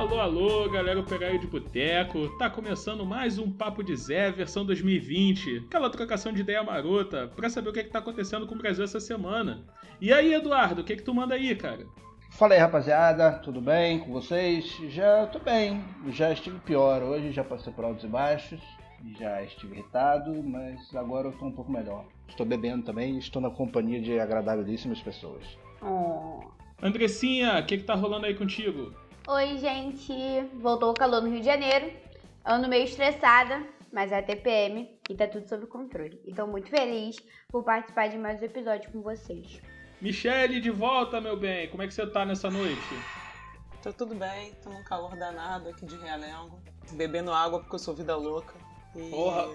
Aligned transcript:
Alô, 0.00 0.18
alô, 0.18 0.70
galera 0.70 0.98
operária 0.98 1.38
de 1.38 1.46
boteco. 1.46 2.26
Tá 2.38 2.48
começando 2.48 3.04
mais 3.04 3.38
um 3.38 3.52
Papo 3.52 3.82
de 3.84 3.94
Zé, 3.94 4.30
versão 4.30 4.64
2020. 4.64 5.64
Aquela 5.66 5.90
trocação 5.90 6.32
de 6.32 6.40
ideia 6.40 6.62
marota 6.62 7.30
pra 7.36 7.50
saber 7.50 7.68
o 7.68 7.72
que, 7.74 7.80
é 7.80 7.84
que 7.84 7.90
tá 7.90 7.98
acontecendo 7.98 8.46
com 8.46 8.54
o 8.54 8.58
Brasil 8.58 8.82
essa 8.82 8.98
semana. 8.98 9.62
E 10.00 10.10
aí, 10.10 10.32
Eduardo, 10.32 10.80
o 10.80 10.84
que, 10.84 10.94
é 10.94 10.96
que 10.96 11.02
tu 11.02 11.14
manda 11.14 11.34
aí, 11.34 11.54
cara? 11.54 11.84
Fala 12.30 12.54
aí, 12.54 12.58
rapaziada, 12.58 13.32
tudo 13.40 13.60
bem 13.60 13.98
com 13.98 14.10
vocês? 14.10 14.74
Já 14.88 15.26
tô 15.26 15.38
bem, 15.38 15.84
já 16.08 16.32
estive 16.32 16.58
pior 16.60 17.02
hoje, 17.02 17.30
já 17.30 17.44
passei 17.44 17.70
por 17.70 17.84
altos 17.84 18.04
e 18.04 18.08
baixos, 18.08 18.60
já 19.18 19.42
estive 19.42 19.74
irritado, 19.74 20.42
mas 20.42 20.96
agora 20.96 21.28
eu 21.28 21.32
tô 21.32 21.44
um 21.44 21.52
pouco 21.52 21.70
melhor. 21.70 22.06
Estou 22.26 22.46
bebendo 22.46 22.84
também 22.84 23.16
e 23.16 23.18
estou 23.18 23.42
na 23.42 23.50
companhia 23.50 24.00
de 24.00 24.18
agradabilíssimas 24.18 25.02
pessoas. 25.02 25.44
Oh. 25.82 26.40
Andressinha, 26.82 27.60
o 27.60 27.66
que, 27.66 27.76
que 27.76 27.84
tá 27.84 27.94
rolando 27.94 28.24
aí 28.24 28.34
contigo? 28.34 28.94
Oi, 29.28 29.58
gente. 29.58 30.12
Voltou 30.60 30.90
o 30.90 30.94
calor 30.94 31.20
no 31.20 31.28
Rio 31.28 31.40
de 31.40 31.46
Janeiro. 31.46 31.92
Ando 32.44 32.68
meio 32.68 32.84
estressada, 32.84 33.62
mas 33.92 34.10
é 34.10 34.22
TPM 34.22 34.98
e 35.08 35.14
tá 35.14 35.26
tudo 35.26 35.46
sob 35.46 35.66
controle. 35.66 36.20
E 36.24 36.34
tô 36.34 36.46
muito 36.46 36.70
feliz 36.70 37.16
por 37.48 37.62
participar 37.62 38.08
de 38.08 38.16
mais 38.16 38.40
um 38.40 38.44
episódio 38.44 38.90
com 38.90 39.02
vocês. 39.02 39.60
Michele, 40.00 40.60
de 40.60 40.70
volta, 40.70 41.20
meu 41.20 41.36
bem. 41.36 41.68
Como 41.68 41.82
é 41.82 41.86
que 41.86 41.92
você 41.92 42.06
tá 42.06 42.24
nessa 42.24 42.50
noite? 42.50 42.80
Tô 43.82 43.92
tudo 43.92 44.14
bem, 44.14 44.54
tô 44.62 44.70
num 44.70 44.82
calor 44.84 45.14
danado 45.16 45.68
aqui 45.68 45.84
de 45.84 45.96
Realengo. 45.98 46.58
Bebendo 46.92 47.30
água 47.30 47.60
porque 47.60 47.74
eu 47.74 47.78
sou 47.78 47.94
vida 47.94 48.16
louca. 48.16 48.54
E... 48.96 49.10
Porra. 49.10 49.48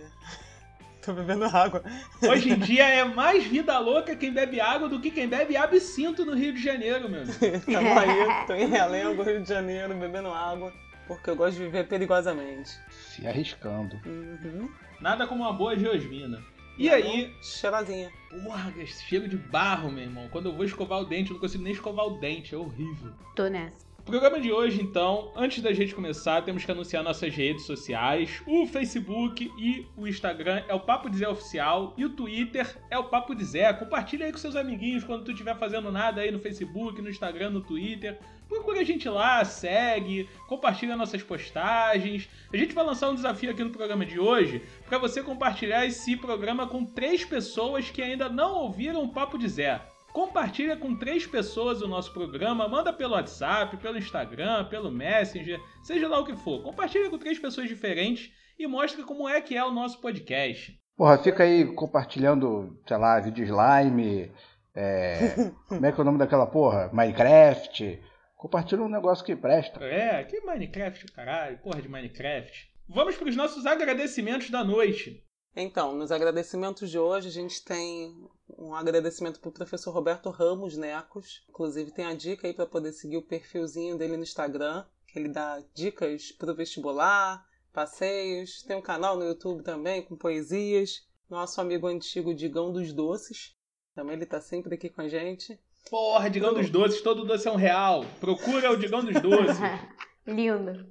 Tô 1.05 1.13
bebendo 1.13 1.45
água. 1.45 1.83
Hoje 2.21 2.51
em 2.51 2.59
dia 2.59 2.83
é 2.87 3.03
mais 3.03 3.43
vida 3.45 3.77
louca 3.79 4.15
quem 4.15 4.33
bebe 4.33 4.59
água 4.59 4.89
do 4.89 4.99
que 4.99 5.11
quem 5.11 5.27
bebe 5.27 5.55
absinto 5.55 6.25
no 6.25 6.33
Rio 6.33 6.53
de 6.53 6.61
Janeiro, 6.61 7.07
meu. 7.07 7.23
Tamo 7.25 7.99
aí, 7.99 8.45
tô 8.47 8.53
em 8.53 8.67
Realengo, 8.67 9.21
Rio 9.21 9.41
de 9.41 9.49
Janeiro, 9.49 9.93
bebendo 9.95 10.29
água. 10.29 10.73
Porque 11.07 11.29
eu 11.29 11.35
gosto 11.35 11.57
de 11.57 11.63
viver 11.63 11.87
perigosamente. 11.87 12.71
Se 12.89 13.27
arriscando. 13.27 13.95
Uhum. 14.05 14.67
Nada 14.99 15.27
como 15.27 15.43
uma 15.43 15.53
boa 15.53 15.77
geosmina. 15.77 16.41
E 16.77 16.89
Tá 16.89 16.95
aí, 16.95 17.27
bom? 17.27 17.43
Cheirosinha. 17.43 18.11
porra, 18.43 18.73
esse 18.79 19.03
cheiro 19.03 19.27
de 19.27 19.37
barro, 19.37 19.91
meu 19.91 20.03
irmão. 20.03 20.27
Quando 20.29 20.47
eu 20.49 20.53
vou 20.55 20.65
escovar 20.65 20.99
o 20.99 21.05
dente, 21.05 21.29
eu 21.29 21.35
não 21.35 21.41
consigo 21.41 21.63
nem 21.63 21.73
escovar 21.73 22.07
o 22.07 22.19
dente, 22.19 22.55
é 22.55 22.57
horrível. 22.57 23.13
Tô 23.35 23.47
nessa. 23.47 23.84
Programa 24.05 24.39
de 24.39 24.51
hoje, 24.51 24.83
então, 24.83 25.31
antes 25.35 25.63
da 25.63 25.73
gente 25.73 25.95
começar, 25.95 26.43
temos 26.43 26.63
que 26.63 26.71
anunciar 26.71 27.03
nossas 27.03 27.33
redes 27.33 27.65
sociais. 27.65 28.39
O 28.45 28.67
Facebook 28.67 29.51
e 29.57 29.87
o 29.97 30.07
Instagram 30.07 30.61
é 30.67 30.75
o 30.75 30.79
Papo 30.79 31.09
de 31.09 31.17
Zé 31.17 31.27
Oficial 31.27 31.91
e 31.97 32.05
o 32.05 32.11
Twitter 32.11 32.77
é 32.91 32.99
o 32.99 33.05
Papo 33.05 33.33
de 33.33 33.43
Zé. 33.43 33.73
Compartilha 33.73 34.27
aí 34.27 34.31
com 34.31 34.37
seus 34.37 34.55
amiguinhos 34.55 35.03
quando 35.03 35.23
tu 35.23 35.31
estiver 35.31 35.57
fazendo 35.57 35.91
nada 35.91 36.21
aí 36.21 36.29
no 36.29 36.37
Facebook, 36.37 37.01
no 37.01 37.09
Instagram, 37.09 37.49
no 37.49 37.61
Twitter. 37.61 38.19
Procura 38.47 38.81
a 38.81 38.83
gente 38.83 39.09
lá, 39.09 39.43
segue, 39.43 40.29
compartilha 40.47 40.95
nossas 40.95 41.23
postagens. 41.23 42.29
A 42.53 42.57
gente 42.57 42.75
vai 42.75 42.85
lançar 42.85 43.09
um 43.09 43.15
desafio 43.15 43.49
aqui 43.49 43.63
no 43.63 43.71
programa 43.71 44.05
de 44.05 44.19
hoje 44.19 44.61
para 44.87 44.99
você 44.99 45.23
compartilhar 45.23 45.83
esse 45.83 46.15
programa 46.15 46.67
com 46.67 46.85
três 46.85 47.25
pessoas 47.25 47.89
que 47.89 48.03
ainda 48.03 48.29
não 48.29 48.53
ouviram 48.53 49.03
o 49.03 49.09
Papo 49.09 49.35
de 49.35 49.49
Zé. 49.49 49.81
Compartilha 50.15 50.77
com 50.77 50.95
três 50.95 51.27
pessoas 51.27 51.81
o 51.81 51.89
nosso 51.89 52.13
programa, 52.13 52.69
manda 52.69 52.93
pelo 52.93 53.15
WhatsApp, 53.15 53.75
pelo 53.75 53.97
Instagram, 53.97 54.63
pelo 54.69 54.89
Messenger, 54.89 55.59
seja 55.83 56.07
lá 56.07 56.17
o 56.21 56.23
que 56.23 56.37
for. 56.37 56.63
Compartilha 56.63 57.09
com 57.09 57.17
três 57.17 57.37
pessoas 57.37 57.67
diferentes 57.67 58.31
e 58.57 58.65
mostra 58.65 59.03
como 59.03 59.27
é 59.27 59.41
que 59.41 59.57
é 59.57 59.61
o 59.65 59.73
nosso 59.73 59.99
podcast. 59.99 60.73
Porra, 60.95 61.17
fica 61.17 61.43
aí 61.43 61.65
compartilhando, 61.65 62.79
sei 62.87 62.95
lá, 62.95 63.19
vídeo 63.19 63.43
slime, 63.43 64.31
é... 64.73 65.51
como 65.67 65.85
é 65.85 65.91
que 65.91 65.99
é 65.99 66.01
o 66.01 66.05
nome 66.05 66.17
daquela 66.17 66.47
porra? 66.47 66.89
Minecraft. 66.93 68.01
Compartilha 68.37 68.83
um 68.83 68.89
negócio 68.89 69.25
que 69.25 69.35
presta. 69.35 69.83
É, 69.83 70.23
que 70.23 70.39
Minecraft, 70.39 71.11
caralho, 71.11 71.57
porra 71.57 71.81
de 71.81 71.89
Minecraft. 71.89 72.71
Vamos 72.87 73.17
para 73.17 73.27
os 73.27 73.35
nossos 73.35 73.65
agradecimentos 73.65 74.49
da 74.49 74.63
noite. 74.63 75.21
Então, 75.55 75.95
nos 75.95 76.11
agradecimentos 76.11 76.89
de 76.89 76.99
hoje, 76.99 77.29
a 77.29 77.31
gente 77.31 77.63
tem 77.63 78.13
um 78.57 78.75
agradecimento 78.75 79.39
pro 79.39 79.53
professor 79.53 79.91
Roberto 79.91 80.29
Ramos 80.29 80.75
Necos. 80.75 81.45
Inclusive, 81.47 81.91
tem 81.91 82.05
a 82.05 82.13
dica 82.13 82.45
aí 82.45 82.53
para 82.53 82.65
poder 82.65 82.91
seguir 82.91 83.15
o 83.15 83.21
perfilzinho 83.21 83.97
dele 83.97 84.17
no 84.17 84.23
Instagram, 84.23 84.85
que 85.07 85.17
ele 85.17 85.29
dá 85.29 85.63
dicas 85.73 86.29
pro 86.33 86.53
vestibular, 86.53 87.45
passeios. 87.71 88.63
Tem 88.63 88.75
um 88.75 88.81
canal 88.81 89.15
no 89.15 89.23
YouTube 89.23 89.63
também 89.63 90.03
com 90.03 90.17
poesias. 90.17 91.07
Nosso 91.29 91.61
amigo 91.61 91.87
antigo 91.87 92.33
Digão 92.33 92.73
dos 92.73 92.91
Doces. 92.91 93.55
Também 93.95 94.17
ele 94.17 94.25
tá 94.25 94.41
sempre 94.41 94.75
aqui 94.75 94.89
com 94.89 95.01
a 95.01 95.07
gente. 95.07 95.57
Porra, 95.89 96.29
Digão 96.29 96.53
dos 96.53 96.69
Doces, 96.69 97.01
todo 97.01 97.23
doce 97.23 97.47
é 97.47 97.51
um 97.51 97.55
real. 97.55 98.03
Procura 98.19 98.71
o 98.71 98.77
Digão 98.77 99.05
dos 99.05 99.21
Doces. 99.21 99.57
Lindo. 100.27 100.85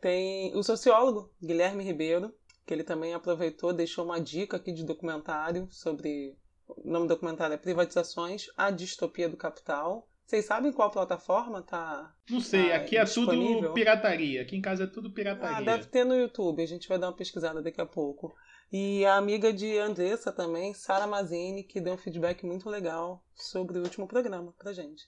Tem 0.00 0.56
o 0.56 0.62
sociólogo 0.62 1.30
Guilherme 1.42 1.84
Ribeiro, 1.84 2.32
que 2.66 2.72
ele 2.72 2.84
também 2.84 3.14
aproveitou, 3.14 3.72
deixou 3.72 4.04
uma 4.04 4.20
dica 4.20 4.56
aqui 4.56 4.72
de 4.72 4.84
documentário 4.84 5.68
sobre. 5.70 6.36
O 6.68 6.90
nome 6.90 7.06
do 7.06 7.14
documentário 7.14 7.54
é 7.54 7.58
Privatizações, 7.58 8.46
a 8.56 8.70
Distopia 8.70 9.28
do 9.28 9.36
Capital. 9.36 10.08
Vocês 10.24 10.44
sabem 10.46 10.72
qual 10.72 10.90
plataforma 10.90 11.60
tá? 11.60 12.14
Não 12.30 12.40
sei, 12.40 12.72
Ah, 12.72 12.76
aqui 12.76 12.96
é 12.96 13.04
tudo 13.04 13.32
disponível? 13.32 13.72
pirataria. 13.74 14.40
Aqui 14.42 14.56
em 14.56 14.62
casa 14.62 14.84
é 14.84 14.86
tudo 14.86 15.08
Ah, 15.08 15.12
pirataria. 15.12 15.64
deve 15.66 15.86
ter 15.88 16.04
no 16.04 16.14
YouTube, 16.14 16.62
a 16.62 16.66
gente 16.66 16.88
vai 16.88 16.98
dar 16.98 17.08
uma 17.08 17.16
pesquisada 17.16 17.60
daqui 17.60 17.80
a 17.80 17.84
pouco. 17.86 18.34
E 18.72 19.04
a 19.04 19.16
amiga 19.16 19.52
de 19.52 19.76
Andressa 19.76 20.32
também, 20.32 20.72
Sara 20.72 21.06
Mazini, 21.06 21.62
que 21.64 21.78
deu 21.80 21.92
um 21.92 21.98
feedback 21.98 22.46
muito 22.46 22.70
legal 22.70 23.22
sobre 23.34 23.78
o 23.78 23.82
último 23.82 24.06
programa 24.08 24.54
pra 24.58 24.72
gente. 24.72 25.02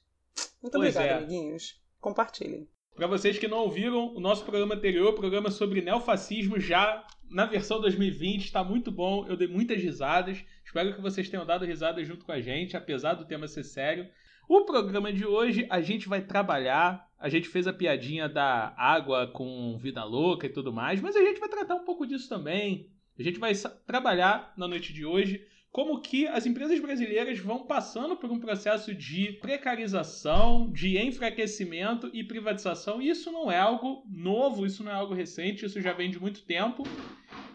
Muito 0.61 0.77
Pois 0.77 0.95
obrigada, 0.95 1.07
é. 1.07 1.13
amiguinhos. 1.15 1.81
Compartilhem. 1.99 2.69
Para 2.95 3.07
vocês 3.07 3.39
que 3.39 3.49
não 3.49 3.59
ouviram 3.59 4.15
o 4.15 4.21
nosso 4.21 4.45
programa 4.45 4.75
anterior, 4.75 5.09
o 5.13 5.17
programa 5.17 5.51
sobre 5.51 5.81
neofascismo, 5.81 6.61
já 6.61 7.03
na 7.31 7.47
versão 7.47 7.81
2020, 7.81 8.45
está 8.45 8.63
muito 8.63 8.91
bom. 8.91 9.27
Eu 9.27 9.37
dei 9.37 9.49
muitas 9.49 9.83
risadas. 9.83 10.45
Espero 10.65 10.95
que 10.95 11.01
vocês 11.01 11.29
tenham 11.29 11.47
dado 11.47 11.65
risadas 11.65 12.07
junto 12.07 12.25
com 12.25 12.33
a 12.33 12.41
gente, 12.41 12.77
apesar 12.77 13.15
do 13.15 13.25
tema 13.25 13.49
ser 13.49 13.65
sério. 13.65 14.09
O 14.49 14.65
programa 14.65 15.13
de 15.13 15.27
hoje 15.27 15.67
a 15.71 15.81
gente 15.81 16.09
vai 16.09 16.21
trabalhar. 16.21 17.09
A 17.19 17.29
gente 17.29 17.49
fez 17.49 17.67
a 17.67 17.73
piadinha 17.73 18.29
da 18.29 18.75
água 18.77 19.27
com 19.27 19.79
vida 19.79 20.05
louca 20.05 20.47
e 20.47 20.51
tudo 20.51 20.73
mais, 20.73 21.01
mas 21.01 21.17
a 21.17 21.21
gente 21.21 21.41
vai 21.41 21.49
tratar 21.49 21.75
um 21.75 21.85
pouco 21.85 22.07
disso 22.07 22.29
também. 22.29 22.91
A 23.19 23.23
gente 23.23 23.39
vai 23.39 23.53
trabalhar 23.87 24.53
na 24.57 24.69
noite 24.69 24.93
de 24.93 25.07
hoje 25.07 25.47
como 25.75 26.01
que 26.01 26.29
as 26.29 26.47
empresas 26.47 26.79
brasileiras 26.79 27.41
vão 27.41 27.67
passando 27.67 28.15
por 28.15 28.31
um 28.31 28.39
processo 28.39 28.95
de 28.95 29.33
precarização, 29.41 30.71
de 30.71 30.97
enfraquecimento 30.97 32.09
e 32.13 32.23
privatização. 32.23 33.03
Isso 33.03 33.33
não 33.33 33.51
é 33.51 33.59
algo 33.59 34.05
novo, 34.09 34.65
isso 34.65 34.85
não 34.85 34.93
é 34.93 34.95
algo 34.95 35.13
recente, 35.13 35.67
isso 35.67 35.81
já 35.81 35.93
vem 35.93 36.13
de 36.13 36.21
muito 36.21 36.43
tempo. 36.43 36.85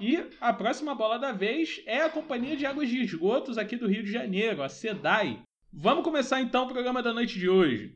E 0.01 0.21
a 0.41 0.51
próxima 0.51 0.93
bola 0.93 1.17
da 1.17 1.31
vez 1.31 1.81
é 1.85 2.01
a 2.01 2.09
Companhia 2.09 2.57
de 2.57 2.65
Águas 2.65 2.89
de 2.89 3.01
Esgotos 3.01 3.57
aqui 3.57 3.77
do 3.77 3.87
Rio 3.87 4.03
de 4.03 4.11
Janeiro, 4.11 4.61
a 4.61 4.67
SEDAI. 4.67 5.41
Vamos 5.71 6.03
começar 6.03 6.41
então 6.41 6.65
o 6.65 6.67
programa 6.67 7.01
da 7.01 7.13
noite 7.13 7.39
de 7.39 7.47
hoje. 7.47 7.95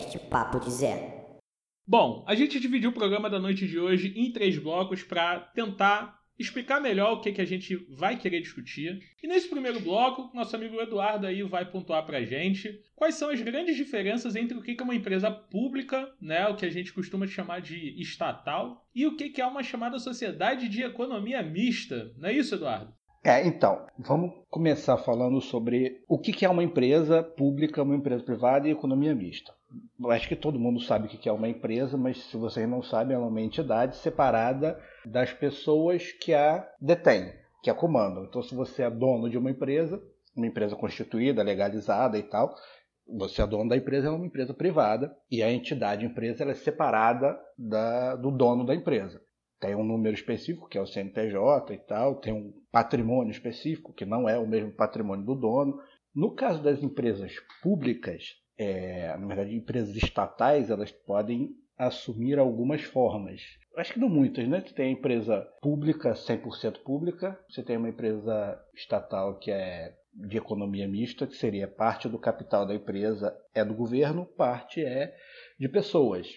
Podcast 0.00 0.18
Papo 0.30 0.60
de 0.60 0.70
Zé. 0.70 1.40
Bom, 1.86 2.24
a 2.26 2.34
gente 2.34 2.60
dividiu 2.60 2.90
o 2.90 2.94
programa 2.94 3.28
da 3.28 3.38
noite 3.38 3.66
de 3.66 3.78
hoje 3.78 4.12
em 4.16 4.32
três 4.32 4.56
blocos 4.56 5.02
para 5.02 5.40
tentar 5.40 6.18
explicar 6.38 6.80
melhor 6.80 7.12
o 7.12 7.20
que, 7.20 7.32
que 7.32 7.40
a 7.40 7.46
gente 7.46 7.76
vai 7.90 8.16
querer 8.16 8.40
discutir. 8.40 8.98
E 9.22 9.28
nesse 9.28 9.48
primeiro 9.48 9.80
bloco, 9.80 10.30
nosso 10.34 10.56
amigo 10.56 10.80
Eduardo 10.80 11.26
aí 11.26 11.42
vai 11.42 11.70
pontuar 11.70 12.06
pra 12.06 12.22
gente 12.22 12.80
quais 12.96 13.16
são 13.16 13.28
as 13.28 13.42
grandes 13.42 13.76
diferenças 13.76 14.34
entre 14.36 14.56
o 14.56 14.62
que 14.62 14.74
que 14.74 14.82
é 14.82 14.84
uma 14.84 14.94
empresa 14.94 15.30
pública, 15.30 16.08
né, 16.20 16.48
o 16.48 16.56
que 16.56 16.64
a 16.64 16.70
gente 16.70 16.94
costuma 16.94 17.26
chamar 17.26 17.60
de 17.60 18.00
estatal, 18.00 18.86
e 18.94 19.06
o 19.06 19.16
que 19.16 19.28
que 19.28 19.42
é 19.42 19.46
uma 19.46 19.62
chamada 19.62 19.98
sociedade 19.98 20.68
de 20.68 20.82
economia 20.82 21.42
mista. 21.42 22.10
Não 22.16 22.28
é 22.28 22.32
isso, 22.32 22.54
Eduardo? 22.54 22.94
É, 23.22 23.46
então, 23.46 23.86
vamos 23.98 24.32
começar 24.48 24.96
falando 24.96 25.42
sobre 25.42 26.02
o 26.08 26.18
que 26.18 26.32
que 26.32 26.46
é 26.46 26.48
uma 26.48 26.64
empresa 26.64 27.22
pública, 27.22 27.82
uma 27.82 27.94
empresa 27.94 28.24
privada 28.24 28.66
e 28.66 28.70
economia 28.70 29.14
mista. 29.14 29.52
Acho 30.08 30.28
que 30.28 30.36
todo 30.36 30.58
mundo 30.58 30.80
sabe 30.80 31.06
o 31.06 31.10
que 31.10 31.28
é 31.28 31.32
uma 31.32 31.48
empresa, 31.48 31.96
mas 31.96 32.22
se 32.24 32.36
vocês 32.36 32.66
não 32.68 32.82
sabem, 32.82 33.14
ela 33.14 33.26
é 33.26 33.28
uma 33.28 33.40
entidade 33.40 33.96
separada 33.96 34.80
das 35.04 35.32
pessoas 35.32 36.12
que 36.12 36.32
a 36.32 36.66
detêm, 36.80 37.32
que 37.62 37.68
a 37.68 37.74
comandam. 37.74 38.24
Então, 38.24 38.42
se 38.42 38.54
você 38.54 38.82
é 38.82 38.90
dono 38.90 39.28
de 39.28 39.36
uma 39.36 39.50
empresa, 39.50 40.02
uma 40.34 40.46
empresa 40.46 40.74
constituída, 40.74 41.42
legalizada 41.42 42.16
e 42.18 42.22
tal, 42.22 42.54
Você 43.12 43.42
é 43.42 43.46
dono 43.46 43.68
da 43.68 43.76
empresa, 43.76 44.06
é 44.06 44.10
uma 44.10 44.24
empresa 44.24 44.54
privada 44.54 45.14
e 45.28 45.42
a 45.42 45.50
entidade 45.50 46.06
empresa 46.06 46.44
ela 46.44 46.52
é 46.52 46.54
separada 46.54 47.36
da, 47.58 48.14
do 48.14 48.30
dono 48.30 48.64
da 48.64 48.74
empresa. 48.74 49.20
Tem 49.58 49.74
um 49.74 49.84
número 49.84 50.14
específico, 50.14 50.68
que 50.68 50.78
é 50.78 50.80
o 50.80 50.86
CNPJ 50.86 51.74
e 51.74 51.78
tal, 51.78 52.14
tem 52.14 52.32
um 52.32 52.54
patrimônio 52.70 53.32
específico, 53.32 53.92
que 53.92 54.06
não 54.06 54.28
é 54.28 54.38
o 54.38 54.46
mesmo 54.46 54.70
patrimônio 54.70 55.26
do 55.26 55.34
dono. 55.34 55.80
No 56.14 56.34
caso 56.34 56.62
das 56.62 56.82
empresas 56.82 57.34
públicas, 57.62 58.36
é, 58.60 59.16
na 59.16 59.26
verdade, 59.26 59.56
empresas 59.56 59.96
estatais, 59.96 60.68
elas 60.68 60.92
podem 60.92 61.56
assumir 61.78 62.38
algumas 62.38 62.82
formas. 62.82 63.40
Acho 63.74 63.94
que 63.94 63.98
não 63.98 64.10
muitas, 64.10 64.46
né? 64.46 64.60
Você 64.60 64.74
tem 64.74 64.88
a 64.88 64.92
empresa 64.92 65.40
pública, 65.62 66.12
100% 66.12 66.82
pública, 66.82 67.40
você 67.48 67.62
tem 67.62 67.78
uma 67.78 67.88
empresa 67.88 68.62
estatal 68.74 69.38
que 69.38 69.50
é 69.50 69.94
de 70.12 70.36
economia 70.36 70.86
mista, 70.86 71.26
que 71.26 71.36
seria 71.36 71.66
parte 71.66 72.06
do 72.06 72.18
capital 72.18 72.66
da 72.66 72.74
empresa 72.74 73.34
é 73.54 73.64
do 73.64 73.72
governo, 73.72 74.26
parte 74.26 74.84
é 74.84 75.16
de 75.58 75.66
pessoas. 75.66 76.28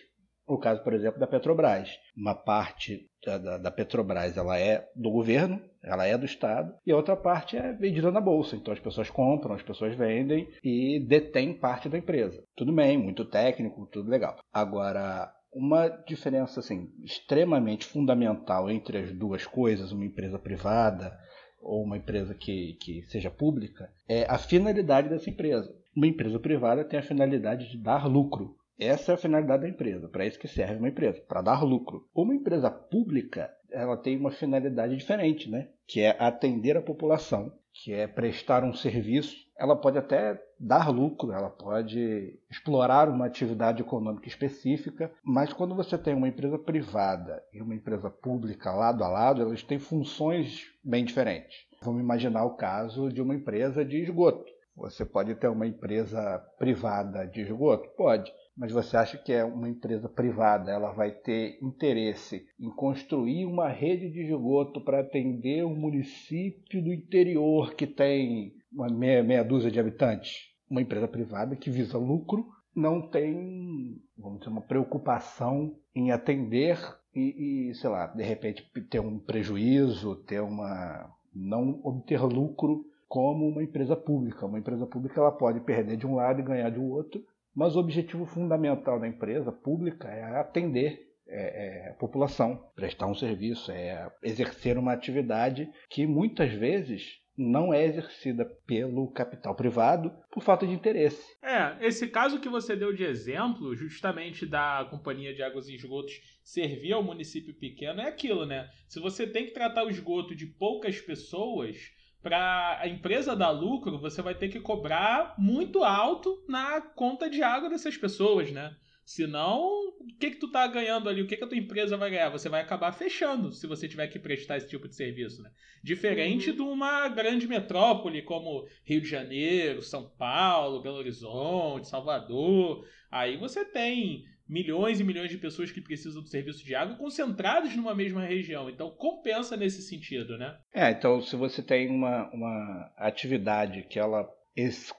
O 0.46 0.58
caso, 0.58 0.84
por 0.84 0.94
exemplo, 0.94 1.20
da 1.20 1.28
Petrobras. 1.28 1.90
Uma 2.16 2.36
parte 2.36 3.10
da, 3.26 3.58
da, 3.58 3.72
Petrobras 3.72 4.36
ela 4.36 4.60
é 4.60 4.88
do 4.96 5.10
governo, 5.10 5.62
ela 5.82 6.06
é 6.06 6.18
do 6.18 6.26
Estado, 6.26 6.74
e 6.86 6.92
a 6.92 6.96
outra 6.96 7.16
parte 7.16 7.56
é 7.56 7.72
vendida 7.74 8.12
na 8.12 8.20
Bolsa. 8.20 8.56
Então 8.56 8.74
as 8.74 8.80
pessoas 8.80 9.10
compram, 9.10 9.56
as 9.56 9.64
pessoas 9.64 9.96
vendem 9.96 10.48
e 10.64 11.00
detêm 11.08 11.54
parte 11.54 11.88
da 11.88 11.98
empresa. 11.98 12.44
Tudo 12.56 12.74
bem, 12.74 12.98
muito 12.98 13.24
técnico, 13.26 13.88
tudo 13.88 14.10
legal. 14.10 14.38
Agora, 14.52 15.32
uma 15.54 15.88
diferença 15.88 16.60
assim, 16.60 16.90
extremamente 17.04 17.86
fundamental 17.86 18.70
entre 18.70 18.98
as 18.98 19.12
duas 19.12 19.46
coisas, 19.46 19.92
uma 19.92 20.06
empresa 20.06 20.40
privada 20.40 21.18
ou 21.62 21.84
uma 21.84 21.98
empresa 21.98 22.34
que, 22.34 22.74
que 22.82 23.04
seja 23.04 23.32
pública, 23.32 23.90
é 24.08 24.26
a 24.30 24.38
finalidade 24.38 25.08
dessa 25.08 25.30
empresa. 25.30 25.74
Uma 25.96 26.08
empresa 26.08 26.40
privada 26.40 26.84
tem 26.84 27.00
a 27.00 27.04
finalidade 27.04 27.70
de 27.70 27.78
dar 27.78 28.06
lucro. 28.08 28.56
Essa 28.80 29.12
é 29.12 29.16
a 29.16 29.18
finalidade 29.18 29.64
da 29.64 29.70
empresa, 29.70 30.08
para 30.08 30.26
isso 30.26 30.40
que 30.40 30.48
serve 30.48 30.76
uma 30.76 30.90
empresa, 30.90 31.22
para 31.28 31.42
dar 31.42 31.64
lucro. 31.64 32.08
Uma 32.14 32.34
empresa 32.34 32.72
pública, 32.72 33.52
ela 33.72 33.96
tem 33.96 34.18
uma 34.18 34.32
finalidade 34.32 34.96
diferente, 34.98 35.50
né? 35.50 35.70
Que 35.88 36.02
é 36.02 36.16
atender 36.20 36.76
a 36.76 36.82
população, 36.82 37.54
que 37.72 37.94
é 37.94 38.08
prestar 38.08 38.64
um 38.64 38.74
serviço. 38.74 39.36
Ela 39.58 39.76
pode 39.76 39.98
até 39.98 40.42
dar 40.60 40.90
lucro, 40.90 41.32
ela 41.32 41.50
pode 41.50 42.40
explorar 42.50 43.10
uma 43.10 43.26
atividade 43.26 43.82
econômica 43.82 44.28
específica, 44.28 45.12
mas 45.24 45.54
quando 45.54 45.76
você 45.76 45.98
tem 45.98 46.14
uma 46.14 46.28
empresa 46.28 46.58
privada 46.58 47.44
e 47.54 47.62
uma 47.62 47.76
empresa 47.76 48.10
pública 48.10 48.72
lado 48.72 49.04
a 49.04 49.08
lado, 49.08 49.42
elas 49.42 49.62
têm 49.62 49.78
funções 49.78 50.66
bem 50.84 51.06
diferentes. 51.06 51.68
Vamos 51.84 52.02
imaginar 52.02 52.46
o 52.46 52.56
caso 52.56 53.12
de 53.12 53.22
uma 53.22 53.36
empresa 53.36 53.84
de 53.84 53.98
esgoto. 53.98 54.52
Você 54.76 55.06
pode 55.06 55.36
ter 55.36 55.48
uma 55.48 55.68
empresa 55.68 56.40
privada 56.58 57.28
de 57.28 57.42
esgoto? 57.42 57.88
Pode 57.96 58.32
mas 58.56 58.72
você 58.72 58.96
acha 58.96 59.18
que 59.18 59.34
é 59.34 59.44
uma 59.44 59.68
empresa 59.68 60.08
privada, 60.08 60.72
ela 60.72 60.92
vai 60.92 61.12
ter 61.12 61.58
interesse 61.62 62.46
em 62.60 62.70
construir 62.70 63.46
uma 63.46 63.68
rede 63.68 64.10
de 64.10 64.22
esgoto 64.22 64.80
para 64.82 65.00
atender 65.00 65.66
um 65.66 65.76
município 65.76 66.84
do 66.84 66.94
interior 66.94 67.74
que 67.74 67.88
tem 67.88 68.54
uma 68.72 68.88
meia, 68.90 69.24
meia 69.24 69.44
dúzia 69.44 69.72
de 69.72 69.80
habitantes? 69.80 70.52
Uma 70.70 70.82
empresa 70.82 71.08
privada 71.08 71.56
que 71.56 71.70
visa 71.70 71.98
lucro 71.98 72.48
não 72.76 73.02
tem, 73.02 74.02
vamos 74.18 74.40
dizer, 74.40 74.52
uma 74.52 74.62
preocupação 74.62 75.76
em 75.96 76.12
atender 76.12 76.80
e, 77.16 77.70
e 77.70 77.76
sei 77.76 77.90
lá, 77.90 78.08
de 78.08 78.24
repente 78.24 78.68
ter 78.90 79.00
um 79.00 79.20
prejuízo, 79.20 80.16
ter 80.16 80.42
uma 80.42 81.12
não 81.34 81.80
obter 81.84 82.22
lucro 82.22 82.86
como 83.08 83.48
uma 83.48 83.64
empresa 83.64 83.96
pública. 83.96 84.46
Uma 84.46 84.60
empresa 84.60 84.86
pública 84.86 85.20
ela 85.20 85.32
pode 85.32 85.60
perder 85.60 85.98
de 85.98 86.08
um 86.08 86.16
lado 86.16 86.40
e 86.40 86.44
ganhar 86.44 86.70
de 86.70 86.80
outro, 86.80 87.24
mas 87.56 87.76
o 87.76 87.80
objetivo 87.80 88.26
fundamental 88.26 89.00
da 89.00 89.08
empresa 89.08 89.52
pública 89.52 90.08
é 90.08 90.40
atender 90.40 91.14
é, 91.28 91.88
é, 91.88 91.90
a 91.90 91.94
população, 91.94 92.64
prestar 92.76 93.08
um 93.08 93.16
serviço, 93.16 93.72
é 93.72 94.12
exercer 94.22 94.78
uma 94.78 94.94
atividade 94.94 95.70
que 95.90 96.06
muitas 96.06 96.52
vezes 96.52 97.22
não 97.36 97.74
é 97.74 97.86
exercida 97.86 98.46
pelo 98.68 99.12
capital 99.12 99.56
privado 99.56 100.12
por 100.32 100.44
falta 100.44 100.68
de 100.68 100.74
interesse. 100.74 101.24
É, 101.42 101.78
esse 101.86 102.08
caso 102.08 102.40
que 102.40 102.48
você 102.48 102.76
deu 102.76 102.94
de 102.94 103.04
exemplo, 103.04 103.76
justamente 103.76 104.46
da 104.46 104.86
Companhia 104.90 105.34
de 105.34 105.42
Águas 105.42 105.68
e 105.68 105.76
Esgotos 105.76 106.14
servir 106.44 106.94
ao 106.94 107.04
município 107.04 107.54
pequeno, 107.56 108.02
é 108.02 108.08
aquilo, 108.08 108.46
né? 108.46 108.70
Se 108.88 109.00
você 109.00 109.26
tem 109.26 109.46
que 109.46 109.54
tratar 109.54 109.84
o 109.84 109.90
esgoto 109.90 110.36
de 110.36 110.46
poucas 110.46 111.00
pessoas, 111.02 111.78
para 112.24 112.80
a 112.80 112.88
empresa 112.88 113.36
dar 113.36 113.52
lucro, 113.52 114.00
você 114.00 114.22
vai 114.22 114.34
ter 114.34 114.48
que 114.48 114.62
cobrar 114.62 115.36
muito 115.38 115.84
alto 115.84 116.42
na 116.48 116.80
conta 116.80 117.30
de 117.30 117.44
água 117.44 117.70
dessas 117.70 117.98
pessoas, 117.98 118.50
né? 118.50 118.74
Senão, 119.06 119.90
o 120.00 120.08
que 120.18 120.32
que 120.32 120.38
tu 120.38 120.50
tá 120.50 120.66
ganhando 120.66 121.10
ali? 121.10 121.22
O 121.22 121.28
que 121.28 121.36
que 121.36 121.44
a 121.44 121.48
tua 121.48 121.58
empresa 121.58 121.98
vai 121.98 122.10
ganhar? 122.10 122.30
Você 122.30 122.48
vai 122.48 122.62
acabar 122.62 122.94
fechando 122.94 123.52
se 123.52 123.68
você 123.68 123.86
tiver 123.86 124.08
que 124.08 124.18
prestar 124.18 124.56
esse 124.56 124.70
tipo 124.70 124.88
de 124.88 124.96
serviço, 124.96 125.42
né? 125.42 125.52
Diferente 125.84 126.52
uhum. 126.52 126.56
de 126.56 126.62
uma 126.62 127.10
grande 127.10 127.46
metrópole 127.46 128.22
como 128.22 128.66
Rio 128.86 129.02
de 129.02 129.08
Janeiro, 129.10 129.82
São 129.82 130.10
Paulo, 130.18 130.82
Belo 130.82 130.96
Horizonte, 130.96 131.90
Salvador. 131.90 132.88
Aí 133.12 133.36
você 133.36 133.66
tem 133.66 134.24
milhões 134.54 135.00
e 135.00 135.04
milhões 135.04 135.32
de 135.32 135.38
pessoas 135.40 135.72
que 135.72 135.82
precisam 135.82 136.22
do 136.22 136.28
serviço 136.28 136.64
de 136.64 136.76
água 136.76 136.96
concentradas 136.96 137.76
numa 137.76 137.96
mesma 137.96 138.22
região. 138.22 138.70
Então 138.70 138.92
compensa 138.92 139.58
nesse 139.58 139.82
sentido, 139.82 140.38
né? 140.38 140.56
É, 140.72 140.92
então 140.92 141.20
se 141.22 141.36
você 141.36 141.64
tem 141.64 141.90
uma, 141.90 142.30
uma 142.32 142.92
atividade 142.98 143.82
que 143.90 143.98
ela, 143.98 144.30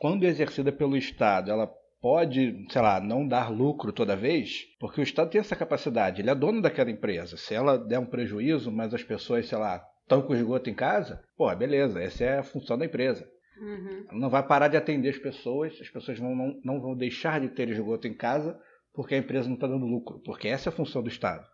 quando 0.01 0.25
exercida 0.25 0.73
pelo 0.73 0.97
Estado, 0.97 1.53
ela 1.53 1.73
pode, 2.01 2.67
sei 2.69 2.83
lá, 2.83 3.01
não 3.01 3.27
dar 3.27 3.49
lucro 3.49 3.93
toda 3.93 4.17
vez, 4.17 4.65
porque 4.81 5.01
o 5.01 5.05
Estado 5.05 5.31
tem 5.31 5.41
essa 5.41 5.57
capacidade, 5.57 6.21
ele 6.21 6.31
é 6.31 6.35
dono 6.35 6.61
daquela 6.61 6.91
empresa. 6.91 7.37
Se 7.37 7.55
ela 7.55 7.79
der 7.79 8.01
um 8.01 8.07
prejuízo, 8.07 8.73
mas 8.73 8.93
as 8.93 9.05
pessoas, 9.05 9.47
sei 9.47 9.57
lá, 9.57 9.83
estão 10.03 10.21
com 10.21 10.35
esgoto 10.35 10.69
em 10.69 10.75
casa, 10.75 11.23
pô, 11.37 11.55
beleza, 11.55 12.03
essa 12.03 12.25
é 12.25 12.39
a 12.41 12.43
função 12.43 12.77
da 12.77 12.85
empresa. 12.85 13.27
Uhum. 13.59 14.05
Ela 14.11 14.21
não 14.21 14.29
vai 14.29 14.45
parar 14.45 14.67
de 14.67 14.77
atender 14.77 15.11
as 15.11 15.19
pessoas, 15.19 15.79
as 15.81 15.89
pessoas 15.89 16.19
vão, 16.19 16.35
não, 16.35 16.61
não 16.65 16.81
vão 16.81 16.97
deixar 16.97 17.41
de 17.41 17.49
ter 17.49 17.69
esgoto 17.69 18.09
em 18.09 18.15
casa 18.15 18.59
porque 18.95 19.15
a 19.15 19.19
empresa 19.19 19.49
não 19.49 19.57
está 19.57 19.67
dando 19.67 19.87
lucro, 19.87 20.21
porque 20.25 20.49
essa 20.49 20.69
é 20.69 20.73
a 20.73 20.77
função 20.77 21.03
do 21.03 21.09
Estado. 21.09 21.45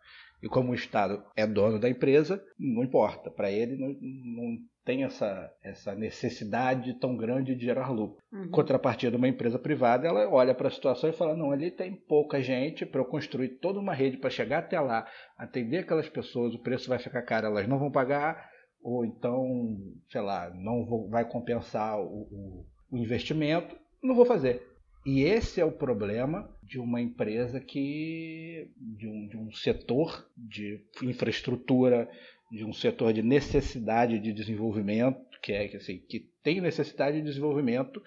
E 0.43 0.49
como 0.49 0.73
o 0.73 0.75
Estado 0.75 1.23
é 1.37 1.47
dono 1.47 1.79
da 1.79 1.89
empresa, 1.89 2.43
não 2.59 2.83
importa, 2.83 3.31
para 3.31 3.51
ele 3.51 3.77
não, 3.77 3.89
não, 4.01 4.59
tem 4.85 5.05
essa, 5.05 5.53
essa 5.63 5.95
necessidade 5.95 6.99
tão 6.99 7.15
grande 7.15 7.55
de 7.55 7.65
gerar 7.65 7.91
lucro. 7.91 8.23
Uhum. 8.33 8.51
Contrapartida, 8.51 9.17
uma 9.17 9.29
empresa 9.29 9.59
privada, 9.59 10.09
ela 10.09 10.29
olha 10.31 10.55
para 10.55 10.69
a 10.69 10.71
situação 10.71 11.11
e 11.11 11.13
fala: 11.13 11.37
não, 11.37 11.53
ali 11.53 11.71
tem 11.71 11.95
pouca 11.95 12.41
gente 12.41 12.87
para 12.87 13.01
eu 13.01 13.05
construir 13.05 13.59
toda 13.61 13.79
uma 13.79 13.93
rede 13.93 14.17
para 14.17 14.31
chegar 14.31 14.61
até 14.61 14.81
lá, 14.81 15.07
atender 15.37 15.79
aquelas 15.79 16.09
pessoas, 16.09 16.55
o 16.55 16.63
preço 16.63 16.89
vai 16.89 16.99
ficar 16.99 17.23
caro, 17.23 17.49
elas 17.49 17.69
não 17.69 17.79
vão 17.79 17.91
pagar, 17.91 18.49
ou 18.83 19.05
então, 19.05 19.77
sei 20.11 20.23
lá, 20.23 20.51
não 20.55 20.87
vou, 20.87 21.09
vai 21.11 21.29
compensar 21.29 22.01
o, 22.01 22.23
o, 22.31 22.67
o 22.91 22.97
investimento, 22.97 23.77
não 24.03 24.15
vou 24.15 24.25
fazer. 24.25 24.67
E 25.05 25.23
esse 25.23 25.61
é 25.61 25.65
o 25.65 25.73
problema 25.73 26.51
de 26.71 26.79
uma 26.79 27.01
empresa 27.01 27.61
que. 27.61 28.71
de 28.77 29.09
um, 29.09 29.27
de 29.27 29.37
um 29.37 29.51
setor 29.51 30.31
de 30.37 30.81
infraestrutura, 31.03 32.09
de 32.51 32.65
um 32.65 32.73
setor 32.73 33.13
de 33.13 33.23
necessidade 33.23 34.21
de 34.21 34.33
desenvolvimento, 34.33 35.19
que 35.43 35.53
é 35.53 35.67
assim, 35.75 35.99
que 35.99 36.31
tem 36.45 36.61
necessidade 36.61 37.19
de 37.19 37.25
desenvolvimento 37.25 38.01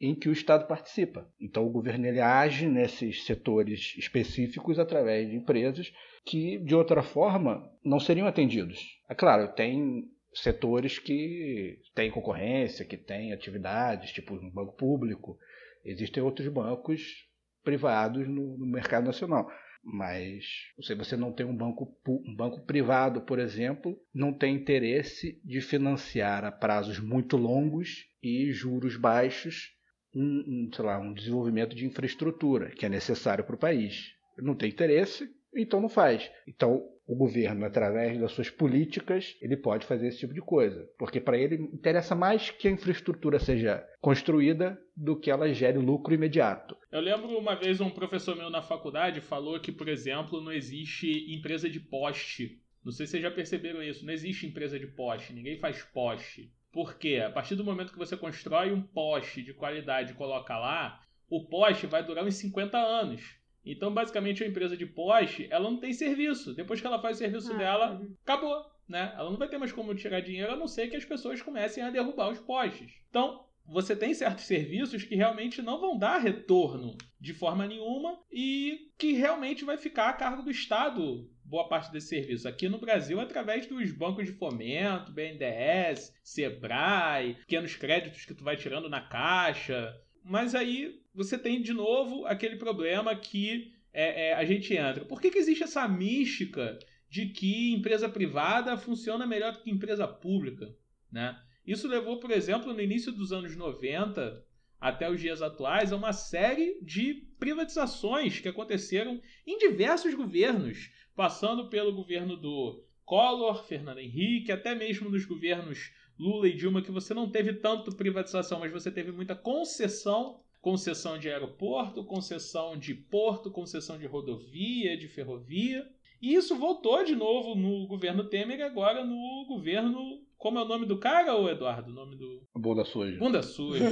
em 0.00 0.12
que 0.12 0.28
o 0.28 0.32
Estado 0.32 0.66
participa. 0.66 1.30
Então 1.40 1.64
o 1.64 1.70
governo 1.70 2.04
ele 2.04 2.20
age 2.20 2.66
nesses 2.66 3.24
setores 3.24 3.94
específicos 3.96 4.78
através 4.80 5.30
de 5.30 5.36
empresas 5.36 5.92
que 6.24 6.58
de 6.58 6.74
outra 6.74 7.02
forma 7.02 7.70
não 7.84 8.00
seriam 8.00 8.26
atendidos. 8.26 8.98
É 9.08 9.14
claro, 9.14 9.52
tem 9.54 10.04
setores 10.34 10.98
que 10.98 11.78
têm 11.94 12.10
concorrência, 12.10 12.84
que 12.84 12.96
têm 12.96 13.32
atividades, 13.32 14.12
tipo 14.12 14.34
um 14.34 14.50
banco 14.50 14.72
público, 14.72 15.38
Existem 15.84 16.22
outros 16.22 16.46
bancos 16.48 17.26
privados 17.62 18.26
no, 18.28 18.58
no 18.58 18.66
mercado 18.66 19.06
nacional. 19.06 19.50
Mas 19.82 20.44
se 20.82 20.94
você 20.94 21.16
não 21.16 21.32
tem 21.32 21.46
um 21.46 21.56
banco, 21.56 21.96
um 22.06 22.34
banco 22.34 22.64
privado, 22.66 23.22
por 23.22 23.38
exemplo, 23.38 23.98
não 24.12 24.32
tem 24.32 24.54
interesse 24.54 25.40
de 25.42 25.60
financiar 25.60 26.44
a 26.44 26.52
prazos 26.52 26.98
muito 26.98 27.36
longos 27.36 28.06
e 28.22 28.52
juros 28.52 28.96
baixos 28.96 29.74
um, 30.14 30.66
um, 30.66 30.70
sei 30.74 30.84
lá, 30.84 30.98
um 30.98 31.12
desenvolvimento 31.12 31.74
de 31.74 31.86
infraestrutura 31.86 32.70
que 32.70 32.84
é 32.84 32.88
necessário 32.88 33.44
para 33.44 33.54
o 33.54 33.58
país. 33.58 34.12
Não 34.38 34.54
tem 34.54 34.70
interesse, 34.70 35.30
então 35.54 35.80
não 35.80 35.88
faz. 35.88 36.30
Então 36.46 36.82
o 37.10 37.16
governo, 37.16 37.66
através 37.66 38.16
das 38.20 38.30
suas 38.30 38.48
políticas, 38.48 39.36
ele 39.40 39.56
pode 39.56 39.84
fazer 39.84 40.06
esse 40.06 40.20
tipo 40.20 40.32
de 40.32 40.40
coisa. 40.40 40.88
Porque 40.96 41.20
para 41.20 41.36
ele 41.36 41.56
interessa 41.56 42.14
mais 42.14 42.50
que 42.50 42.68
a 42.68 42.70
infraestrutura 42.70 43.40
seja 43.40 43.84
construída 44.00 44.80
do 44.96 45.18
que 45.18 45.28
ela 45.28 45.52
gere 45.52 45.78
lucro 45.78 46.14
imediato. 46.14 46.76
Eu 46.92 47.00
lembro 47.00 47.36
uma 47.36 47.56
vez 47.56 47.80
um 47.80 47.90
professor 47.90 48.36
meu 48.36 48.48
na 48.48 48.62
faculdade 48.62 49.20
falou 49.20 49.58
que, 49.58 49.72
por 49.72 49.88
exemplo, 49.88 50.40
não 50.40 50.52
existe 50.52 51.34
empresa 51.34 51.68
de 51.68 51.80
poste. 51.80 52.62
Não 52.84 52.92
sei 52.92 53.06
se 53.06 53.12
vocês 53.12 53.22
já 53.24 53.30
perceberam 53.30 53.82
isso. 53.82 54.06
Não 54.06 54.12
existe 54.12 54.46
empresa 54.46 54.78
de 54.78 54.86
poste. 54.86 55.32
Ninguém 55.32 55.58
faz 55.58 55.82
poste. 55.82 56.52
Por 56.72 56.96
quê? 56.96 57.16
A 57.26 57.30
partir 57.30 57.56
do 57.56 57.64
momento 57.64 57.92
que 57.92 57.98
você 57.98 58.16
constrói 58.16 58.70
um 58.70 58.80
poste 58.80 59.42
de 59.42 59.52
qualidade 59.52 60.12
e 60.12 60.16
coloca 60.16 60.56
lá, 60.56 61.00
o 61.28 61.44
poste 61.46 61.88
vai 61.88 62.04
durar 62.04 62.24
uns 62.24 62.36
50 62.36 62.78
anos. 62.78 63.39
Então, 63.64 63.92
basicamente, 63.92 64.42
a 64.42 64.46
empresa 64.46 64.76
de 64.76 64.86
poste, 64.86 65.46
ela 65.50 65.70
não 65.70 65.78
tem 65.78 65.92
serviço. 65.92 66.54
Depois 66.54 66.80
que 66.80 66.86
ela 66.86 67.00
faz 67.00 67.16
o 67.16 67.18
serviço 67.18 67.52
Ah, 67.52 67.56
dela, 67.56 67.92
uhum. 67.92 68.14
acabou, 68.22 68.64
né? 68.88 69.12
Ela 69.16 69.30
não 69.30 69.36
vai 69.38 69.48
ter 69.48 69.58
mais 69.58 69.72
como 69.72 69.94
tirar 69.94 70.20
dinheiro, 70.20 70.52
a 70.52 70.56
não 70.56 70.66
ser 70.66 70.88
que 70.88 70.96
as 70.96 71.04
pessoas 71.04 71.42
comecem 71.42 71.82
a 71.82 71.90
derrubar 71.90 72.30
os 72.30 72.38
postes. 72.38 72.92
Então, 73.08 73.44
você 73.66 73.94
tem 73.94 74.12
certos 74.14 74.44
serviços 74.44 75.04
que 75.04 75.14
realmente 75.14 75.62
não 75.62 75.80
vão 75.80 75.96
dar 75.96 76.18
retorno 76.18 76.96
de 77.20 77.32
forma 77.32 77.66
nenhuma 77.66 78.18
e 78.32 78.90
que 78.98 79.12
realmente 79.12 79.64
vai 79.64 79.76
ficar 79.76 80.08
a 80.08 80.12
cargo 80.14 80.42
do 80.42 80.50
Estado 80.50 81.30
boa 81.44 81.68
parte 81.68 81.92
desse 81.92 82.08
serviço. 82.08 82.48
Aqui 82.48 82.68
no 82.68 82.78
Brasil, 82.78 83.20
através 83.20 83.66
dos 83.66 83.92
bancos 83.92 84.24
de 84.24 84.32
fomento, 84.32 85.12
BNDES, 85.12 86.14
Sebrae, 86.22 87.34
pequenos 87.34 87.74
créditos 87.74 88.24
que 88.24 88.34
tu 88.34 88.44
vai 88.44 88.56
tirando 88.56 88.88
na 88.88 89.00
caixa. 89.00 89.92
Mas 90.24 90.54
aí 90.54 90.99
você 91.14 91.38
tem 91.38 91.60
de 91.60 91.72
novo 91.72 92.26
aquele 92.26 92.56
problema 92.56 93.14
que 93.14 93.72
é, 93.92 94.28
é, 94.28 94.34
a 94.34 94.44
gente 94.44 94.74
entra. 94.74 95.04
Por 95.04 95.20
que, 95.20 95.30
que 95.30 95.38
existe 95.38 95.64
essa 95.64 95.86
mística 95.88 96.78
de 97.08 97.26
que 97.26 97.72
empresa 97.72 98.08
privada 98.08 98.76
funciona 98.76 99.26
melhor 99.26 99.52
do 99.52 99.60
que 99.60 99.70
empresa 99.70 100.06
pública? 100.06 100.74
Né? 101.10 101.36
Isso 101.66 101.88
levou, 101.88 102.20
por 102.20 102.30
exemplo, 102.30 102.72
no 102.72 102.80
início 102.80 103.12
dos 103.12 103.32
anos 103.32 103.56
90 103.56 104.44
até 104.80 105.10
os 105.10 105.20
dias 105.20 105.42
atuais, 105.42 105.92
a 105.92 105.96
uma 105.96 106.12
série 106.12 106.80
de 106.80 107.14
privatizações 107.38 108.40
que 108.40 108.48
aconteceram 108.48 109.20
em 109.46 109.58
diversos 109.58 110.14
governos, 110.14 110.90
passando 111.14 111.68
pelo 111.68 111.92
governo 111.92 112.36
do 112.36 112.82
Collor, 113.04 113.64
Fernando 113.64 113.98
Henrique, 113.98 114.52
até 114.52 114.74
mesmo 114.74 115.10
nos 115.10 115.26
governos 115.26 115.92
Lula 116.18 116.48
e 116.48 116.54
Dilma, 116.54 116.80
que 116.80 116.90
você 116.90 117.12
não 117.12 117.30
teve 117.30 117.54
tanto 117.54 117.94
privatização, 117.94 118.60
mas 118.60 118.72
você 118.72 118.90
teve 118.90 119.12
muita 119.12 119.34
concessão 119.34 120.40
concessão 120.60 121.18
de 121.18 121.28
aeroporto, 121.30 122.04
concessão 122.04 122.76
de 122.76 122.94
porto, 122.94 123.50
concessão 123.50 123.98
de 123.98 124.06
rodovia, 124.06 124.96
de 124.96 125.08
ferrovia. 125.08 125.84
E 126.20 126.34
isso 126.34 126.54
voltou 126.58 127.02
de 127.02 127.16
novo 127.16 127.54
no 127.54 127.86
governo 127.86 128.28
Temer 128.28 128.58
e 128.58 128.62
agora 128.62 129.04
no 129.04 129.44
governo. 129.48 129.98
Como 130.36 130.58
é 130.58 130.62
o 130.62 130.68
nome 130.68 130.86
do 130.86 130.98
cara, 130.98 131.34
ô 131.36 131.48
Eduardo? 131.50 131.90
O 131.90 131.94
nome 131.94 132.16
do. 132.16 132.42
Bunda 132.54 132.84
suja. 132.84 133.18
Bunda 133.18 133.42
Suja. 133.42 133.84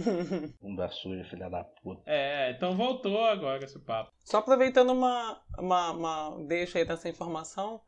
Bunda 0.60 0.88
suja, 0.90 1.24
filha 1.24 1.48
da 1.48 1.64
puta. 1.64 2.02
é, 2.06 2.50
então 2.50 2.76
voltou 2.76 3.24
agora 3.24 3.64
esse 3.64 3.78
papo. 3.82 4.10
Só 4.24 4.38
aproveitando 4.38 4.90
uma, 4.92 5.40
uma, 5.58 5.90
uma 5.92 6.46
deixa 6.46 6.78
aí 6.78 6.84
dessa 6.86 7.08
informação, 7.08 7.80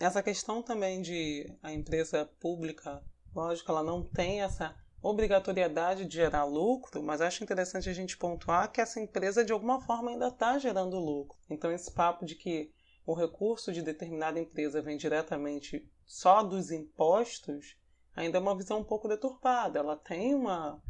essa 0.00 0.22
questão 0.22 0.62
também 0.62 1.00
de 1.02 1.46
a 1.62 1.72
empresa 1.72 2.28
pública, 2.40 3.02
lógico, 3.34 3.70
ela 3.70 3.82
não 3.82 4.02
tem 4.02 4.42
essa 4.42 4.74
obrigatoriedade 5.02 6.04
de 6.04 6.14
gerar 6.14 6.44
lucro, 6.44 7.02
mas 7.02 7.20
acho 7.20 7.42
interessante 7.42 7.90
a 7.90 7.92
gente 7.92 8.16
pontuar 8.16 8.70
que 8.70 8.80
essa 8.80 9.00
empresa 9.00 9.44
de 9.44 9.52
alguma 9.52 9.80
forma 9.80 10.10
ainda 10.10 10.28
está 10.28 10.58
gerando 10.58 10.98
lucro. 10.98 11.36
Então 11.50 11.72
esse 11.72 11.92
papo 11.92 12.24
de 12.24 12.36
que 12.36 12.72
o 13.04 13.14
recurso 13.14 13.72
de 13.72 13.82
determinada 13.82 14.38
empresa 14.38 14.80
vem 14.80 14.96
diretamente 14.96 15.90
só 16.06 16.42
dos 16.42 16.70
impostos 16.70 17.76
ainda 18.14 18.38
é 18.38 18.40
uma 18.40 18.56
visão 18.56 18.78
um 18.78 18.84
pouco 18.84 19.08
deturpada. 19.08 19.78
Ela 19.78 19.96
tem 19.96 20.34
uma, 20.34 20.80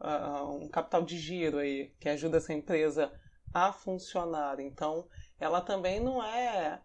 uh, 0.00 0.56
um 0.56 0.68
capital 0.68 1.02
de 1.02 1.18
giro 1.18 1.58
aí 1.58 1.94
que 2.00 2.08
ajuda 2.08 2.38
essa 2.38 2.52
empresa 2.52 3.12
a 3.52 3.72
funcionar. 3.72 4.60
Então, 4.60 5.06
ela 5.38 5.60
também 5.60 6.00
não 6.00 6.22
é 6.22 6.80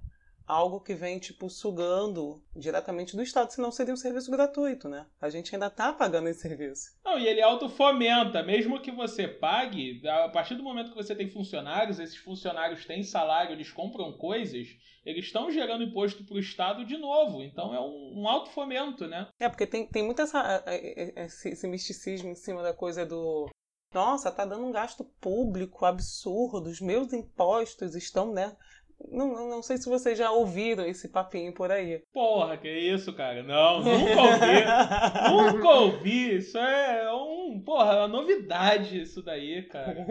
algo 0.48 0.80
que 0.80 0.94
vem 0.94 1.18
tipo 1.20 1.50
sugando 1.50 2.42
diretamente 2.56 3.16
do 3.16 3.24
Estado, 3.24 3.52
senão 3.52 3.72
seria 3.72 3.94
um 3.94 3.98
serviço 3.98 4.30
gratuito, 4.32 4.88
né? 4.88 5.06
A 5.20 5.30
gente 5.30 5.54
ainda 5.54 5.68
está 5.68 5.92
pagando 5.92 6.30
esse 6.30 6.42
serviço. 6.42 6.92
Não, 7.04 7.18
e 7.18 7.28
ele 7.28 7.42
autofomenta, 7.42 8.44
mesmo 8.44 8.82
que 8.82 8.92
você 8.92 9.28
pague, 9.28 10.02
a 10.08 10.30
partir 10.30 10.56
do 10.56 10.64
momento 10.64 10.92
que 10.92 10.96
você 10.96 11.16
tem 11.16 11.30
funcionários, 11.30 12.00
esses 12.00 12.18
funcionários 12.18 12.86
têm 12.86 13.04
salário, 13.04 13.54
eles 13.54 13.72
compram 13.72 14.14
coisas, 14.14 14.68
eles 15.06 15.26
estão 15.26 15.52
gerando 15.52 15.84
imposto 15.84 16.24
para 16.24 16.36
o 16.36 16.40
Estado 16.40 16.86
de 16.86 16.98
novo. 16.98 17.42
Então 17.42 17.74
é 17.74 17.80
um, 17.80 18.22
um 18.22 18.28
autofomento, 18.28 19.08
né? 19.08 19.28
É, 19.40 19.50
porque 19.50 19.68
tem, 19.68 19.88
tem 19.88 20.04
muito 20.04 20.22
essa, 20.22 20.64
esse, 21.16 21.50
esse 21.50 21.68
misticismo 21.68 22.30
em 22.30 22.36
cima 22.36 22.62
da 22.62 22.74
coisa 22.74 23.06
do. 23.06 23.50
Nossa, 23.94 24.32
tá 24.32 24.44
dando 24.46 24.66
um 24.66 24.72
gasto 24.72 25.06
público 25.22 25.86
absurdo, 25.86 26.70
os 26.70 26.82
meus 26.82 27.14
impostos 27.14 27.96
estão, 27.96 28.34
né? 28.34 28.56
Não, 29.12 29.50
não, 29.50 29.62
sei 29.62 29.78
se 29.78 29.90
vocês 29.90 30.18
já 30.18 30.32
ouviram 30.32 30.86
esse 30.86 31.10
papinho 31.10 31.54
por 31.54 31.72
aí. 31.72 32.02
Porra, 32.14 32.58
que 32.58 32.70
isso, 32.70 33.14
cara? 33.14 33.44
Não, 33.44 33.84
nunca 33.84 34.22
ouvi. 34.22 35.54
nunca 35.54 35.70
ouvi. 35.70 36.38
Isso 36.38 36.58
é 36.58 37.12
um. 37.14 37.62
Porra, 37.64 37.98
uma 37.98 38.08
novidade 38.08 39.02
isso 39.02 39.22
daí, 39.22 39.64
cara. 39.64 40.06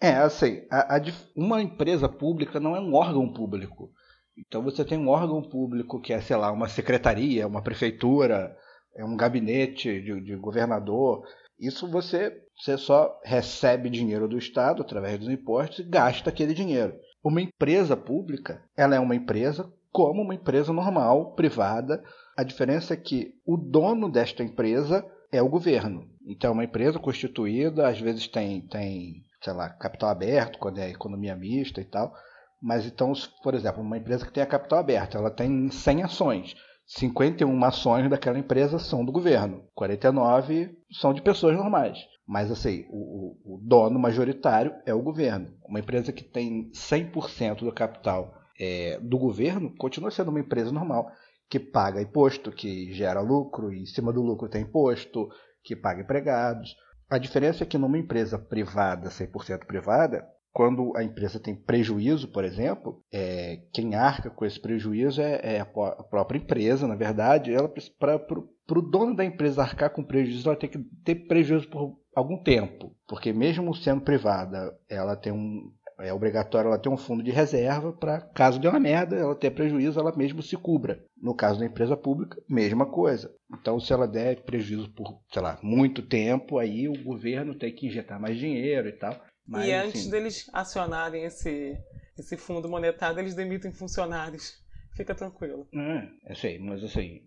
É, 0.00 0.16
assim, 0.16 0.66
a, 0.70 0.96
a, 0.96 1.00
uma 1.36 1.62
empresa 1.62 2.08
pública 2.08 2.58
não 2.58 2.74
é 2.74 2.80
um 2.80 2.94
órgão 2.94 3.32
público. 3.32 3.90
Então 4.36 4.62
você 4.62 4.84
tem 4.84 4.98
um 4.98 5.08
órgão 5.08 5.42
público 5.42 6.00
que 6.00 6.12
é, 6.12 6.20
sei 6.20 6.36
lá, 6.36 6.50
uma 6.50 6.68
secretaria, 6.68 7.46
uma 7.46 7.62
prefeitura, 7.62 8.56
é 8.96 9.04
um 9.04 9.16
gabinete 9.16 10.00
de, 10.00 10.20
de 10.20 10.36
governador. 10.36 11.22
Isso 11.58 11.88
você, 11.88 12.42
você 12.56 12.76
só 12.76 13.20
recebe 13.24 13.88
dinheiro 13.88 14.28
do 14.28 14.38
Estado 14.38 14.82
através 14.82 15.18
dos 15.18 15.28
impostos 15.28 15.80
e 15.80 15.88
gasta 15.88 16.30
aquele 16.30 16.54
dinheiro. 16.54 16.94
Uma 17.24 17.40
empresa 17.40 17.96
pública, 17.96 18.62
ela 18.76 18.94
é 18.94 19.00
uma 19.00 19.16
empresa 19.16 19.72
como 19.90 20.20
uma 20.20 20.34
empresa 20.34 20.72
normal, 20.74 21.34
privada. 21.34 22.04
A 22.36 22.42
diferença 22.42 22.92
é 22.92 22.96
que 22.98 23.32
o 23.46 23.56
dono 23.56 24.10
desta 24.10 24.42
empresa 24.42 25.06
é 25.32 25.40
o 25.40 25.48
governo. 25.48 26.06
Então, 26.26 26.50
é 26.50 26.52
uma 26.52 26.64
empresa 26.64 26.98
constituída, 26.98 27.88
às 27.88 27.98
vezes 27.98 28.28
tem, 28.28 28.60
tem, 28.68 29.22
sei 29.42 29.52
lá, 29.54 29.70
capital 29.70 30.10
aberto, 30.10 30.58
quando 30.58 30.78
é 30.78 30.90
economia 30.90 31.34
mista 31.34 31.80
e 31.80 31.84
tal. 31.84 32.12
Mas 32.60 32.84
então, 32.84 33.12
por 33.42 33.54
exemplo, 33.54 33.82
uma 33.82 33.96
empresa 33.96 34.26
que 34.26 34.32
tem 34.32 34.42
a 34.42 34.46
capital 34.46 34.78
aberto, 34.78 35.16
ela 35.16 35.30
tem 35.30 35.70
100 35.70 36.02
ações. 36.02 36.54
51 36.86 37.64
ações 37.64 38.10
daquela 38.10 38.38
empresa 38.38 38.78
são 38.78 39.04
do 39.04 39.12
governo, 39.12 39.64
49 39.74 40.76
são 40.92 41.14
de 41.14 41.22
pessoas 41.22 41.56
normais. 41.56 41.98
Mas 42.26 42.50
assim, 42.50 42.86
o, 42.90 43.36
o, 43.44 43.60
dono 43.62 43.98
majoritário 43.98 44.74
é 44.86 44.94
o 44.94 45.02
governo. 45.02 45.48
Uma 45.66 45.80
empresa 45.80 46.12
que 46.12 46.24
tem 46.24 46.70
100% 46.70 47.60
do 47.60 47.72
capital 47.72 48.34
é, 48.58 48.98
do 49.00 49.18
governo 49.18 49.74
continua 49.76 50.10
sendo 50.10 50.30
uma 50.30 50.40
empresa 50.40 50.72
normal, 50.72 51.10
que 51.50 51.60
paga 51.60 52.00
imposto, 52.00 52.50
que 52.50 52.92
gera 52.92 53.20
lucro, 53.20 53.72
e 53.72 53.82
em 53.82 53.86
cima 53.86 54.12
do 54.12 54.22
lucro 54.22 54.48
tem 54.48 54.62
imposto, 54.62 55.28
que 55.62 55.76
paga 55.76 56.02
empregados. 56.02 56.74
A 57.10 57.18
diferença 57.18 57.64
é 57.64 57.66
que 57.66 57.76
numa 57.76 57.98
empresa 57.98 58.38
privada, 58.38 59.10
100% 59.10 59.66
privada, 59.66 60.26
quando 60.54 60.96
a 60.96 61.02
empresa 61.02 61.40
tem 61.40 61.56
prejuízo, 61.56 62.28
por 62.28 62.44
exemplo, 62.44 63.02
é, 63.12 63.58
quem 63.72 63.96
arca 63.96 64.30
com 64.30 64.46
esse 64.46 64.58
prejuízo 64.60 65.20
é, 65.20 65.40
é 65.42 65.60
a 65.60 65.66
própria 65.66 66.38
empresa, 66.38 66.86
na 66.86 66.94
verdade. 66.94 67.52
Ela 67.52 67.68
para 67.98 68.78
o 68.78 68.82
dono 68.82 69.16
da 69.16 69.24
empresa 69.24 69.62
arcar 69.62 69.90
com 69.90 70.04
prejuízo, 70.04 70.48
ela 70.48 70.56
tem 70.56 70.70
que 70.70 70.78
ter 71.04 71.26
prejuízo 71.26 71.68
por 71.68 71.98
algum 72.14 72.40
tempo, 72.40 72.94
porque 73.08 73.32
mesmo 73.32 73.74
sendo 73.74 74.02
privada, 74.02 74.72
ela 74.88 75.16
tem 75.16 75.32
um 75.32 75.72
é 76.00 76.12
obrigatório 76.12 76.68
ela 76.68 76.78
ter 76.78 76.88
um 76.88 76.96
fundo 76.96 77.22
de 77.22 77.30
reserva 77.30 77.92
para 77.92 78.20
caso 78.20 78.58
dê 78.58 78.66
uma 78.68 78.80
merda, 78.80 79.16
ela 79.16 79.34
ter 79.34 79.52
prejuízo, 79.52 79.98
ela 79.98 80.14
mesmo 80.16 80.42
se 80.42 80.56
cubra. 80.56 81.04
No 81.16 81.34
caso 81.34 81.60
da 81.60 81.66
empresa 81.66 81.96
pública, 81.96 82.36
mesma 82.48 82.84
coisa. 82.84 83.32
Então, 83.52 83.78
se 83.78 83.92
ela 83.92 84.06
der 84.06 84.42
prejuízo 84.42 84.90
por, 84.90 85.20
sei 85.32 85.40
lá, 85.40 85.58
muito 85.62 86.02
tempo, 86.02 86.58
aí 86.58 86.88
o 86.88 87.02
governo 87.02 87.54
tem 87.54 87.72
que 87.72 87.86
injetar 87.86 88.20
mais 88.20 88.36
dinheiro 88.36 88.88
e 88.88 88.92
tal. 88.92 89.14
Mas, 89.46 89.66
e 89.66 89.72
antes 89.72 90.00
assim, 90.02 90.10
deles 90.10 90.50
acionarem 90.52 91.24
esse, 91.24 91.76
esse 92.18 92.36
fundo 92.36 92.68
monetário, 92.68 93.18
eles 93.18 93.34
demitem 93.34 93.72
funcionários. 93.72 94.62
Fica 94.96 95.12
tranquilo. 95.12 95.66
É, 95.74 96.30
eu 96.30 96.36
sei, 96.36 96.58
mas 96.58 96.82
assim, 96.84 97.20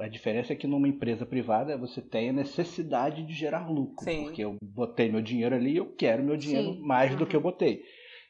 a 0.00 0.08
diferença 0.08 0.54
é 0.54 0.56
que 0.56 0.66
numa 0.66 0.88
empresa 0.88 1.26
privada 1.26 1.76
você 1.76 2.00
tem 2.00 2.30
a 2.30 2.32
necessidade 2.32 3.22
de 3.26 3.34
gerar 3.34 3.68
lucro. 3.68 4.02
Sim. 4.02 4.24
Porque 4.24 4.42
eu 4.42 4.56
botei 4.62 5.12
meu 5.12 5.20
dinheiro 5.20 5.54
ali 5.54 5.72
e 5.72 5.76
eu 5.76 5.94
quero 5.94 6.24
meu 6.24 6.38
dinheiro 6.38 6.72
Sim. 6.72 6.80
mais 6.80 7.14
do 7.14 7.26
que 7.26 7.36
eu 7.36 7.40
botei. 7.40 7.82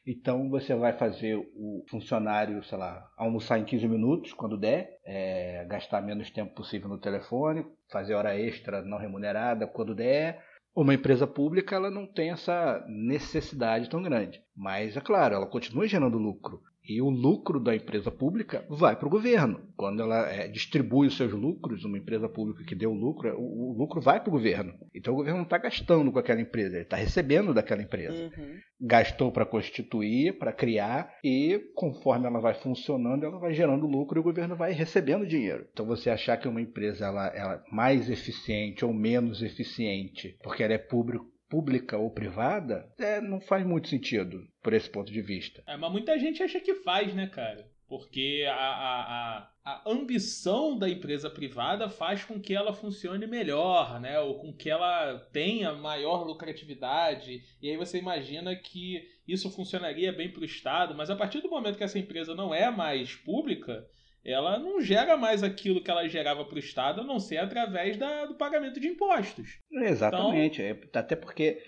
Então 0.05 0.49
você 0.49 0.75
vai 0.75 0.91
fazer 0.91 1.37
o 1.37 1.85
funcionário, 1.89 2.61
sei 2.65 2.77
lá, 2.77 3.09
almoçar 3.17 3.57
em 3.57 3.63
15 3.63 3.87
minutos, 3.87 4.33
quando 4.33 4.57
der, 4.57 4.99
é, 5.05 5.65
gastar 5.69 6.01
menos 6.01 6.29
tempo 6.29 6.53
possível 6.53 6.89
no 6.89 6.99
telefone, 6.99 7.65
fazer 7.89 8.13
hora 8.13 8.37
extra 8.37 8.81
não 8.81 8.97
remunerada 8.97 9.65
quando 9.65 9.95
der. 9.95 10.43
Uma 10.75 10.93
empresa 10.93 11.27
pública 11.27 11.75
ela 11.75 11.91
não 11.91 12.07
tem 12.07 12.31
essa 12.31 12.83
necessidade 12.87 13.89
tão 13.89 14.01
grande. 14.01 14.41
Mas 14.55 14.97
é 14.97 15.01
claro, 15.01 15.35
ela 15.35 15.45
continua 15.45 15.87
gerando 15.87 16.17
lucro. 16.17 16.63
E 16.87 17.01
o 17.01 17.09
lucro 17.09 17.59
da 17.59 17.75
empresa 17.75 18.11
pública 18.11 18.65
vai 18.69 18.95
para 18.95 19.07
o 19.07 19.11
governo. 19.11 19.61
Quando 19.75 20.01
ela 20.01 20.29
é, 20.29 20.47
distribui 20.47 21.07
os 21.07 21.15
seus 21.15 21.31
lucros, 21.31 21.85
uma 21.85 21.97
empresa 21.97 22.27
pública 22.27 22.63
que 22.65 22.75
deu 22.75 22.91
lucro, 22.91 23.33
o, 23.37 23.71
o 23.71 23.77
lucro 23.77 24.01
vai 24.01 24.19
para 24.19 24.29
o 24.29 24.33
governo. 24.33 24.73
Então 24.93 25.13
o 25.13 25.17
governo 25.17 25.37
não 25.37 25.45
está 25.45 25.57
gastando 25.57 26.11
com 26.11 26.19
aquela 26.19 26.41
empresa, 26.41 26.75
ele 26.75 26.83
está 26.83 26.97
recebendo 26.97 27.53
daquela 27.53 27.81
empresa. 27.81 28.31
Uhum. 28.37 28.57
Gastou 28.81 29.31
para 29.31 29.45
constituir, 29.45 30.37
para 30.37 30.51
criar, 30.51 31.15
e 31.23 31.57
conforme 31.73 32.27
ela 32.27 32.41
vai 32.41 32.53
funcionando, 32.53 33.23
ela 33.23 33.39
vai 33.39 33.53
gerando 33.53 33.87
lucro 33.87 34.19
e 34.19 34.21
o 34.21 34.23
governo 34.23 34.55
vai 34.55 34.73
recebendo 34.73 35.25
dinheiro. 35.25 35.65
Então 35.71 35.85
você 35.85 36.09
achar 36.09 36.37
que 36.37 36.47
uma 36.47 36.61
empresa 36.61 37.05
ela, 37.05 37.27
ela 37.27 37.53
é 37.55 37.75
mais 37.75 38.09
eficiente 38.09 38.83
ou 38.83 38.93
menos 38.93 39.41
eficiente, 39.41 40.37
porque 40.43 40.63
ela 40.63 40.73
é 40.73 40.77
público 40.77 41.32
pública 41.53 41.99
ou 41.99 42.09
privada, 42.09 42.91
é, 42.97 43.21
não 43.21 43.39
faz 43.39 43.63
muito 43.63 43.87
sentido 43.87 44.43
por 44.63 44.73
esse 44.73 44.89
ponto 44.89 45.13
de 45.13 45.21
vista. 45.21 45.61
É, 45.67 45.77
mas 45.77 45.91
muita 45.91 46.17
gente 46.17 46.41
acha 46.41 46.59
que 46.59 46.73
faz, 46.73 47.13
né, 47.13 47.27
cara? 47.27 47.69
Porque 47.87 48.43
a, 48.49 48.55
a, 48.55 49.37
a, 49.37 49.51
a 49.63 49.83
ambição 49.85 50.75
da 50.75 50.89
empresa 50.89 51.29
privada 51.29 51.91
faz 51.91 52.25
com 52.25 52.41
que 52.41 52.55
ela 52.55 52.73
funcione 52.73 53.27
melhor, 53.27 54.01
né? 54.01 54.19
Ou 54.19 54.39
com 54.39 54.51
que 54.51 54.67
ela 54.67 55.19
tenha 55.31 55.73
maior 55.73 56.25
lucratividade. 56.25 57.43
E 57.61 57.69
aí 57.69 57.77
você 57.77 57.99
imagina 57.99 58.55
que 58.55 59.07
isso 59.27 59.51
funcionaria 59.51 60.11
bem 60.11 60.31
para 60.31 60.41
o 60.41 60.45
Estado, 60.45 60.95
mas 60.95 61.11
a 61.11 61.15
partir 61.15 61.39
do 61.41 61.51
momento 61.51 61.77
que 61.77 61.83
essa 61.83 61.99
empresa 61.99 62.33
não 62.33 62.51
é 62.51 62.71
mais 62.71 63.13
pública, 63.13 63.85
ela 64.25 64.57
não 64.57 64.81
gera 64.81 65.17
mais 65.17 65.43
aquilo 65.43 65.83
que 65.83 65.91
ela 65.91 66.07
gerava 66.07 66.45
para 66.45 66.55
o 66.55 66.59
Estado, 66.59 67.01
a 67.01 67.03
não 67.03 67.19
ser 67.19 67.37
através 67.37 67.97
da, 67.97 68.25
do 68.25 68.35
pagamento 68.35 68.79
de 68.79 68.87
impostos. 68.87 69.59
Exatamente. 69.71 70.61
É, 70.61 70.79
Até 70.93 71.15
porque 71.15 71.61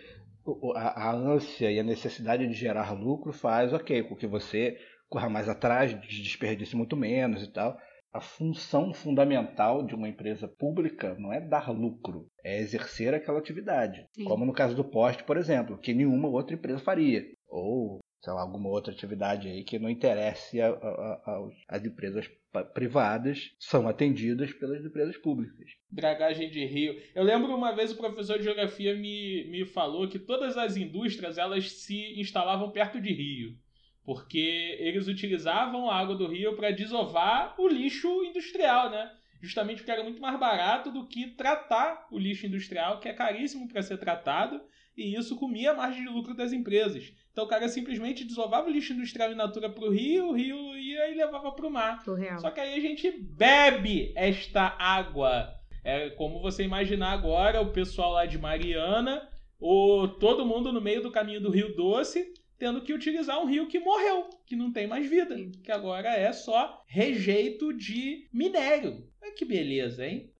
a, 0.75 1.09
a 1.09 1.13
ânsia 1.13 1.71
e 1.71 1.79
a 1.79 1.83
necessidade 1.83 2.47
de 2.47 2.53
gerar 2.53 2.93
lucro 2.93 3.33
faz, 3.33 3.74
ok, 3.74 4.03
com 4.03 4.15
que 4.15 4.27
você 4.27 4.77
corra 5.09 5.29
mais 5.29 5.50
atrás, 5.50 5.93
desperdice 5.93 6.75
muito 6.75 6.95
menos 6.95 7.43
e 7.43 7.51
tal. 7.51 7.77
A 8.13 8.21
função 8.21 8.93
fundamental 8.93 9.85
de 9.85 9.93
uma 9.93 10.07
empresa 10.07 10.47
pública 10.47 11.15
não 11.19 11.33
é 11.33 11.41
dar 11.41 11.69
lucro, 11.69 12.27
é 12.45 12.59
exercer 12.59 13.13
aquela 13.13 13.39
atividade. 13.39 14.07
Sim. 14.13 14.24
Como 14.24 14.45
no 14.45 14.53
caso 14.53 14.74
do 14.74 14.85
poste, 14.85 15.24
por 15.25 15.35
exemplo, 15.35 15.77
que 15.77 15.93
nenhuma 15.93 16.29
outra 16.29 16.55
empresa 16.55 16.79
faria. 16.79 17.25
Ou, 17.50 18.00
sei 18.25 18.34
lá, 18.34 18.41
alguma 18.41 18.70
outra 18.70 18.91
atividade 18.91 19.48
aí 19.48 19.63
que 19.63 19.77
não 19.77 19.88
interesse 19.89 20.60
a- 20.60 20.70
a- 20.70 21.22
a- 21.25 21.50
as 21.70 21.86
empresas 21.86 22.27
privadas 22.74 23.51
são 23.60 23.88
atendidas 23.88 24.51
pelas 24.53 24.84
empresas 24.84 25.15
públicas. 25.17 25.67
dragagem 25.91 26.50
de 26.50 26.65
rio. 26.65 27.00
Eu 27.13 27.24
lembro 27.24 27.55
uma 27.55 27.72
vez 27.74 27.91
o 27.91 27.98
professor 27.98 28.38
de 28.38 28.44
geografia 28.44 28.96
me, 28.96 29.46
me 29.50 29.63
falou 29.65 30.10
que 30.10 30.20
todas 30.20 30.58
as 30.58 30.75
indústrias 30.75 31.38
elas 31.38 31.72
se 31.72 32.20
instalavam 32.20 32.72
perto 32.72 33.00
de 33.00 33.13
rio, 33.13 33.55
porque 34.03 34.75
eles 34.79 35.08
utilizavam 35.08 35.89
a 35.89 35.96
água 35.96 36.15
do 36.15 36.27
rio 36.27 36.55
para 36.55 36.72
desovar 36.72 37.55
o 37.58 37.67
lixo 37.67 38.24
industrial, 38.25 38.89
né? 38.89 39.10
Justamente 39.41 39.77
porque 39.77 39.91
era 39.91 40.03
muito 40.03 40.20
mais 40.22 40.38
barato 40.39 40.91
do 40.91 41.08
que 41.08 41.27
tratar 41.27 42.08
o 42.12 42.17
lixo 42.17 42.46
industrial, 42.48 43.00
que 43.00 43.08
é 43.08 43.13
caríssimo 43.13 43.67
para 43.67 43.82
ser 43.82 43.98
tratado, 43.98 44.60
e 44.97 45.15
isso 45.15 45.35
comia 45.35 45.71
a 45.71 45.75
margem 45.75 46.03
de 46.03 46.09
lucro 46.09 46.33
das 46.33 46.53
empresas. 46.53 47.13
Então 47.31 47.43
o 47.43 47.47
cara 47.47 47.67
simplesmente 47.67 48.23
desovava 48.23 48.67
o 48.67 48.71
lixo 48.71 48.93
industrial 48.93 49.31
in 49.31 49.35
natura 49.35 49.69
para 49.69 49.85
o 49.85 49.91
rio, 49.91 50.29
o 50.29 50.33
rio 50.33 50.77
ia 50.77 51.09
e 51.11 51.15
levava 51.15 51.51
para 51.51 51.67
o 51.67 51.71
mar. 51.71 52.01
Surreal. 52.03 52.39
Só 52.39 52.49
que 52.49 52.61
aí 52.61 52.75
a 52.75 52.79
gente 52.79 53.11
bebe 53.11 54.13
esta 54.15 54.75
água. 54.79 55.53
É 55.83 56.09
como 56.11 56.41
você 56.41 56.63
imaginar 56.63 57.11
agora 57.11 57.61
o 57.61 57.71
pessoal 57.71 58.13
lá 58.13 58.25
de 58.25 58.37
Mariana, 58.37 59.29
ou 59.59 60.07
todo 60.07 60.45
mundo 60.45 60.71
no 60.71 60.81
meio 60.81 61.01
do 61.01 61.11
caminho 61.11 61.41
do 61.41 61.51
Rio 61.51 61.75
Doce, 61.75 62.33
tendo 62.57 62.81
que 62.81 62.93
utilizar 62.93 63.39
um 63.41 63.45
rio 63.45 63.67
que 63.67 63.79
morreu, 63.79 64.29
que 64.45 64.55
não 64.55 64.71
tem 64.71 64.87
mais 64.87 65.09
vida, 65.09 65.35
que 65.63 65.71
agora 65.71 66.09
é 66.09 66.31
só 66.31 66.81
rejeito 66.87 67.73
de 67.73 68.27
minério. 68.33 69.07
Olha 69.21 69.33
que 69.33 69.45
beleza, 69.45 70.07
hein? 70.07 70.31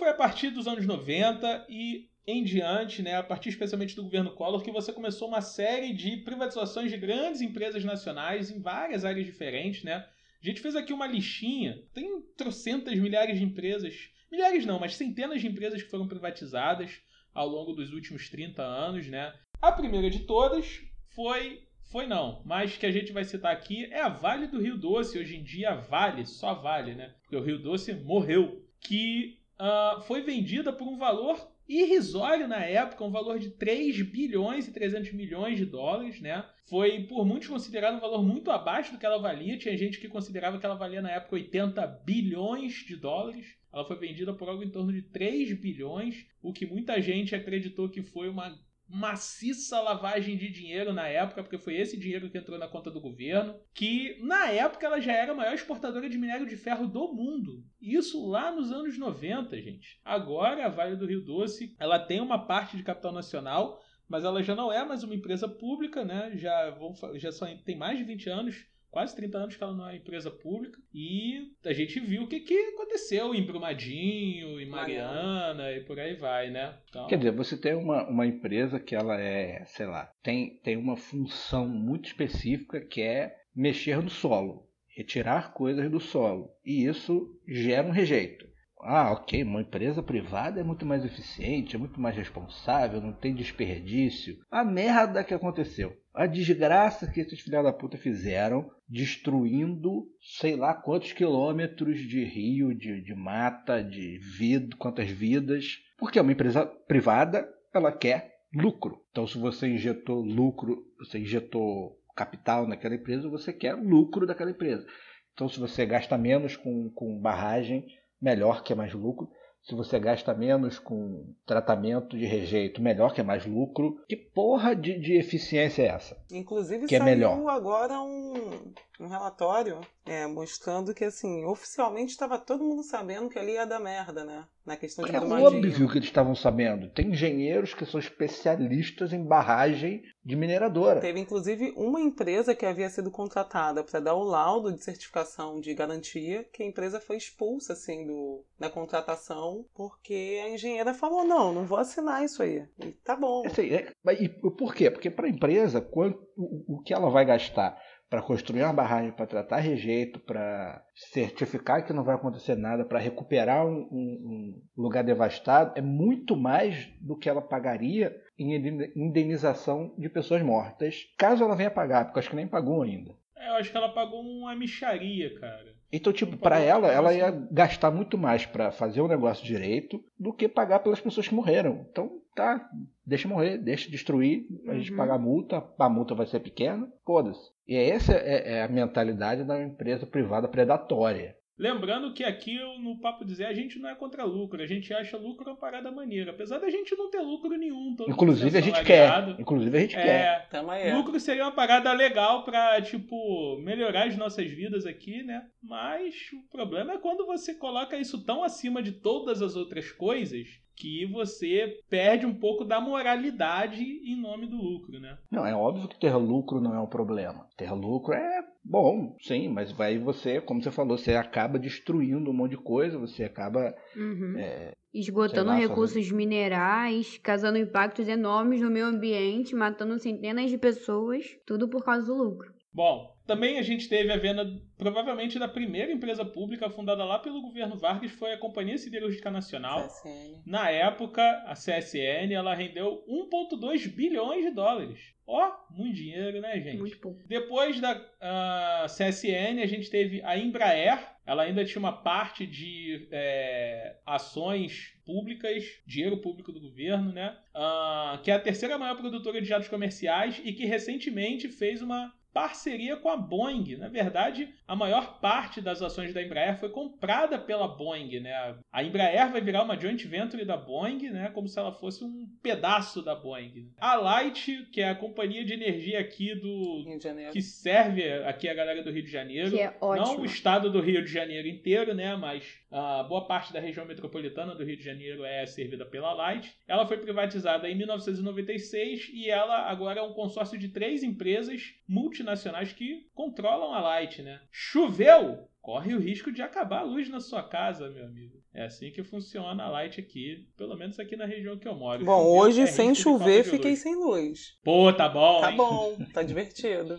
Foi 0.00 0.08
a 0.08 0.14
partir 0.14 0.48
dos 0.48 0.66
anos 0.66 0.86
90 0.86 1.66
e 1.68 2.08
em 2.26 2.42
diante, 2.42 3.02
né, 3.02 3.16
a 3.16 3.22
partir 3.22 3.50
especialmente 3.50 3.94
do 3.94 4.02
governo 4.02 4.30
Collor, 4.30 4.62
que 4.62 4.72
você 4.72 4.94
começou 4.94 5.28
uma 5.28 5.42
série 5.42 5.92
de 5.92 6.16
privatizações 6.16 6.90
de 6.90 6.96
grandes 6.96 7.42
empresas 7.42 7.84
nacionais 7.84 8.50
em 8.50 8.62
várias 8.62 9.04
áreas 9.04 9.26
diferentes, 9.26 9.84
né? 9.84 10.06
A 10.42 10.46
gente 10.46 10.62
fez 10.62 10.74
aqui 10.74 10.94
uma 10.94 11.06
listinha, 11.06 11.84
tem 11.92 12.18
trocentas 12.34 12.98
milhares 12.98 13.38
de 13.38 13.44
empresas, 13.44 14.08
milhares 14.32 14.64
não, 14.64 14.80
mas 14.80 14.94
centenas 14.94 15.42
de 15.42 15.48
empresas 15.48 15.82
que 15.82 15.90
foram 15.90 16.08
privatizadas 16.08 17.02
ao 17.34 17.46
longo 17.46 17.74
dos 17.74 17.92
últimos 17.92 18.30
30 18.30 18.62
anos, 18.62 19.06
né? 19.06 19.34
A 19.60 19.70
primeira 19.70 20.08
de 20.08 20.20
todas 20.20 20.80
foi 21.10 21.62
foi 21.92 22.06
não, 22.06 22.40
mas 22.46 22.74
que 22.74 22.86
a 22.86 22.90
gente 22.90 23.12
vai 23.12 23.24
citar 23.24 23.52
aqui 23.52 23.84
é 23.92 24.00
a 24.00 24.08
Vale 24.08 24.46
do 24.46 24.62
Rio 24.62 24.78
Doce, 24.78 25.18
hoje 25.18 25.36
em 25.36 25.42
dia 25.42 25.74
Vale, 25.74 26.24
só 26.24 26.54
Vale, 26.54 26.94
né? 26.94 27.14
Porque 27.20 27.36
o 27.36 27.42
Rio 27.42 27.58
Doce 27.58 27.92
morreu, 27.92 28.64
que 28.80 29.39
ah, 29.60 30.00
foi 30.06 30.22
vendida 30.22 30.72
por 30.72 30.88
um 30.88 30.96
valor 30.96 31.50
irrisório 31.68 32.48
na 32.48 32.64
época, 32.64 33.04
um 33.04 33.10
valor 33.10 33.38
de 33.38 33.50
3 33.50 34.00
bilhões 34.02 34.66
e 34.66 34.72
300 34.72 35.12
milhões 35.12 35.58
de 35.58 35.66
dólares, 35.66 36.18
né? 36.20 36.44
Foi 36.68 37.04
por 37.04 37.26
muitos 37.26 37.46
considerado 37.46 37.96
um 37.96 38.00
valor 38.00 38.22
muito 38.24 38.50
abaixo 38.50 38.92
do 38.92 38.98
que 38.98 39.04
ela 39.04 39.20
valia. 39.20 39.58
Tinha 39.58 39.76
gente 39.76 40.00
que 40.00 40.08
considerava 40.08 40.58
que 40.58 40.64
ela 40.64 40.74
valia 40.74 41.02
na 41.02 41.10
época 41.10 41.36
80 41.36 41.86
bilhões 42.04 42.72
de 42.86 42.96
dólares. 42.96 43.54
Ela 43.72 43.84
foi 43.84 43.96
vendida 43.96 44.32
por 44.32 44.48
algo 44.48 44.64
em 44.64 44.70
torno 44.70 44.92
de 44.92 45.02
3 45.02 45.52
bilhões, 45.60 46.26
o 46.42 46.52
que 46.52 46.66
muita 46.66 47.00
gente 47.00 47.34
acreditou 47.34 47.88
que 47.88 48.02
foi 48.02 48.28
uma 48.28 48.58
maciça 48.92 49.80
lavagem 49.80 50.36
de 50.36 50.50
dinheiro 50.50 50.92
na 50.92 51.06
época, 51.06 51.42
porque 51.42 51.58
foi 51.58 51.76
esse 51.76 51.96
dinheiro 51.96 52.28
que 52.28 52.36
entrou 52.36 52.58
na 52.58 52.66
conta 52.66 52.90
do 52.90 53.00
governo, 53.00 53.54
que 53.72 54.18
na 54.20 54.50
época 54.50 54.84
ela 54.84 55.00
já 55.00 55.12
era 55.12 55.32
a 55.32 55.34
maior 55.34 55.54
exportadora 55.54 56.08
de 56.08 56.18
minério 56.18 56.46
de 56.46 56.56
ferro 56.56 56.88
do 56.88 57.12
mundo. 57.12 57.64
Isso 57.80 58.28
lá 58.28 58.50
nos 58.50 58.72
anos 58.72 58.98
90, 58.98 59.60
gente. 59.62 60.00
Agora 60.04 60.66
a 60.66 60.68
Vale 60.68 60.96
do 60.96 61.06
Rio 61.06 61.24
Doce, 61.24 61.74
ela 61.78 61.98
tem 62.00 62.20
uma 62.20 62.46
parte 62.46 62.76
de 62.76 62.82
capital 62.82 63.12
nacional, 63.12 63.80
mas 64.08 64.24
ela 64.24 64.42
já 64.42 64.56
não 64.56 64.72
é 64.72 64.84
mais 64.84 65.04
uma 65.04 65.14
empresa 65.14 65.48
pública, 65.48 66.04
né? 66.04 66.32
Já, 66.34 66.70
vão, 66.70 66.92
já 67.14 67.30
só 67.30 67.46
tem 67.64 67.78
mais 67.78 67.96
de 67.96 68.04
20 68.04 68.28
anos, 68.28 68.66
quase 68.90 69.14
30 69.16 69.38
anos 69.38 69.56
que 69.56 69.62
ela 69.62 69.74
não 69.74 69.88
é 69.88 69.96
empresa 69.96 70.30
pública. 70.30 70.78
E 70.92 71.52
a 71.64 71.72
gente 71.72 72.00
viu 72.00 72.24
o 72.24 72.28
que, 72.28 72.40
que 72.40 72.54
aconteceu 72.74 73.34
em 73.34 73.44
Brumadinho, 73.44 74.60
em 74.60 74.68
Mariana 74.68 75.72
e 75.72 75.80
por 75.80 75.98
aí 75.98 76.14
vai, 76.16 76.50
né? 76.50 76.78
Então, 76.88 77.06
Quer 77.06 77.18
dizer, 77.18 77.32
você 77.32 77.56
tem 77.56 77.74
uma, 77.74 78.08
uma 78.08 78.26
empresa 78.26 78.80
que 78.80 78.94
ela 78.94 79.20
é, 79.20 79.64
sei 79.66 79.86
lá, 79.86 80.12
tem, 80.22 80.58
tem 80.62 80.76
uma 80.76 80.96
função 80.96 81.68
muito 81.68 82.06
específica 82.06 82.80
que 82.80 83.02
é 83.02 83.36
mexer 83.54 84.02
no 84.02 84.10
solo, 84.10 84.68
retirar 84.96 85.52
coisas 85.52 85.90
do 85.90 86.00
solo. 86.00 86.50
E 86.64 86.84
isso 86.84 87.38
gera 87.46 87.86
um 87.86 87.92
rejeito. 87.92 88.50
Ah, 88.82 89.12
ok, 89.12 89.42
uma 89.42 89.60
empresa 89.60 90.02
privada 90.02 90.60
é 90.60 90.64
muito 90.64 90.86
mais 90.86 91.04
eficiente, 91.04 91.76
é 91.76 91.78
muito 91.78 92.00
mais 92.00 92.16
responsável, 92.16 93.00
não 93.00 93.12
tem 93.12 93.34
desperdício. 93.34 94.38
A 94.50 94.64
merda 94.64 95.22
que 95.22 95.34
aconteceu. 95.34 95.94
A 96.20 96.26
desgraça 96.26 97.10
que 97.10 97.18
esses 97.18 97.40
filha 97.40 97.62
da 97.62 97.72
puta 97.72 97.96
fizeram, 97.96 98.70
destruindo 98.86 100.06
sei 100.20 100.54
lá 100.54 100.74
quantos 100.74 101.14
quilômetros 101.14 101.98
de 101.98 102.22
rio, 102.22 102.74
de, 102.74 103.00
de 103.00 103.14
mata, 103.14 103.82
de 103.82 104.18
vida, 104.18 104.76
quantas 104.76 105.08
vidas. 105.08 105.78
Porque 105.96 106.18
é 106.18 106.22
uma 106.22 106.32
empresa 106.32 106.66
privada, 106.66 107.50
ela 107.72 107.90
quer 107.90 108.34
lucro. 108.54 109.02
Então, 109.10 109.26
se 109.26 109.38
você 109.38 109.66
injetou 109.66 110.20
lucro, 110.20 110.84
você 110.98 111.18
injetou 111.20 111.98
capital 112.14 112.68
naquela 112.68 112.96
empresa, 112.96 113.26
você 113.26 113.50
quer 113.50 113.72
lucro 113.72 114.26
daquela 114.26 114.50
empresa. 114.50 114.86
Então, 115.32 115.48
se 115.48 115.58
você 115.58 115.86
gasta 115.86 116.18
menos 116.18 116.54
com, 116.54 116.90
com 116.90 117.18
barragem, 117.18 117.86
melhor 118.20 118.62
que 118.62 118.74
é 118.74 118.76
mais 118.76 118.92
lucro. 118.92 119.30
Se 119.62 119.74
você 119.74 119.98
gasta 119.98 120.34
menos 120.34 120.78
com 120.78 121.34
tratamento 121.46 122.16
de 122.16 122.24
rejeito, 122.24 122.80
melhor 122.80 123.12
que 123.12 123.20
é 123.20 123.24
mais 123.24 123.44
lucro. 123.46 124.02
Que 124.08 124.16
porra 124.16 124.74
de, 124.74 124.98
de 124.98 125.18
eficiência 125.18 125.82
é 125.82 125.86
essa? 125.86 126.16
Inclusive 126.32 126.86
Que 126.86 126.96
é 126.96 126.98
saiu 126.98 127.10
melhor. 127.10 127.48
agora 127.48 128.00
um, 128.00 128.72
um 128.98 129.06
relatório 129.06 129.80
é, 130.06 130.26
mostrando 130.26 130.94
que 130.94 131.04
assim, 131.04 131.44
oficialmente 131.44 132.12
estava 132.12 132.38
todo 132.38 132.64
mundo 132.64 132.82
sabendo 132.82 133.28
que 133.28 133.38
ali 133.38 133.52
ia 133.52 133.66
dar 133.66 133.80
merda, 133.80 134.24
né? 134.24 134.44
Na 134.64 134.76
questão 134.76 135.04
de 135.04 135.14
É 135.14 135.18
óbvio 135.18 135.88
que 135.88 135.98
eles 135.98 136.08
estavam 136.08 136.34
sabendo. 136.34 136.90
Tem 136.90 137.10
engenheiros 137.10 137.72
que 137.72 137.86
são 137.86 137.98
especialistas 137.98 139.12
em 139.12 139.24
barragem 139.24 140.02
de 140.22 140.36
mineradora. 140.36 141.00
Teve 141.00 141.18
inclusive 141.18 141.72
uma 141.76 142.00
empresa 142.00 142.54
que 142.54 142.66
havia 142.66 142.88
sido 142.90 143.10
contratada 143.10 143.82
para 143.82 144.00
dar 144.00 144.14
o 144.14 144.22
laudo 144.22 144.72
de 144.72 144.84
certificação 144.84 145.60
de 145.60 145.74
garantia, 145.74 146.44
que 146.52 146.62
a 146.62 146.66
empresa 146.66 147.00
foi 147.00 147.16
expulsa 147.16 147.72
assim 147.72 148.06
do, 148.06 148.44
da 148.58 148.68
contratação, 148.68 149.64
porque 149.74 150.40
a 150.44 150.50
engenheira 150.50 150.92
falou: 150.92 151.24
não, 151.24 151.52
não 151.52 151.64
vou 151.64 151.78
assinar 151.78 152.22
isso 152.22 152.42
aí. 152.42 152.62
E 152.84 152.92
tá 153.04 153.16
bom. 153.16 153.46
Assim, 153.46 153.70
é- 153.70 153.92
mas 154.04 154.20
e 154.20 154.28
por 154.28 154.74
quê? 154.74 154.90
Porque 154.90 155.10
para 155.10 155.26
a 155.26 155.30
empresa, 155.30 155.80
quanto, 155.80 156.20
o, 156.36 156.76
o 156.76 156.82
que 156.82 156.92
ela 156.92 157.10
vai 157.10 157.24
gastar 157.24 157.80
para 158.10 158.20
construir 158.20 158.64
uma 158.64 158.72
barragem, 158.72 159.12
para 159.12 159.24
tratar 159.26 159.58
rejeito, 159.58 160.18
para 160.18 160.84
certificar 160.96 161.86
que 161.86 161.92
não 161.92 162.02
vai 162.02 162.16
acontecer 162.16 162.56
nada, 162.56 162.84
para 162.84 162.98
recuperar 162.98 163.64
um, 163.64 163.86
um- 163.92 164.60
um 164.76 164.82
lugar 164.82 165.04
devastado, 165.04 165.72
é 165.76 165.80
muito 165.80 166.36
mais 166.36 166.88
do 167.00 167.16
que 167.16 167.28
ela 167.28 167.40
pagaria 167.40 168.14
em 168.36 168.56
indeni- 168.56 168.92
indenização 168.96 169.94
de 169.96 170.08
pessoas 170.08 170.42
mortas, 170.42 171.06
caso 171.16 171.44
ela 171.44 171.54
venha 171.56 171.70
pagar, 171.70 172.04
porque 172.06 172.18
eu 172.18 172.20
acho 172.20 172.30
que 172.30 172.36
nem 172.36 172.48
pagou 172.48 172.82
ainda. 172.82 173.14
é, 173.36 173.48
eu 173.48 173.54
acho 173.54 173.70
que 173.70 173.76
ela 173.76 173.88
pagou 173.88 174.20
uma 174.20 174.54
micharia, 174.54 175.38
cara. 175.40 175.74
Então, 175.92 176.12
tipo, 176.12 176.36
para 176.36 176.58
ela, 176.60 176.88
ela 176.88 177.08
assim. 177.10 177.18
ia 177.18 177.30
gastar 177.50 177.90
muito 177.90 178.16
mais 178.18 178.44
para 178.46 178.70
fazer 178.70 179.00
o 179.00 179.08
negócio 179.08 179.44
direito 179.44 179.98
do 180.18 180.32
que 180.32 180.46
pagar 180.46 180.80
pelas 180.80 181.00
pessoas 181.00 181.26
que 181.26 181.34
morreram. 181.34 181.86
Então, 181.90 182.20
tá, 182.36 182.68
deixa 183.04 183.26
morrer, 183.26 183.56
deixa 183.58 183.90
destruir, 183.90 184.46
a 184.68 184.74
gente 184.74 184.90
Uhum. 184.92 184.96
paga 184.98 185.14
a 185.14 185.18
multa, 185.18 185.64
a 185.78 185.88
multa 185.88 186.14
vai 186.14 186.26
ser 186.26 186.38
pequena, 186.40 186.86
foda-se. 187.04 187.40
E 187.70 187.76
essa 187.76 188.14
é, 188.14 188.54
é 188.54 188.62
a 188.64 188.68
mentalidade 188.68 189.44
da 189.44 189.62
empresa 189.62 190.04
privada 190.04 190.48
predatória. 190.48 191.36
Lembrando 191.56 192.12
que 192.12 192.24
aqui 192.24 192.58
no 192.82 192.98
Papo 192.98 193.24
Dizer 193.24 193.44
a 193.44 193.52
gente 193.52 193.78
não 193.78 193.88
é 193.88 193.94
contra 193.94 194.24
lucro, 194.24 194.60
a 194.60 194.66
gente 194.66 194.92
acha 194.92 195.16
lucro 195.16 195.50
uma 195.50 195.56
parada 195.56 195.92
maneira. 195.92 196.32
Apesar 196.32 196.58
da 196.58 196.68
gente 196.68 196.96
não 196.96 197.10
ter 197.10 197.20
lucro 197.20 197.50
nenhum. 197.50 197.94
Inclusive 198.08 198.58
a 198.58 198.60
gente 198.60 198.82
quer. 198.82 199.36
Inclusive 199.38 199.76
a 199.76 199.80
gente 199.82 199.94
quer. 199.94 200.24
É, 200.24 200.46
Tamo 200.50 200.70
aí. 200.70 200.92
lucro 200.92 201.20
seria 201.20 201.44
uma 201.44 201.52
parada 201.52 201.92
legal 201.92 202.42
pra, 202.42 202.82
tipo, 202.82 203.60
melhorar 203.62 204.08
as 204.08 204.16
nossas 204.16 204.50
vidas 204.50 204.84
aqui, 204.84 205.22
né? 205.22 205.44
Mas 205.62 206.14
o 206.32 206.50
problema 206.50 206.94
é 206.94 206.98
quando 206.98 207.24
você 207.24 207.54
coloca 207.54 207.96
isso 207.96 208.24
tão 208.24 208.42
acima 208.42 208.82
de 208.82 208.92
todas 208.92 209.42
as 209.42 209.54
outras 209.54 209.92
coisas 209.92 210.48
que 210.80 211.04
você 211.04 211.78
perde 211.90 212.24
um 212.24 212.34
pouco 212.34 212.64
da 212.64 212.80
moralidade 212.80 213.82
em 213.82 214.18
nome 214.18 214.46
do 214.46 214.56
lucro, 214.56 214.98
né? 214.98 215.18
Não, 215.30 215.44
é 215.44 215.54
óbvio 215.54 215.86
que 215.86 216.00
ter 216.00 216.16
lucro 216.16 216.58
não 216.58 216.74
é 216.74 216.80
um 216.80 216.86
problema. 216.86 217.46
Ter 217.54 217.70
lucro 217.70 218.14
é 218.14 218.42
bom, 218.64 219.14
sim, 219.20 219.46
mas 219.48 219.70
vai 219.70 219.98
você, 219.98 220.40
como 220.40 220.62
você 220.62 220.70
falou, 220.70 220.96
você 220.96 221.14
acaba 221.14 221.58
destruindo 221.58 222.30
um 222.30 222.32
monte 222.32 222.52
de 222.52 222.56
coisa, 222.56 222.98
você 222.98 223.24
acaba. 223.24 223.74
Uhum. 223.94 224.38
é, 224.38 224.72
Esgotando 224.92 225.50
lá, 225.50 225.56
recursos 225.56 226.10
minerais, 226.10 227.18
causando 227.18 227.58
impactos 227.58 228.08
enormes 228.08 228.62
no 228.62 228.70
meio 228.70 228.86
ambiente, 228.86 229.54
matando 229.54 229.98
centenas 229.98 230.50
de 230.50 230.56
pessoas, 230.56 231.24
tudo 231.46 231.68
por 231.68 231.84
causa 231.84 232.06
do 232.06 232.14
lucro. 232.14 232.52
Bom, 232.72 233.14
também 233.30 233.60
a 233.60 233.62
gente 233.62 233.88
teve 233.88 234.10
a 234.10 234.16
venda, 234.16 234.44
provavelmente, 234.76 235.38
da 235.38 235.46
primeira 235.46 235.92
empresa 235.92 236.24
pública 236.24 236.68
fundada 236.68 237.04
lá 237.04 237.16
pelo 237.16 237.40
governo 237.40 237.76
Vargas, 237.76 238.10
foi 238.10 238.32
a 238.32 238.38
Companhia 238.38 238.76
Siderúrgica 238.76 239.30
Nacional. 239.30 239.86
CSN. 239.86 240.42
Na 240.44 240.68
época, 240.68 241.22
a 241.46 241.54
CSN, 241.54 242.32
ela 242.34 242.52
rendeu 242.56 243.04
1,2 243.08 243.86
bilhões 243.86 244.44
de 244.44 244.50
dólares. 244.50 244.98
Ó, 245.24 245.48
muito 245.70 245.94
dinheiro, 245.94 246.40
né, 246.40 246.60
gente? 246.60 246.78
Muito 246.78 246.98
pouco. 246.98 247.20
Depois 247.28 247.80
da 247.80 248.04
ah, 248.20 248.86
CSN, 248.88 249.62
a 249.62 249.66
gente 249.66 249.88
teve 249.88 250.20
a 250.24 250.36
Embraer. 250.36 250.98
Ela 251.24 251.44
ainda 251.44 251.64
tinha 251.64 251.78
uma 251.78 251.92
parte 251.92 252.44
de 252.44 253.06
é, 253.12 253.94
ações 254.04 254.98
públicas, 255.06 255.64
dinheiro 255.86 256.16
público 256.16 256.50
do 256.50 256.60
governo, 256.60 257.12
né? 257.12 257.38
Ah, 257.54 258.18
que 258.24 258.32
é 258.32 258.34
a 258.34 258.40
terceira 258.40 258.76
maior 258.76 258.96
produtora 258.96 259.40
de 259.40 259.46
jatos 259.46 259.68
comerciais 259.68 260.42
e 260.44 260.52
que 260.52 260.66
recentemente 260.66 261.48
fez 261.48 261.80
uma 261.80 262.12
parceria 262.32 262.96
com 262.96 263.08
a 263.08 263.16
Boeing. 263.16 263.76
Na 263.76 263.88
verdade, 263.88 264.54
a 264.66 264.76
maior 264.76 265.20
parte 265.20 265.60
das 265.60 265.82
ações 265.82 266.14
da 266.14 266.22
Embraer 266.22 266.58
foi 266.58 266.68
comprada 266.68 267.38
pela 267.38 267.66
Boeing, 267.68 268.20
né? 268.20 268.56
A 268.72 268.82
Embraer 268.84 269.30
vai 269.30 269.40
virar 269.40 269.62
uma 269.62 269.78
joint 269.78 270.02
venture 270.06 270.44
da 270.44 270.56
Boeing, 270.56 271.10
né? 271.10 271.30
Como 271.34 271.48
se 271.48 271.58
ela 271.58 271.72
fosse 271.72 272.04
um 272.04 272.26
pedaço 272.42 273.02
da 273.02 273.14
Boeing. 273.14 273.72
A 273.78 273.94
Light, 273.96 274.68
que 274.72 274.80
é 274.80 274.88
a 274.90 274.94
companhia 274.94 275.44
de 275.44 275.52
energia 275.54 275.98
aqui 276.00 276.34
do 276.34 276.84
Rio 276.86 276.98
de 276.98 277.04
Janeiro. 277.04 277.32
que 277.32 277.42
serve 277.42 278.12
aqui 278.24 278.48
a 278.48 278.54
galera 278.54 278.82
do 278.82 278.90
Rio 278.90 279.02
de 279.02 279.10
Janeiro. 279.10 279.50
Que 279.50 279.60
é 279.60 279.74
Não 279.80 279.88
ótimo. 279.88 280.20
o 280.20 280.24
estado 280.24 280.70
do 280.70 280.80
Rio 280.80 281.04
de 281.04 281.10
Janeiro 281.12 281.48
inteiro, 281.48 281.94
né? 281.94 282.14
Mas 282.16 282.59
a 282.70 283.02
boa 283.02 283.26
parte 283.26 283.52
da 283.52 283.58
região 283.60 283.84
metropolitana 283.84 284.54
do 284.54 284.64
Rio 284.64 284.76
de 284.76 284.84
Janeiro 284.84 285.24
é 285.24 285.44
servida 285.46 285.84
pela 285.84 286.12
Light. 286.12 286.54
Ela 286.68 286.86
foi 286.86 286.98
privatizada 286.98 287.68
em 287.68 287.74
1996 287.76 289.10
e 289.12 289.28
ela 289.28 289.68
agora 289.70 290.00
é 290.00 290.02
um 290.02 290.12
consórcio 290.12 290.58
de 290.58 290.68
três 290.68 291.02
empresas 291.02 291.62
multinacionais 291.88 292.72
que 292.72 293.06
controlam 293.14 293.72
a 293.74 293.80
Light, 293.80 294.22
né? 294.22 294.40
Choveu! 294.50 295.48
Corre 295.60 295.92
o 295.94 296.00
risco 296.00 296.32
de 296.32 296.40
acabar 296.40 296.78
a 296.78 296.84
luz 296.84 297.10
na 297.10 297.20
sua 297.20 297.42
casa, 297.42 297.90
meu 297.90 298.06
amigo. 298.06 298.40
É 298.54 298.64
assim 298.64 298.90
que 298.90 299.04
funciona 299.04 299.62
a 299.62 299.68
Light 299.68 300.00
aqui, 300.00 300.46
pelo 300.56 300.74
menos 300.74 300.98
aqui 300.98 301.16
na 301.16 301.26
região 301.26 301.58
que 301.58 301.68
eu 301.68 301.74
moro. 301.74 302.02
Bom, 302.04 302.16
Choveu 302.22 302.32
hoje 302.40 302.60
é 302.62 302.66
sem 302.66 302.94
chover 302.94 303.44
fiquei 303.44 303.76
sem 303.76 303.94
luz. 303.94 304.58
Pô, 304.64 304.90
tá 304.90 305.06
bom, 305.08 305.40
Tá 305.42 305.50
hein? 305.50 305.56
bom, 305.58 305.98
tá 306.14 306.22
divertido. 306.22 306.98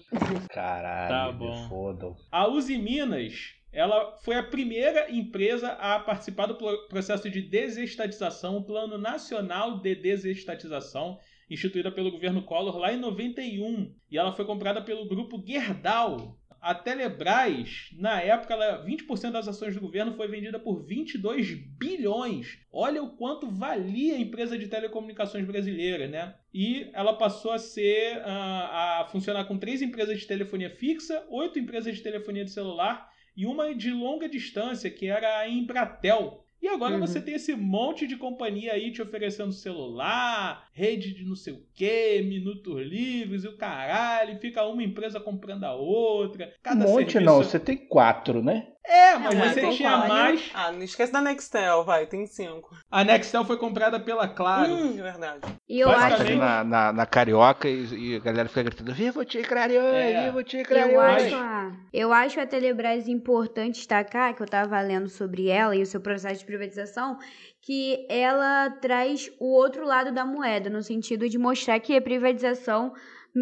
caralho, 0.49 1.10
Tá 1.10 1.31
me 1.31 1.39
bom. 1.39 1.67
fodam. 1.69 2.15
A 2.31 2.47
Uzi 2.47 2.77
Minas, 2.77 3.55
ela 3.71 4.17
foi 4.21 4.36
a 4.36 4.43
primeira 4.43 5.10
empresa 5.12 5.69
a 5.73 5.99
participar 5.99 6.47
do 6.47 6.55
pro- 6.55 6.88
processo 6.88 7.29
de 7.29 7.41
desestatização, 7.41 8.57
o 8.57 8.63
Plano 8.63 8.97
Nacional 8.97 9.79
de 9.79 9.95
Desestatização, 9.95 11.17
instituída 11.49 11.91
pelo 11.91 12.12
governo 12.12 12.43
Collor 12.43 12.77
lá 12.77 12.93
em 12.93 12.97
91. 12.97 13.93
E 14.10 14.17
ela 14.17 14.34
foi 14.34 14.45
comprada 14.45 14.81
pelo 14.81 15.07
grupo 15.07 15.41
Gerdau. 15.45 16.38
A 16.62 16.75
Telebrás, 16.75 17.89
na 17.97 18.21
época, 18.21 18.53
ela, 18.53 18.86
20% 18.86 19.31
das 19.31 19.47
ações 19.47 19.73
do 19.73 19.81
governo 19.81 20.13
foi 20.13 20.27
vendida 20.27 20.60
por 20.60 20.86
22 20.86 21.55
bilhões. 21.79 22.60
Olha 22.71 23.01
o 23.01 23.17
quanto 23.17 23.49
valia 23.49 24.13
a 24.15 24.19
empresa 24.19 24.55
de 24.55 24.67
telecomunicações 24.67 25.43
brasileira, 25.45 26.07
né? 26.07 26.36
E 26.53 26.88
ela 26.93 27.13
passou 27.13 27.51
a 27.51 27.57
ser 27.57 28.21
ah, 28.23 29.01
a 29.01 29.05
funcionar 29.05 29.45
com 29.45 29.57
três 29.57 29.81
empresas 29.81 30.19
de 30.19 30.27
telefonia 30.27 30.69
fixa, 30.69 31.25
oito 31.31 31.57
empresas 31.57 31.95
de 31.95 32.03
telefonia 32.03 32.45
de 32.45 32.51
celular 32.51 33.11
e 33.35 33.45
uma 33.45 33.73
de 33.73 33.91
longa 33.91 34.27
distância, 34.29 34.89
que 34.89 35.07
era 35.07 35.39
a 35.39 35.49
Embratel. 35.49 36.43
E 36.61 36.67
agora 36.67 36.93
Uhum. 36.93 36.99
você 36.99 37.19
tem 37.19 37.33
esse 37.33 37.55
monte 37.55 38.05
de 38.05 38.15
companhia 38.15 38.73
aí 38.73 38.91
te 38.91 39.01
oferecendo 39.01 39.51
celular, 39.51 40.67
rede 40.73 41.11
de 41.13 41.23
não 41.25 41.35
sei 41.35 41.53
o 41.53 41.65
que, 41.73 42.21
minutos 42.21 42.79
livres 42.85 43.43
e 43.43 43.47
o 43.47 43.57
caralho, 43.57 44.37
fica 44.39 44.63
uma 44.67 44.83
empresa 44.83 45.19
comprando 45.19 45.63
a 45.63 45.73
outra. 45.73 46.45
Um 46.45 46.61
Cada 46.61 46.85
monte 46.85 47.13
serviço... 47.13 47.19
não, 47.21 47.37
você 47.43 47.59
tem 47.59 47.77
quatro, 47.77 48.43
né? 48.43 48.67
É, 48.83 49.15
mas 49.15 49.35
Não, 49.37 49.47
você 49.49 49.61
tem 49.61 49.71
tinha 49.71 49.97
mais. 49.97 50.49
Ah, 50.53 50.71
não 50.71 50.81
esquece 50.81 51.11
da 51.13 51.21
Nextel, 51.21 51.83
vai, 51.83 52.07
tem 52.07 52.25
cinco. 52.25 52.75
A 52.89 53.03
Nextel 53.03 53.45
foi 53.45 53.57
comprada 53.57 53.99
pela 53.99 54.27
Claro. 54.27 54.73
Hum, 54.73 54.95
é 54.97 55.01
verdade. 55.03 55.41
E 55.69 55.79
eu 55.79 55.89
acho, 55.89 56.21
ali 56.21 56.35
na, 56.35 56.63
na, 56.63 56.91
na 56.91 57.05
Carioca 57.05 57.69
e, 57.69 57.85
e 58.13 58.15
a 58.15 58.19
galera 58.19 58.49
fica 58.49 58.63
gritando 58.63 58.93
Viva 58.93 59.19
o 59.19 59.25
Ticrarioi, 59.25 59.95
É. 59.95 60.25
viva 60.25 60.37
o 60.37 60.39
eu 60.39 60.43
Ticrarioi. 60.43 60.97
acho, 60.97 61.35
a, 61.35 61.71
eu 61.93 62.11
acho 62.11 62.39
a 62.39 62.45
Telebrás 62.47 63.07
importante 63.07 63.75
destacar, 63.75 64.33
que 64.35 64.41
eu 64.41 64.47
tava 64.47 64.79
lendo 64.81 65.09
sobre 65.09 65.47
ela 65.47 65.75
e 65.75 65.81
o 65.83 65.85
seu 65.85 66.01
processo 66.01 66.39
de 66.39 66.45
privatização, 66.45 67.17
que 67.61 68.05
ela 68.09 68.71
traz 68.81 69.29
o 69.39 69.53
outro 69.53 69.85
lado 69.85 70.11
da 70.11 70.25
moeda, 70.25 70.69
no 70.69 70.81
sentido 70.81 71.29
de 71.29 71.37
mostrar 71.37 71.79
que 71.79 71.95
a 71.95 72.01
privatização 72.01 72.91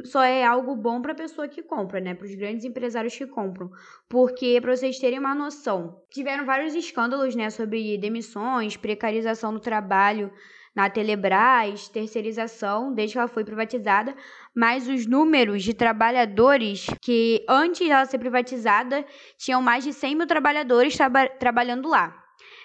só 0.06 0.24
é 0.24 0.46
algo 0.46 0.76
bom 0.76 1.02
para 1.02 1.14
a 1.14 1.16
pessoa 1.16 1.48
que 1.48 1.62
compra, 1.64 2.00
né? 2.00 2.14
Para 2.14 2.26
os 2.26 2.36
grandes 2.36 2.66
empresários 2.66 3.16
que 3.18 3.26
compram. 3.26 3.72
Porque, 4.08 4.60
para 4.62 4.76
vocês 4.76 5.00
terem 5.00 5.20
uma 5.20 5.34
noção, 5.36 6.02
tiveram 6.10 6.46
vários 6.46 6.76
escândalos, 6.76 7.36
né? 7.36 7.50
Sobre 7.50 7.98
demissões, 7.98 8.78
precarização 8.78 9.54
do 9.54 9.60
trabalho 9.60 10.32
na 10.76 10.90
Telebrás, 10.90 11.90
terceirização, 11.90 12.94
desde 12.94 13.14
que 13.14 13.20
ela 13.20 13.28
foi 13.28 13.44
privatizada. 13.44 14.16
Mas 14.56 14.88
os 14.88 15.06
números 15.06 15.64
de 15.64 15.74
trabalhadores 15.74 16.86
que, 17.02 17.44
antes 17.50 17.88
dela 17.88 18.06
ser 18.06 18.20
privatizada, 18.20 19.06
tinham 19.38 19.62
mais 19.62 19.84
de 19.84 19.94
100 19.94 20.16
mil 20.16 20.28
trabalhadores 20.28 20.96
traba- 20.96 21.28
trabalhando 21.28 21.90
lá. 21.90 22.16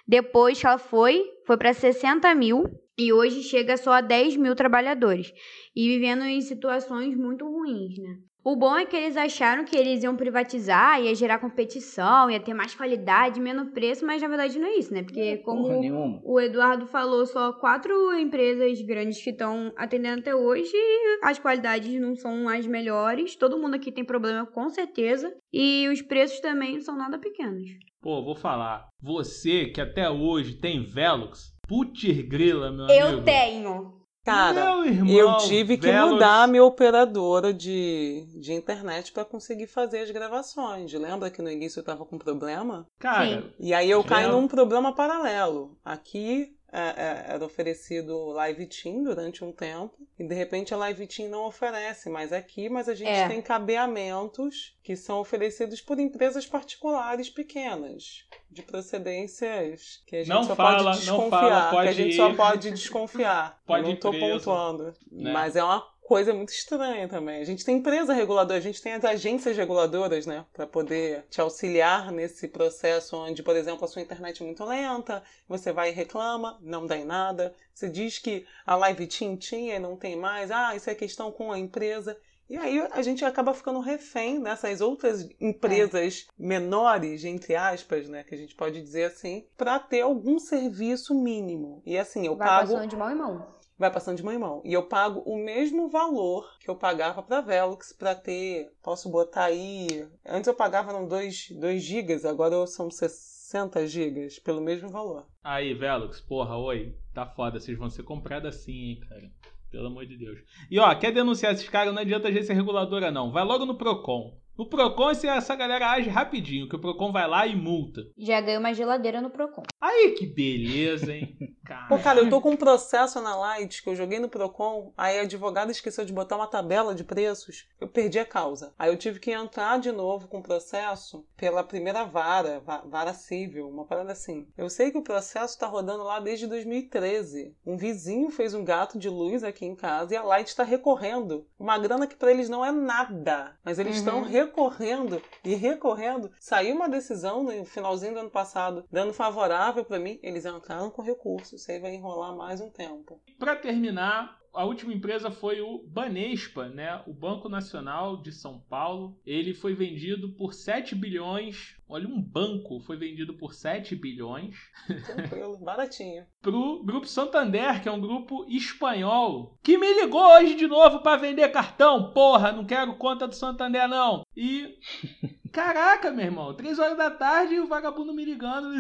Depois 0.07 0.61
que 0.61 0.67
ela 0.67 0.79
foi, 0.79 1.25
foi 1.47 1.57
para 1.57 1.73
60 1.73 2.35
mil. 2.35 2.65
E 2.99 3.13
hoje 3.13 3.43
chega 3.43 3.77
só 3.77 3.93
a 3.93 4.01
10 4.01 4.37
mil 4.37 4.55
trabalhadores. 4.55 5.33
E 5.75 5.89
vivendo 5.89 6.23
em 6.25 6.41
situações 6.41 7.17
muito 7.17 7.45
ruins, 7.45 7.99
né? 7.99 8.17
O 8.45 8.57
bom 8.57 8.77
é 8.77 8.85
que 8.85 8.95
eles 8.95 9.17
acharam 9.17 9.65
que 9.65 9.75
eles 9.75 10.05
iam 10.05 10.15
privatizar, 10.15 11.03
ia 11.03 11.15
gerar 11.15 11.39
competição, 11.39 12.31
ia 12.31 12.39
ter 12.39 12.53
mais 12.53 12.75
qualidade, 12.75 13.41
menos 13.41 13.71
preço, 13.71 14.05
mas 14.05 14.21
na 14.21 14.29
verdade 14.29 14.59
não 14.59 14.69
é 14.69 14.77
isso, 14.77 14.93
né? 14.93 15.03
Porque 15.03 15.39
como 15.39 16.21
o 16.23 16.39
Eduardo 16.39 16.87
falou, 16.87 17.25
só 17.25 17.55
quatro 17.55 18.13
empresas 18.19 18.83
grandes 18.83 19.25
que 19.25 19.31
estão 19.31 19.73
atendendo 19.79 20.21
até 20.21 20.35
hoje, 20.35 20.71
e 20.75 21.21
as 21.23 21.39
qualidades 21.39 21.99
não 21.99 22.15
são 22.15 22.47
as 22.47 22.67
melhores, 22.67 23.35
todo 23.35 23.59
mundo 23.59 23.77
aqui 23.77 23.91
tem 23.91 24.05
problema 24.05 24.45
com 24.45 24.69
certeza, 24.69 25.35
e 25.51 25.89
os 25.89 26.03
preços 26.03 26.39
também 26.41 26.75
não 26.75 26.83
são 26.83 26.99
nada 26.99 27.19
pequenos. 27.19 27.67
Pô, 28.03 28.23
vou 28.23 28.37
falar. 28.37 28.89
Você 29.01 29.71
que 29.71 29.81
até 29.81 30.11
hoje 30.11 30.61
tem 30.61 30.85
Velux, 30.85 31.54
putz 31.67 32.03
grila, 32.29 32.71
meu 32.71 32.89
Eu 32.89 33.09
amigo. 33.09 33.23
tenho! 33.25 34.05
Cara, 34.25 34.55
Meu 34.55 34.87
irmão, 34.87 35.15
eu 35.15 35.37
tive 35.37 35.77
que 35.77 35.93
mudar 35.93 36.45
a 36.45 36.47
minha 36.47 36.65
operadora 36.65 37.53
de, 37.53 38.25
de 38.41 38.55
internet 38.55 39.13
para 39.13 39.23
conseguir 39.23 39.67
fazer 39.67 39.99
as 39.99 40.11
gravações. 40.11 40.91
Lembra 40.95 41.29
que 41.31 41.43
no 41.43 41.51
início 41.51 41.81
eu 41.81 41.85
tava 41.85 42.07
com 42.07 42.17
problema? 42.17 42.87
Cara, 42.99 43.43
Sim. 43.43 43.51
E 43.61 43.75
aí 43.75 43.91
eu 43.91 44.03
caí 44.03 44.27
num 44.27 44.49
problema 44.49 44.95
paralelo. 44.95 45.77
Aqui 45.85 46.57
era 46.79 47.45
oferecido 47.45 48.27
Live 48.33 48.67
Team 48.67 49.03
durante 49.05 49.45
um 49.45 49.53
tempo, 49.53 49.95
e 50.19 50.25
de 50.27 50.35
repente 50.35 50.75
a 50.75 50.77
Live 50.77 51.07
Team 51.07 51.29
não 51.29 51.45
oferece 51.47 52.09
mais 52.11 52.33
aqui, 52.33 52.69
mas 52.69 52.89
a 52.89 52.95
gente 52.95 53.09
É. 53.11 53.29
tem 53.29 53.41
cabeamentos 53.41 54.77
que 54.83 54.97
são 54.97 55.21
oferecidos 55.21 55.81
por 55.81 55.99
empresas 55.99 56.47
particulares 56.47 57.31
pequenas, 57.31 58.25
de 58.51 58.63
procedências 58.63 60.03
que 60.07 60.17
a 60.17 60.19
gente 60.21 60.29
Não 60.29 60.43
só 60.45 60.55
fala, 60.57 60.77
pode 60.77 60.85
não 60.85 60.93
desconfiar. 60.93 61.31
fala, 61.31 61.65
que 61.65 61.71
pode 61.77 61.89
a 61.89 61.93
gente 61.93 62.17
só 62.17 62.31
ir. 62.31 62.37
pode 62.37 62.71
desconfiar. 62.71 63.61
Pode 63.67 63.91
eu 63.91 63.95
não 63.95 64.11
preso, 64.11 64.45
pontuando. 64.45 64.95
né? 65.11 65.33
Mas 65.33 65.57
é 65.57 65.65
uma 65.65 65.94
coisa 66.05 66.35
muito 66.35 66.51
estranha 66.51 67.09
também. 67.09 67.41
A 67.41 67.45
gente 67.45 67.65
tem 67.65 67.79
empresa 67.79 68.13
reguladora, 68.13 68.59
a 68.59 68.63
gente 68.63 68.81
tem 68.81 68.93
as 68.93 69.05
agências 69.05 69.57
reguladoras, 69.57 70.27
né, 70.27 70.45
para 70.53 70.67
poder 70.67 71.25
te 71.31 71.41
auxiliar 71.41 72.13
nesse 72.13 72.47
processo 72.47 73.17
onde, 73.17 73.43
por 73.43 73.57
exemplo, 73.57 73.85
a 73.85 73.89
sua 73.89 74.03
internet 74.03 74.43
é 74.43 74.47
muito 74.47 74.65
lenta, 74.65 75.23
você 75.49 75.73
vai 75.73 75.91
e 75.91 75.93
reclama, 75.93 76.59
não 76.61 76.87
dá 76.87 76.97
em 76.97 77.05
nada. 77.05 77.55
Você 77.73 77.89
diz 77.89 78.19
que 78.19 78.47
a 78.67 78.77
Live 78.77 79.07
Team 79.07 79.37
tinha 79.37 79.77
e 79.77 79.79
não 79.79 79.97
tem 79.97 80.15
mais. 80.15 80.51
Ah, 80.51 80.77
isso 80.77 80.89
é 80.89 80.95
questão 80.95 81.33
com 81.33 81.51
a 81.51 81.59
empresa. 81.59 82.17
E 82.49 82.59
aí 82.59 82.87
a 82.93 83.01
gente 83.01 83.25
acaba 83.25 83.55
ficando 83.55 83.81
refém 83.81 84.43
dessas 84.43 84.83
outras 84.83 85.27
empresas 85.41 86.27
menores, 86.39 87.25
entre 87.25 87.57
aspas, 87.57 88.07
né, 88.07 88.23
que 88.23 88.35
a 88.35 88.39
gente 88.39 88.55
pode 88.55 88.83
dizer 88.83 89.05
assim, 89.05 89.47
para 89.57 89.79
ter 89.79 90.03
algum 90.03 90.39
serviço 90.39 91.15
mínimo. 91.15 91.83
E 91.87 91.97
assim, 91.97 92.27
eu 92.27 92.37
Vai 92.37 92.47
pago 92.47 92.87
de 92.87 92.97
mão 92.97 93.11
em 93.11 93.15
mão. 93.15 93.47
Vai 93.85 93.93
passando 93.93 94.17
de 94.17 94.23
mão 94.23 94.33
em 94.33 94.39
mão. 94.39 94.63
E 94.65 94.73
eu 94.73 94.83
pago 94.85 95.21
o 95.21 95.37
mesmo 95.37 95.89
valor 95.89 96.49
que 96.59 96.71
eu 96.71 96.77
pagava 96.77 97.23
para 97.23 97.41
Velux 97.41 97.93
para 97.93 98.15
ter. 98.15 98.73
Posso 98.83 99.11
botar 99.11 99.45
aí. 99.45 100.09
Antes 100.27 100.49
eu 100.49 100.55
pagava 100.55 100.93
não 100.93 101.07
2 101.07 101.53
gigas, 101.83 102.25
agora 102.25 102.67
são 102.67 102.91
60 102.91 103.87
gigas 103.87 104.39
pelo 104.39 104.61
mesmo 104.61 104.89
valor. 104.89 105.27
Aí, 105.43 105.75
Velux, 105.75 106.21
porra, 106.21 106.57
oi. 106.57 106.97
Tá 107.13 107.27
foda, 107.27 107.61
vocês 107.61 107.79
vão 107.79 107.91
ser 107.91 108.03
comprados 108.03 108.49
assim, 108.49 108.73
hein, 108.73 109.01
cara. 109.09 109.31
Pelo 109.71 109.89
amor 109.89 110.07
de 110.07 110.17
Deus. 110.17 110.39
E 110.71 110.79
ó, 110.79 110.95
quer 110.95 111.13
denunciar 111.13 111.53
esses 111.53 111.69
caras, 111.69 111.93
não 111.93 112.01
adianta 112.01 112.29
agência 112.29 112.55
reguladora, 112.55 113.11
não. 113.11 113.33
Vai 113.33 113.45
logo 113.45 113.67
no 113.67 113.77
Procon. 113.77 114.39
No 114.57 114.67
Procon, 114.69 115.11
essa 115.11 115.57
galera 115.57 115.91
age 115.91 116.09
rapidinho, 116.09 116.69
que 116.69 116.77
o 116.77 116.81
Procon 116.81 117.11
vai 117.11 117.27
lá 117.29 117.45
e 117.47 117.57
multa. 117.57 118.03
Já 118.17 118.41
ganhei 118.41 118.57
uma 118.59 118.73
geladeira 118.73 119.21
no 119.21 119.29
Procon. 119.31 119.63
Aí, 119.81 120.13
que 120.13 120.27
beleza, 120.27 121.13
hein? 121.13 121.37
Pô, 121.89 121.97
Cara. 121.97 121.99
cara, 122.03 122.21
eu 122.21 122.29
tô 122.29 122.43
com 122.43 122.51
um 122.51 122.57
processo 122.59 123.23
na 123.23 123.35
Light 123.35 123.83
que 123.83 123.89
eu 123.89 123.97
joguei 123.97 124.19
no 124.21 124.29
Procon, 124.29 124.93
aí 124.99 125.19
a 125.19 125.23
advogada 125.23 125.73
esqueceu 125.73 126.05
de 126.05 126.13
botar 126.13 126.37
uma 126.37 126.47
tabela 126.47 126.95
de 126.95 127.03
preços, 127.03 127.67
eu 127.81 127.89
perdi 127.89 128.19
a 128.19 128.25
causa. 128.27 128.75
Aí 128.79 128.91
eu 128.93 128.99
tive 128.99 129.19
que 129.19 129.31
entrar 129.33 129.79
de 129.79 129.91
novo 129.91 130.29
com 130.29 130.41
o 130.41 130.43
processo 130.43 131.27
pela 131.39 131.65
primeira 131.65 132.05
vara, 132.05 132.61
va- 132.61 132.85
vara 132.87 133.15
civil, 133.15 133.67
uma 133.67 133.87
parada 133.87 134.13
assim. 134.13 134.47
Eu 134.59 134.69
sei 134.69 134.91
que 134.91 134.99
o 134.99 135.03
processo 135.03 135.59
tá 135.59 135.67
rodando 135.67 136.05
lá 136.05 136.21
desde 136.21 136.47
2013. 136.47 137.57
Um 137.67 137.79
vizinho 137.79 138.31
fez 138.31 138.53
um 138.53 138.63
gato 138.63 138.99
de 138.99 139.09
luz 139.09 139.43
aqui 139.43 139.65
em 139.65 139.75
casa 139.75 140.13
e 140.13 140.17
a 140.19 140.23
Light 140.23 140.55
tá 140.55 140.65
recorrendo. 140.65 141.47
Uma 141.59 141.79
grana 141.79 142.07
que 142.07 142.15
pra 142.17 142.31
eles 142.31 142.51
não 142.51 142.63
é 142.63 142.71
nada, 142.71 143.57
mas 143.65 143.79
eles 143.79 143.97
estão 143.97 144.19
Uhum. 144.19 144.25
Recorrendo 144.45 145.23
e 145.45 145.55
recorrendo. 145.55 146.31
Saiu 146.39 146.77
uma 146.77 146.89
decisão 146.89 147.43
no 147.43 147.65
finalzinho 147.65 148.15
do 148.15 148.21
ano 148.21 148.31
passado, 148.31 148.85
dando 148.91 149.13
favorável 149.13 149.85
pra 149.85 149.99
mim, 149.99 150.19
eles 150.23 150.45
entraram 150.45 150.91
com 150.91 151.03
recurso. 151.03 151.57
Isso 151.57 151.71
aí 151.71 151.79
vai 151.79 151.95
enrolar 151.95 152.37
mais 152.37 152.61
um 152.61 152.71
tempo. 152.71 153.21
Pra 153.39 153.57
terminar, 153.57 154.39
a 154.55 154.65
última 154.65 154.93
empresa 154.93 155.31
foi 155.31 155.61
o 155.61 155.85
Banespa, 155.87 156.69
né? 156.69 157.03
O 157.07 157.13
Banco 157.13 157.49
Nacional 157.49 158.17
de 158.17 158.33
São 158.33 158.59
Paulo. 158.59 159.19
Ele 159.27 159.53
foi 159.53 159.75
vendido 159.75 160.31
por 160.31 160.55
7 160.55 160.95
bilhões. 160.95 161.77
Olha, 161.89 162.09
um 162.09 162.21
banco 162.21 162.81
foi 162.81 162.97
vendido 162.97 163.35
por 163.35 163.53
7 163.53 163.95
bilhões 163.95 164.57
Tranquilo, 165.05 165.59
baratinho. 165.63 166.25
pro 166.41 166.83
Grupo 166.83 167.07
Santander, 167.07 167.83
que 167.83 167.89
é 167.89 167.93
um 167.93 168.01
grupo 168.01 168.47
espanhol, 168.49 169.59
que 169.63 169.77
me 169.77 169.93
ligou 170.01 170.25
hoje 170.37 170.55
de 170.55 170.67
novo 170.67 171.01
pra 171.01 171.17
vender 171.17 171.49
cartão. 171.51 172.11
Porra, 172.13 172.53
não 172.53 172.65
quero 172.65 172.95
conta 172.97 173.29
do 173.29 173.35
Santander 173.35 173.87
não. 173.89 174.23
E 174.37 174.79
caraca, 175.55 176.11
meu 176.11 176.25
irmão, 176.25 176.53
três 176.53 176.81
horas 176.81 176.99
da 176.99 177.11
tarde 177.13 177.61
o 177.61 177.69
vagabundo 177.69 178.13
me 178.13 178.25
ligando, 178.25 178.75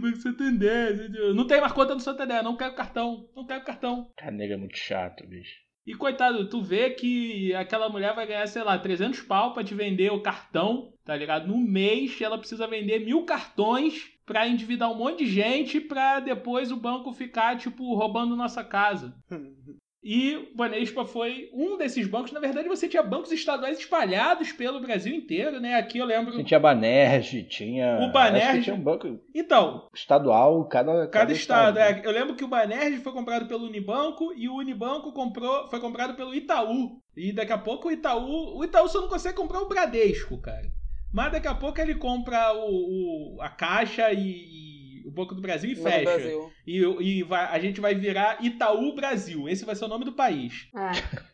Banco 0.00 0.16
Santander, 0.16 1.10
não 1.34 1.46
tem 1.46 1.60
mais 1.60 1.72
conta 1.72 1.94
do 1.94 2.00
Santander, 2.00 2.42
não 2.42 2.56
quero 2.56 2.74
cartão, 2.74 3.28
não 3.36 3.46
quero 3.46 3.62
cartão. 3.62 4.10
Cara, 4.16 4.32
nega 4.32 4.54
é 4.54 4.56
muito 4.56 4.78
chato, 4.78 5.26
bicho. 5.26 5.54
E 5.86 5.94
coitado, 5.94 6.48
tu 6.48 6.62
vê 6.62 6.90
que 6.90 7.54
aquela 7.54 7.88
mulher 7.88 8.14
vai 8.14 8.26
ganhar, 8.26 8.46
sei 8.46 8.62
lá, 8.62 8.78
300 8.78 9.20
pau 9.22 9.52
pra 9.52 9.64
te 9.64 9.74
vender 9.74 10.10
o 10.10 10.22
cartão, 10.22 10.92
tá 11.04 11.14
ligado? 11.14 11.46
No 11.46 11.58
mês 11.58 12.20
ela 12.20 12.38
precisa 12.38 12.66
vender 12.66 13.00
mil 13.00 13.24
cartões 13.24 14.10
pra 14.24 14.48
endividar 14.48 14.90
um 14.90 14.96
monte 14.96 15.24
de 15.24 15.30
gente 15.30 15.80
pra 15.80 16.20
depois 16.20 16.70
o 16.70 16.76
banco 16.76 17.12
ficar, 17.12 17.56
tipo, 17.56 17.94
roubando 17.94 18.36
nossa 18.36 18.64
casa. 18.64 19.14
E 20.02 20.36
o 20.36 20.56
Banespa 20.56 21.04
foi 21.04 21.50
um 21.52 21.76
desses 21.76 22.06
bancos. 22.06 22.30
Na 22.30 22.38
verdade, 22.38 22.68
você 22.68 22.86
tinha 22.88 23.02
bancos 23.02 23.32
estaduais 23.32 23.78
espalhados 23.78 24.52
pelo 24.52 24.80
Brasil 24.80 25.12
inteiro, 25.14 25.58
né? 25.60 25.74
Aqui 25.74 25.98
eu 25.98 26.06
lembro. 26.06 26.42
Tinha 26.44 26.60
Banerj, 26.60 27.42
tinha. 27.48 27.98
O 28.02 28.12
Banerj- 28.12 28.62
Tinha 28.62 28.76
um 28.76 28.80
banco 28.80 29.18
Então, 29.34 29.88
estadual, 29.92 30.64
cada, 30.66 31.08
Cada 31.08 31.32
estado. 31.32 31.74
né? 31.74 31.90
é. 32.00 32.06
Eu 32.06 32.12
lembro 32.12 32.36
que 32.36 32.44
o 32.44 32.48
Banerj 32.48 32.98
foi 33.00 33.12
comprado 33.12 33.46
pelo 33.48 33.66
Unibanco 33.66 34.32
e 34.36 34.48
o 34.48 34.54
Unibanco 34.56 35.12
comprou, 35.12 35.68
foi 35.68 35.80
comprado 35.80 36.14
pelo 36.14 36.32
Itaú. 36.34 37.00
E 37.16 37.32
daqui 37.32 37.52
a 37.52 37.58
pouco 37.58 37.88
o 37.88 37.92
Itaú. 37.92 38.56
O 38.56 38.64
Itaú 38.64 38.88
só 38.88 39.00
não 39.00 39.08
consegue 39.08 39.36
comprar 39.36 39.60
o 39.60 39.68
Bradesco, 39.68 40.38
cara. 40.40 40.70
Mas 41.12 41.32
daqui 41.32 41.48
a 41.48 41.54
pouco 41.54 41.80
ele 41.80 41.96
compra 41.96 42.52
o, 42.54 43.36
o- 43.36 43.42
a 43.42 43.48
Caixa 43.48 44.12
e 44.12 44.77
o 45.08 45.10
Banco 45.10 45.34
do 45.34 45.40
Brasil 45.40 45.70
e 45.70 45.74
No 45.74 45.82
fecha. 45.82 46.04
Brasil. 46.04 46.52
E, 46.66 46.76
e 47.00 47.22
vai- 47.22 47.46
a 47.46 47.58
gente 47.58 47.80
vai 47.80 47.94
virar 47.94 48.44
Itaú 48.44 48.94
Brasil. 48.94 49.48
Esse 49.48 49.64
vai 49.64 49.74
ser 49.74 49.86
o 49.86 49.88
nome 49.88 50.04
do 50.04 50.12
país. 50.12 50.68
Ah. 50.74 50.92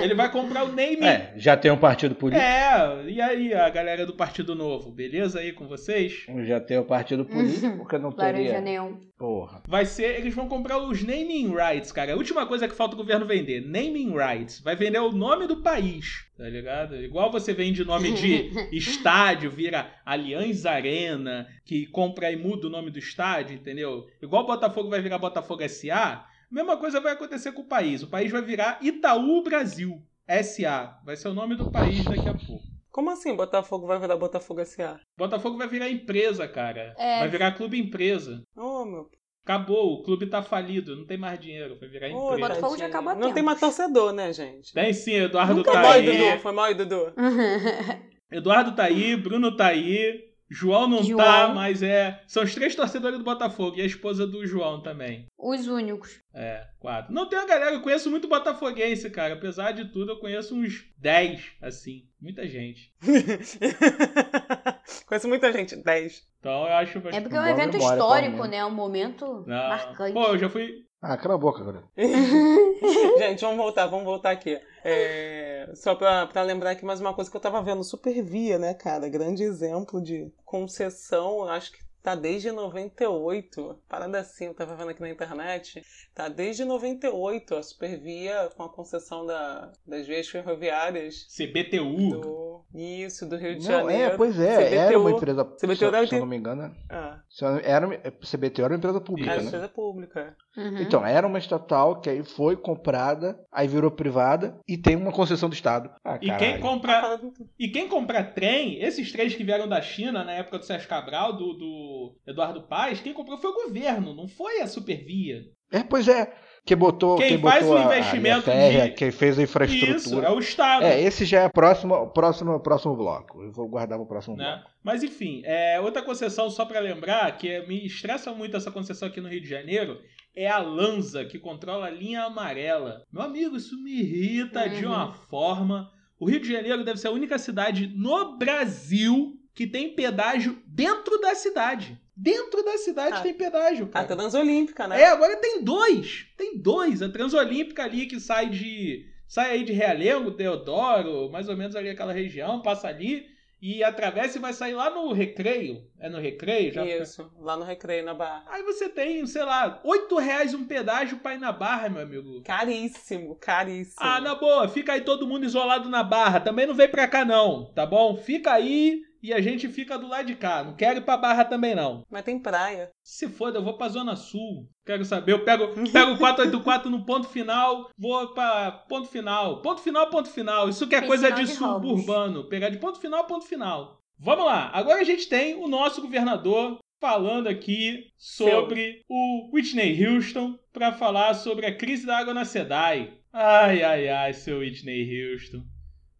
Ele 0.00 0.14
vai 0.14 0.30
comprar 0.30 0.64
o 0.64 0.68
name. 0.72 1.04
É, 1.04 1.32
já 1.36 1.56
tem 1.56 1.70
um 1.70 1.76
partido 1.76 2.14
político. 2.14 2.44
É, 2.44 3.04
e 3.08 3.20
aí 3.20 3.54
a 3.54 3.68
galera 3.70 4.04
do 4.06 4.14
Partido 4.14 4.54
Novo, 4.54 4.90
beleza 4.90 5.40
aí 5.40 5.52
com 5.52 5.66
vocês? 5.66 6.26
Já 6.44 6.60
tem 6.60 6.78
o 6.78 6.84
partido 6.84 7.24
político, 7.24 7.76
porque 7.78 7.98
não 7.98 8.10
Laranja 8.10 8.42
teria. 8.44 8.60
neon. 8.60 8.94
Porra. 9.18 9.62
Vai 9.66 9.86
ser, 9.86 10.18
eles 10.20 10.34
vão 10.34 10.46
comprar 10.48 10.78
os 10.78 11.02
naming 11.02 11.54
rights, 11.54 11.90
cara. 11.90 12.12
A 12.12 12.16
última 12.16 12.46
coisa 12.46 12.68
que 12.68 12.74
falta 12.74 12.94
o 12.94 12.98
governo 12.98 13.24
vender, 13.24 13.62
naming 13.66 14.12
rights. 14.14 14.60
Vai 14.60 14.76
vender 14.76 14.98
o 14.98 15.10
nome 15.10 15.46
do 15.46 15.56
país, 15.62 16.26
tá 16.36 16.44
ligado? 16.48 16.96
Igual 16.96 17.32
você 17.32 17.54
vende 17.54 17.82
nome 17.84 18.12
de 18.12 18.50
estádio, 18.76 19.50
vira 19.50 19.90
Allianz 20.04 20.66
Arena, 20.66 21.46
que 21.64 21.86
compra 21.86 22.30
e 22.30 22.36
muda 22.36 22.66
o 22.66 22.70
nome 22.70 22.90
do 22.90 22.98
estádio, 22.98 23.54
entendeu? 23.54 24.06
Igual 24.20 24.44
o 24.44 24.46
Botafogo 24.46 24.90
vai 24.90 25.00
virar 25.00 25.18
Botafogo 25.18 25.66
SA, 25.66 26.26
mesma 26.50 26.76
coisa 26.76 27.00
vai 27.00 27.12
acontecer 27.12 27.52
com 27.52 27.62
o 27.62 27.68
país. 27.68 28.02
O 28.02 28.10
país 28.10 28.30
vai 28.30 28.42
virar 28.42 28.78
Itaú 28.82 29.42
Brasil 29.42 30.02
SA. 30.28 30.98
Vai 31.04 31.16
ser 31.16 31.28
o 31.28 31.34
nome 31.34 31.56
do 31.56 31.70
país 31.70 32.04
daqui 32.04 32.28
a 32.28 32.34
pouco. 32.34 32.76
Como 32.90 33.10
assim 33.10 33.36
Botafogo 33.36 33.86
vai 33.86 33.98
virar 33.98 34.16
Botafogo 34.16 34.60
S.A.? 34.60 34.98
Botafogo 35.18 35.58
vai 35.58 35.68
virar 35.68 35.90
empresa, 35.90 36.48
cara. 36.48 36.94
É. 36.96 37.18
Vai 37.18 37.28
virar 37.28 37.52
clube 37.52 37.78
empresa. 37.78 38.42
Oh, 38.56 38.86
meu. 38.86 39.10
Acabou, 39.44 39.92
o 39.92 40.02
clube 40.02 40.26
tá 40.26 40.42
falido, 40.42 40.96
não 40.96 41.04
tem 41.04 41.18
mais 41.18 41.38
dinheiro, 41.38 41.78
vai 41.78 41.88
virar 41.90 42.08
Oh, 42.08 42.32
empresa. 42.32 42.48
Botafogo 42.48 42.78
já 42.78 42.86
acabou 42.86 43.14
Não 43.14 43.34
tem 43.34 43.42
mais 43.42 43.60
torcedor, 43.60 44.12
né, 44.12 44.32
gente? 44.32 44.72
Tem 44.72 44.92
sim, 44.94 45.12
Eduardo 45.12 45.56
Nunca 45.56 45.72
tá 45.72 45.82
foi 45.82 46.02
mal. 46.02 46.02
Dudu. 46.02 46.40
Foi 46.40 46.52
mal, 46.52 46.74
Dudu. 46.74 47.12
Eduardo 48.32 48.74
tá 48.74 48.84
aí, 48.84 49.14
Bruno 49.14 49.54
tá 49.54 49.66
aí, 49.66 50.30
João 50.48 50.86
não 50.86 51.02
João. 51.02 51.18
tá, 51.18 51.48
mas 51.48 51.82
é. 51.82 52.22
São 52.26 52.44
os 52.44 52.54
três 52.54 52.74
torcedores 52.74 53.18
do 53.18 53.24
Botafogo 53.24 53.76
e 53.76 53.82
a 53.82 53.86
esposa 53.86 54.26
do 54.26 54.46
João 54.46 54.80
também. 54.80 55.26
Os 55.36 55.66
únicos. 55.66 56.20
É, 56.34 56.64
quatro. 56.78 57.12
Não 57.12 57.28
tem 57.28 57.38
uma 57.38 57.48
galera, 57.48 57.74
eu 57.74 57.82
conheço 57.82 58.10
muito 58.10 58.28
botafoguense, 58.28 59.10
cara. 59.10 59.34
Apesar 59.34 59.72
de 59.72 59.86
tudo, 59.86 60.12
eu 60.12 60.20
conheço 60.20 60.54
uns 60.54 60.84
10, 60.98 61.44
assim. 61.60 62.04
Muita 62.20 62.46
gente. 62.46 62.92
Conheço 65.06 65.28
muita 65.28 65.52
gente. 65.52 65.76
10. 65.76 66.22
Então 66.40 66.66
eu 66.66 66.72
acho. 66.74 66.98
É 66.98 67.20
porque 67.20 67.36
é 67.36 67.40
um 67.40 67.46
evento 67.46 67.76
memória, 67.76 67.96
histórico, 67.96 68.44
né? 68.46 68.64
Um 68.64 68.70
momento 68.70 69.44
Não. 69.46 69.68
marcante. 69.68 70.12
Pô, 70.12 70.24
eu 70.28 70.38
já 70.38 70.48
fui. 70.48 70.84
Ah, 71.00 71.16
cala 71.16 71.34
a 71.34 71.38
boca, 71.38 71.60
agora. 71.60 71.84
Gente, 73.18 73.40
vamos 73.42 73.58
voltar, 73.58 73.86
vamos 73.86 74.04
voltar 74.04 74.30
aqui. 74.30 74.58
É, 74.82 75.35
só 75.74 75.94
pra, 75.94 76.26
pra 76.26 76.42
lembrar 76.42 76.70
aqui 76.70 76.84
mais 76.84 77.00
uma 77.00 77.14
coisa 77.14 77.30
que 77.30 77.36
eu 77.36 77.40
tava 77.40 77.62
vendo. 77.62 77.82
Supervia, 77.82 78.58
né, 78.58 78.74
cara? 78.74 79.08
Grande 79.08 79.42
exemplo 79.42 80.00
de 80.00 80.32
concessão, 80.44 81.44
acho 81.44 81.72
que 81.72 81.78
tá 82.02 82.14
desde 82.14 82.52
98. 82.52 83.82
Parada 83.88 84.20
assim, 84.20 84.46
eu 84.46 84.54
tava 84.54 84.76
vendo 84.76 84.90
aqui 84.90 85.00
na 85.00 85.10
internet. 85.10 85.82
Tá 86.14 86.28
desde 86.28 86.64
98 86.64 87.56
a 87.56 87.62
Supervia 87.62 88.48
com 88.56 88.62
a 88.62 88.68
concessão 88.68 89.26
da, 89.26 89.72
das 89.84 90.06
vias 90.06 90.28
ferroviárias 90.28 91.26
CBTU. 91.36 92.10
do. 92.10 92.45
Isso, 92.76 93.26
do 93.28 93.36
Rio 93.36 93.58
de 93.58 93.66
Não, 93.68 93.80
Janeiro. 93.80 94.12
é, 94.12 94.16
pois 94.16 94.38
é, 94.38 94.74
era 94.74 94.98
uma 94.98 95.08
CBTU. 95.10 95.16
empresa. 95.16 95.44
CBTU 95.44 95.76
se, 95.76 95.90
deve 95.90 96.06
se 96.08 96.14
eu 96.14 96.20
não 96.20 96.26
me 96.26 96.36
engano. 96.36 96.74
Ah, 96.90 97.20
se 97.30 97.44
eu- 97.44 97.58
Era, 97.64 97.86
uma- 97.86 97.96
CBTU 97.96 98.62
era 98.64 98.72
uma 98.74 98.78
empresa 98.78 99.00
pública, 99.00 99.30
é 99.30 99.34
Isso. 99.36 99.42
né? 99.44 99.48
empresa 99.48 99.68
pública. 99.68 100.36
Uhum. 100.56 100.78
Então, 100.82 101.06
era 101.06 101.26
uma 101.26 101.38
estatal 101.38 102.00
que 102.00 102.10
aí 102.10 102.22
foi 102.24 102.56
comprada, 102.56 103.38
aí 103.52 103.66
virou 103.66 103.90
privada 103.90 104.58
e 104.68 104.76
tem 104.76 104.94
uma 104.96 105.12
concessão 105.12 105.48
do 105.48 105.54
Estado. 105.54 105.90
Ah, 106.04 106.18
E 106.20 106.30
quem 106.36 106.60
compra. 106.60 107.18
E 107.58 107.68
quem 107.68 107.88
compra 107.88 108.22
trem, 108.22 108.82
esses 108.82 109.10
trens 109.10 109.34
que 109.34 109.44
vieram 109.44 109.66
da 109.68 109.80
China 109.80 110.22
na 110.24 110.32
época 110.32 110.58
do 110.58 110.64
Sérgio 110.64 110.88
Cabral, 110.88 111.32
do, 111.32 111.52
do 111.54 112.16
Eduardo 112.26 112.62
Paes, 112.68 113.00
quem 113.00 113.12
comprou 113.14 113.38
foi 113.38 113.50
o 113.50 113.64
governo, 113.68 114.14
não 114.14 114.28
foi 114.28 114.60
a 114.60 114.66
Supervia. 114.66 115.42
É, 115.72 115.82
pois 115.82 116.06
é. 116.08 116.32
Quem 116.66 116.76
botou, 116.76 117.16
Quem 117.16 117.28
quem 117.28 117.38
faz 117.38 117.64
botou 117.64 117.76
o 117.76 117.78
a- 117.78 117.80
a 117.92 117.96
investimento 117.98 118.42
férrea, 118.42 118.84
de- 118.88 118.94
quem 118.96 119.10
fez 119.12 119.38
a 119.38 119.42
Isso, 119.42 119.50
infraestrutura. 119.52 120.26
é 120.26 120.30
o 120.32 120.38
Estado. 120.40 120.84
É, 120.84 121.00
esse 121.00 121.24
já 121.24 121.42
é 121.42 121.44
a 121.44 121.48
próxima, 121.50 122.06
próxima, 122.08 122.58
próximo 122.58 122.96
bloco. 122.96 123.40
Eu 123.40 123.52
vou 123.52 123.68
guardar 123.68 123.96
pro 123.96 124.06
próximo 124.06 124.36
né? 124.36 124.44
bloco. 124.56 124.70
Mas 124.82 125.04
enfim, 125.04 125.42
é, 125.44 125.78
outra 125.80 126.02
concessão, 126.02 126.50
só 126.50 126.64
pra 126.64 126.80
lembrar, 126.80 127.38
que 127.38 127.60
me 127.68 127.86
estressa 127.86 128.32
muito 128.32 128.56
essa 128.56 128.70
concessão 128.72 129.06
aqui 129.06 129.20
no 129.20 129.28
Rio 129.28 129.40
de 129.40 129.48
Janeiro, 129.48 129.98
é 130.34 130.48
a 130.48 130.58
Lanza, 130.58 131.24
que 131.24 131.38
controla 131.38 131.86
a 131.86 131.90
linha 131.90 132.24
amarela. 132.24 133.04
Meu 133.12 133.22
amigo, 133.22 133.56
isso 133.56 133.80
me 133.80 134.00
irrita 134.00 134.68
de 134.68 134.84
Uhum. 134.84 134.92
uma 134.92 135.12
forma. 135.12 135.88
O 136.18 136.28
Rio 136.28 136.40
de 136.40 136.52
Janeiro 136.52 136.82
deve 136.84 136.98
ser 136.98 137.06
a 137.08 137.12
única 137.12 137.38
cidade 137.38 137.86
no 137.96 138.36
Brasil 138.38 139.34
que 139.54 139.66
tem 139.68 139.94
pedágio 139.94 140.58
dentro 140.66 141.18
da 141.20 141.34
cidade. 141.34 141.96
Dentro 142.16 142.64
da 142.64 142.78
cidade 142.78 143.16
Ah, 143.18 143.20
tem 143.20 143.34
pedágio, 143.34 143.84
A 143.86 143.88
cara. 143.88 144.06
Transolímpica, 144.16 144.88
né? 144.88 145.02
É, 145.02 145.06
agora 145.08 145.36
tem 145.36 145.62
dois. 145.62 146.26
Tem 146.36 146.56
dois. 146.56 147.02
A 147.02 147.08
Transolímpica 147.10 147.84
ali 147.84 148.06
que 148.06 148.18
sai 148.18 148.48
de 148.48 149.04
sai 149.28 149.50
aí 149.52 149.64
de 149.64 149.72
Realengo, 149.72 150.30
Deodoro, 150.30 151.30
mais 151.30 151.48
ou 151.48 151.56
menos 151.56 151.76
ali 151.76 151.90
aquela 151.90 152.12
região, 152.12 152.62
passa 152.62 152.88
ali 152.88 153.26
e 153.60 153.82
atravessa 153.82 154.38
e 154.38 154.40
vai 154.40 154.52
sair 154.52 154.74
lá 154.74 154.90
no 154.90 155.12
Recreio. 155.12 155.82
É 155.98 156.08
no 156.08 156.18
Recreio? 156.18 156.72
Já 156.72 156.84
Isso, 156.86 157.30
lá 157.40 157.56
no 157.56 157.64
Recreio, 157.64 158.04
na 158.04 158.14
Barra. 158.14 158.44
Aí 158.48 158.62
você 158.62 158.88
tem, 158.88 159.26
sei 159.26 159.42
lá, 159.42 159.80
8 159.82 160.16
reais 160.18 160.54
um 160.54 160.64
pedágio 160.64 161.18
pra 161.18 161.34
ir 161.34 161.38
na 161.38 161.52
Barra, 161.52 161.88
meu 161.88 162.02
amigo. 162.02 162.42
Caríssimo, 162.42 163.34
caríssimo. 163.36 163.96
Ah, 163.98 164.20
na 164.20 164.34
boa, 164.34 164.68
fica 164.68 164.92
aí 164.92 165.00
todo 165.00 165.26
mundo 165.26 165.44
isolado 165.44 165.88
na 165.88 166.02
Barra. 166.02 166.40
Também 166.40 166.66
não 166.66 166.74
vem 166.74 166.88
pra 166.88 167.08
cá 167.08 167.24
não, 167.24 167.72
tá 167.74 167.84
bom? 167.86 168.16
Fica 168.16 168.52
aí 168.52 169.02
e 169.26 169.32
a 169.32 169.40
gente 169.40 169.68
fica 169.68 169.98
do 169.98 170.06
lado 170.06 170.26
de 170.26 170.36
cá. 170.36 170.62
Não 170.62 170.76
quero 170.76 171.00
ir 171.00 171.04
pra 171.04 171.16
Barra 171.16 171.44
também 171.44 171.74
não. 171.74 172.04
Mas 172.08 172.22
tem 172.22 172.38
praia. 172.38 172.92
Se 173.02 173.28
foda, 173.28 173.58
eu 173.58 173.64
vou 173.64 173.76
pra 173.76 173.88
Zona 173.88 174.14
Sul. 174.14 174.68
Quero 174.84 175.04
saber. 175.04 175.32
Eu 175.32 175.44
pego, 175.44 175.66
pego 175.90 176.12
o 176.12 176.18
484 176.18 176.88
no 176.88 177.04
ponto 177.04 177.26
final, 177.28 177.90
vou 177.98 178.32
pra 178.34 178.70
ponto 178.88 179.08
final. 179.08 179.60
Ponto 179.62 179.80
final, 179.80 180.08
ponto 180.10 180.30
final. 180.30 180.68
Isso 180.68 180.86
que 180.86 180.94
é 180.94 181.00
Tem 181.00 181.08
coisa 181.08 181.26
sinal 181.26 181.40
de 181.40 181.46
de 181.46 181.52
suburbano. 181.58 182.48
Pegar 182.48 182.68
de 182.68 182.78
ponto 182.78 183.00
final 183.00 183.24
ponto 183.24 183.44
final. 183.46 184.00
Vamos 184.16 184.46
lá. 184.46 184.70
Agora 184.72 185.00
a 185.00 185.04
gente 185.04 185.28
tem 185.28 185.56
o 185.56 185.66
nosso 185.66 186.00
governador 186.00 186.78
falando 187.00 187.48
aqui 187.48 188.04
sobre 188.16 189.02
o 189.08 189.50
Whitney 189.52 190.06
Houston 190.06 190.56
para 190.72 190.92
falar 190.92 191.34
sobre 191.34 191.66
a 191.66 191.76
crise 191.76 192.06
da 192.06 192.18
água 192.18 192.32
na 192.32 192.44
SEDAI. 192.44 193.12
Ai, 193.32 193.82
ai, 193.82 194.08
ai, 194.08 194.32
seu 194.32 194.60
Whitney 194.60 195.32
Houston. 195.32 195.64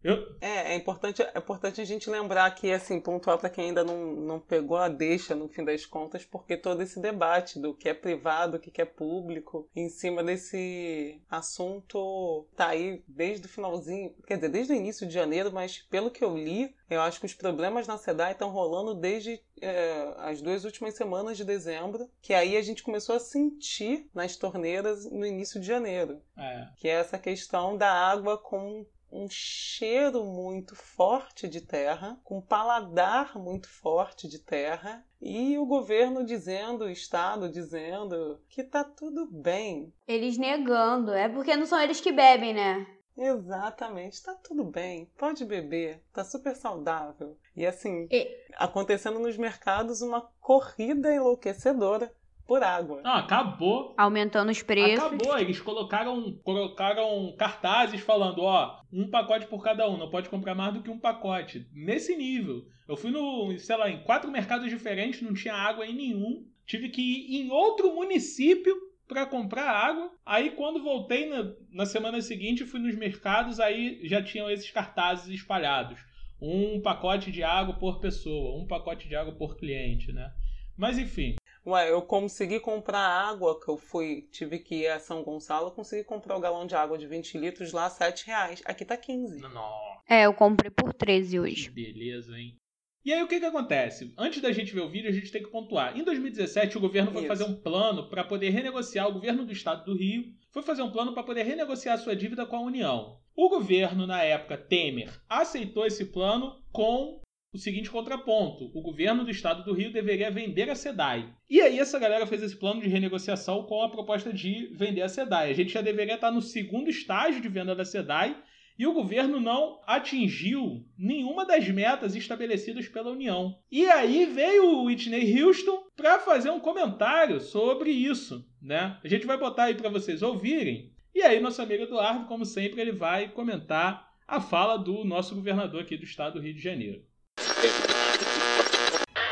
Eu, 0.03 0.35
É, 0.39 0.73
é 0.73 0.75
importante, 0.75 1.21
é 1.21 1.37
importante 1.37 1.81
a 1.81 1.85
gente 1.85 2.09
lembrar 2.09 2.49
que, 2.51 2.71
assim, 2.71 2.99
pontuar 2.99 3.37
para 3.37 3.49
quem 3.49 3.65
ainda 3.65 3.83
não, 3.83 4.13
não 4.13 4.39
pegou 4.39 4.77
a 4.77 4.87
deixa 4.87 5.35
no 5.35 5.47
fim 5.49 5.65
das 5.65 5.85
contas, 5.85 6.23
porque 6.23 6.55
todo 6.55 6.81
esse 6.81 6.99
debate 6.99 7.59
do 7.59 7.73
que 7.73 7.89
é 7.89 7.93
privado, 7.93 8.57
o 8.57 8.59
que 8.59 8.81
é 8.81 8.85
público, 8.85 9.67
em 9.75 9.89
cima 9.89 10.23
desse 10.23 11.21
assunto 11.29 12.47
tá 12.55 12.69
aí 12.69 13.03
desde 13.07 13.45
o 13.45 13.49
finalzinho, 13.49 14.13
quer 14.25 14.35
dizer, 14.35 14.49
desde 14.49 14.73
o 14.73 14.75
início 14.75 15.07
de 15.07 15.13
janeiro, 15.13 15.51
mas 15.51 15.79
pelo 15.89 16.11
que 16.11 16.23
eu 16.23 16.37
li, 16.37 16.75
eu 16.89 17.01
acho 17.01 17.19
que 17.19 17.25
os 17.25 17.33
problemas 17.33 17.87
na 17.87 17.97
SEDAI 17.97 18.31
estão 18.31 18.49
rolando 18.49 18.95
desde 18.95 19.41
é, 19.61 20.13
as 20.19 20.41
duas 20.41 20.63
últimas 20.63 20.93
semanas 20.95 21.35
de 21.35 21.43
dezembro, 21.43 22.09
que 22.21 22.33
aí 22.33 22.55
a 22.55 22.61
gente 22.61 22.83
começou 22.83 23.15
a 23.15 23.19
sentir 23.19 24.09
nas 24.13 24.37
torneiras 24.37 25.09
no 25.11 25.25
início 25.25 25.59
de 25.59 25.67
janeiro. 25.67 26.21
É, 26.37 26.67
que 26.77 26.87
é 26.87 26.91
essa 26.91 27.17
questão 27.17 27.75
da 27.75 27.91
água 27.91 28.37
com 28.37 28.85
um 29.11 29.27
cheiro 29.29 30.23
muito 30.25 30.75
forte 30.75 31.47
de 31.47 31.61
terra, 31.61 32.19
com 32.23 32.39
um 32.39 32.41
paladar 32.41 33.37
muito 33.37 33.69
forte 33.69 34.27
de 34.27 34.39
terra, 34.39 35.05
e 35.21 35.57
o 35.57 35.65
governo 35.65 36.25
dizendo, 36.25 36.85
o 36.85 36.89
Estado 36.89 37.49
dizendo 37.49 38.39
que 38.49 38.63
tá 38.63 38.83
tudo 38.83 39.25
bem. 39.31 39.93
Eles 40.07 40.37
negando. 40.37 41.13
É 41.13 41.27
porque 41.29 41.55
não 41.55 41.65
são 41.65 41.79
eles 41.81 42.01
que 42.01 42.11
bebem, 42.11 42.53
né? 42.53 42.85
Exatamente, 43.17 44.21
tá 44.21 44.35
tudo 44.35 44.63
bem, 44.63 45.09
pode 45.17 45.43
beber, 45.43 46.03
tá 46.13 46.23
super 46.23 46.55
saudável. 46.55 47.35
E 47.55 47.65
assim, 47.65 48.07
E- 48.11 48.29
acontecendo 48.55 49.17
nos 49.19 49.35
mercados 49.37 50.01
uma 50.01 50.21
corrida 50.39 51.11
enlouquecedora 51.11 52.13
por 52.47 52.63
água. 52.63 53.01
não, 53.03 53.15
acabou. 53.15 53.93
Aumentando 53.97 54.49
os 54.51 54.63
preços. 54.63 55.03
Acabou, 55.03 55.37
eles 55.37 55.59
colocaram, 55.59 56.31
colocaram 56.43 57.35
cartazes 57.37 57.99
falando, 57.99 58.41
ó, 58.41 58.79
um 58.91 59.09
pacote 59.09 59.45
por 59.47 59.61
cada 59.61 59.87
um, 59.89 59.97
não 59.97 60.09
pode 60.09 60.29
comprar 60.29 60.55
mais 60.55 60.73
do 60.73 60.81
que 60.81 60.89
um 60.89 60.99
pacote. 60.99 61.67
Nesse 61.73 62.15
nível. 62.15 62.65
Eu 62.87 62.95
fui 62.95 63.11
no, 63.11 63.57
sei 63.59 63.75
lá, 63.75 63.89
em 63.89 64.01
quatro 64.03 64.31
mercados 64.31 64.69
diferentes, 64.69 65.21
não 65.21 65.33
tinha 65.33 65.53
água 65.53 65.85
em 65.85 65.93
nenhum. 65.93 66.45
Tive 66.65 66.89
que 66.89 67.01
ir 67.01 67.41
em 67.41 67.51
outro 67.51 67.93
município 67.93 68.73
para 69.07 69.25
comprar 69.25 69.69
água. 69.69 70.09
Aí 70.25 70.51
quando 70.51 70.83
voltei 70.83 71.29
na, 71.29 71.53
na 71.71 71.85
semana 71.85 72.21
seguinte, 72.21 72.65
fui 72.65 72.79
nos 72.79 72.95
mercados, 72.95 73.59
aí 73.59 73.99
já 74.03 74.23
tinham 74.23 74.49
esses 74.49 74.71
cartazes 74.71 75.27
espalhados. 75.27 75.99
Um 76.41 76.81
pacote 76.81 77.31
de 77.31 77.43
água 77.43 77.75
por 77.75 77.99
pessoa, 77.99 78.61
um 78.61 78.67
pacote 78.67 79.07
de 79.07 79.15
água 79.15 79.33
por 79.33 79.57
cliente, 79.57 80.13
né? 80.13 80.31
Mas 80.77 80.97
enfim, 80.97 81.35
Ué, 81.67 81.91
eu 81.91 82.01
consegui 82.01 82.61
comprar 82.61 82.99
água, 82.99 83.59
que 83.59 83.67
eu 83.69 83.77
fui, 83.77 84.21
tive 84.31 84.59
que 84.59 84.83
ir 84.83 84.87
a 84.87 84.99
São 84.99 85.21
Gonçalo, 85.21 85.67
eu 85.67 85.71
consegui 85.71 86.05
comprar 86.05 86.37
o 86.37 86.39
galão 86.39 86.65
de 86.65 86.75
água 86.75 86.97
de 86.97 87.05
20 87.05 87.37
litros 87.37 87.73
lá, 87.73 87.89
7 87.89 88.25
reais. 88.25 88.61
Aqui 88.63 88.85
tá 88.85 88.95
15. 88.95 89.41
nossa. 89.41 90.01
É, 90.07 90.25
eu 90.25 90.33
comprei 90.33 90.71
por 90.71 90.93
13 90.93 91.31
Que 91.31 91.39
hoje. 91.39 91.69
beleza, 91.69 92.37
hein? 92.37 92.55
E 93.03 93.11
aí 93.13 93.21
o 93.21 93.27
que 93.27 93.39
que 93.39 93.45
acontece? 93.45 94.13
Antes 94.17 94.41
da 94.41 94.51
gente 94.53 94.73
ver 94.73 94.79
o 94.81 94.89
vídeo, 94.89 95.09
a 95.09 95.13
gente 95.13 95.29
tem 95.29 95.43
que 95.43 95.49
pontuar. 95.51 95.97
Em 95.97 96.03
2017, 96.05 96.77
o 96.77 96.81
governo 96.81 97.11
foi 97.11 97.21
Isso. 97.21 97.27
fazer 97.27 97.43
um 97.43 97.55
plano 97.55 98.09
para 98.09 98.23
poder 98.23 98.49
renegociar, 98.49 99.09
o 99.09 99.13
governo 99.13 99.45
do 99.45 99.51
estado 99.51 99.83
do 99.83 99.97
Rio 99.97 100.23
foi 100.51 100.63
fazer 100.63 100.83
um 100.83 100.91
plano 100.91 101.13
para 101.13 101.23
poder 101.23 101.43
renegociar 101.43 101.97
sua 101.97 102.15
dívida 102.15 102.45
com 102.45 102.55
a 102.55 102.61
União. 102.61 103.19
O 103.35 103.49
governo, 103.49 104.07
na 104.07 104.23
época, 104.23 104.57
Temer, 104.57 105.21
aceitou 105.29 105.85
esse 105.85 106.05
plano 106.05 106.61
com 106.71 107.21
o 107.57 107.59
seguinte 107.59 107.89
contraponto: 107.89 108.71
o 108.73 108.81
governo 108.81 109.25
do 109.25 109.31
estado 109.31 109.63
do 109.63 109.73
Rio 109.73 109.91
deveria 109.91 110.31
vender 110.31 110.69
a 110.69 110.75
SEDAI. 110.75 111.33
E 111.49 111.59
aí 111.59 111.79
essa 111.79 111.99
galera 111.99 112.27
fez 112.27 112.41
esse 112.43 112.55
plano 112.55 112.81
de 112.81 112.87
renegociação 112.87 113.63
com 113.63 113.81
a 113.81 113.89
proposta 113.89 114.31
de 114.31 114.67
vender 114.73 115.01
a 115.01 115.09
SEDAI. 115.09 115.49
A 115.49 115.53
gente 115.53 115.73
já 115.73 115.81
deveria 115.81 116.15
estar 116.15 116.31
no 116.31 116.41
segundo 116.41 116.89
estágio 116.89 117.41
de 117.41 117.49
venda 117.49 117.75
da 117.75 117.83
SEDAI 117.83 118.37
e 118.77 118.85
o 118.85 118.93
governo 118.93 119.39
não 119.39 119.81
atingiu 119.87 120.85
nenhuma 120.95 121.45
das 121.45 121.67
metas 121.67 122.15
estabelecidas 122.15 122.87
pela 122.87 123.11
União. 123.11 123.57
E 123.71 123.87
aí 123.87 124.25
veio 124.25 124.65
o 124.65 124.83
Whitney 124.83 125.41
Houston 125.41 125.87
para 125.95 126.19
fazer 126.19 126.51
um 126.51 126.59
comentário 126.59 127.41
sobre 127.41 127.89
isso, 127.89 128.47
né? 128.61 128.99
A 129.03 129.07
gente 129.07 129.25
vai 129.25 129.37
botar 129.37 129.63
aí 129.63 129.73
para 129.73 129.89
vocês 129.89 130.21
ouvirem. 130.21 130.91
E 131.13 131.23
aí 131.23 131.39
nosso 131.39 131.59
amigo 131.59 131.83
Eduardo, 131.83 132.27
como 132.27 132.45
sempre, 132.45 132.79
ele 132.79 132.91
vai 132.91 133.29
comentar 133.29 134.13
a 134.27 134.39
fala 134.39 134.77
do 134.77 135.03
nosso 135.03 135.33
governador 135.33 135.81
aqui 135.81 135.97
do 135.97 136.03
estado 136.03 136.33
do 136.33 136.41
Rio 136.41 136.53
de 136.53 136.61
Janeiro. 136.61 137.01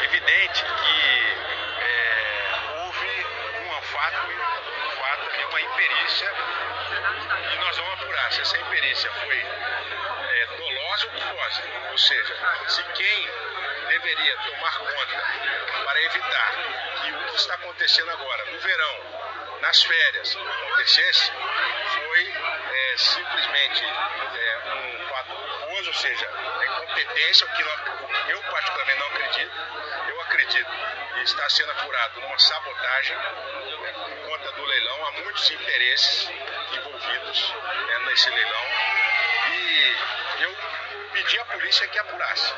Evidente 0.03 0.63
que 0.63 1.01
é, 1.81 2.55
houve 2.77 3.25
um 3.61 3.81
fato, 3.81 4.27
um 4.27 4.91
fato 4.91 5.29
ali, 5.29 5.43
uma 5.45 5.61
imperícia, 5.61 6.31
e 7.53 7.57
nós 7.57 7.77
vamos 7.77 7.93
apurar 7.93 8.31
se 8.31 8.41
essa 8.41 8.57
imperícia 8.57 9.11
foi 9.11 9.37
é, 9.37 10.45
dolosa 10.57 11.05
ou 11.05 11.11
culposa. 11.11 11.63
Ou 11.91 11.97
seja, 11.97 12.35
se 12.67 12.83
quem 12.83 13.29
deveria 13.89 14.37
tomar 14.37 14.77
conta 14.79 15.23
para 15.83 16.03
evitar 16.03 16.51
que 17.01 17.11
o 17.11 17.25
que 17.25 17.35
está 17.35 17.55
acontecendo 17.55 18.11
agora, 18.11 18.45
no 18.51 18.59
verão, 18.59 19.34
nas 19.65 19.81
férias, 19.83 20.35
acontecesse, 20.37 21.31
foi 21.95 22.33
é, 22.71 22.97
simplesmente 22.97 23.83
é, 23.83 24.59
um 24.75 25.07
fato 25.09 25.33
culposo, 25.35 25.87
ou 25.87 25.93
seja, 25.95 26.29
a 26.29 26.65
incompetência, 26.67 27.47
o 27.47 27.49
que 27.51 27.63
não- 27.63 28.29
eu 28.29 28.43
particularmente 28.43 28.99
não 28.99 29.07
acredito. 29.07 29.51
Eu 30.07 30.21
acredito 30.21 30.71
que 31.15 31.21
está 31.23 31.49
sendo 31.49 31.71
apurado 31.71 32.19
uma 32.19 32.37
sabotagem 32.37 33.17
né, 33.17 33.93
por 33.93 34.29
conta 34.29 34.51
do 34.51 34.65
leilão. 34.65 35.07
Há 35.07 35.11
muitos 35.13 35.49
interesses 35.49 36.29
envolvidos 36.71 37.53
né, 37.87 37.99
nesse 38.05 38.29
leilão. 38.29 38.65
E 39.51 39.97
eu 40.43 40.57
pedi 41.11 41.39
à 41.39 41.45
polícia 41.45 41.87
que 41.87 41.97
apurasse. 41.97 42.53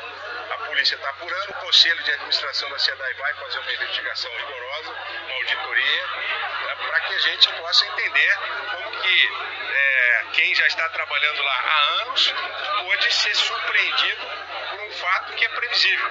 Polícia 0.78 0.94
está 0.94 1.10
apurando, 1.10 1.50
o 1.50 1.54
Conselho 1.54 2.00
de 2.04 2.12
Administração 2.12 2.70
da 2.70 2.78
SEDAI 2.78 3.14
vai 3.14 3.34
fazer 3.34 3.58
uma 3.58 3.72
investigação 3.72 4.30
rigorosa, 4.36 4.92
uma 5.26 5.34
auditoria, 5.34 6.06
né, 6.06 6.76
para 6.86 7.00
que 7.00 7.14
a 7.14 7.18
gente 7.18 7.52
possa 7.54 7.84
entender 7.84 8.38
como 8.70 8.90
que 9.02 9.28
é, 9.72 10.24
quem 10.34 10.54
já 10.54 10.68
está 10.68 10.88
trabalhando 10.90 11.42
lá 11.42 11.52
há 11.52 12.02
anos 12.02 12.32
pode 12.78 13.12
ser 13.12 13.34
surpreendido 13.34 14.26
por 14.70 14.80
um 14.82 14.92
fato 14.92 15.32
que 15.32 15.44
é 15.46 15.48
previsível. 15.48 16.10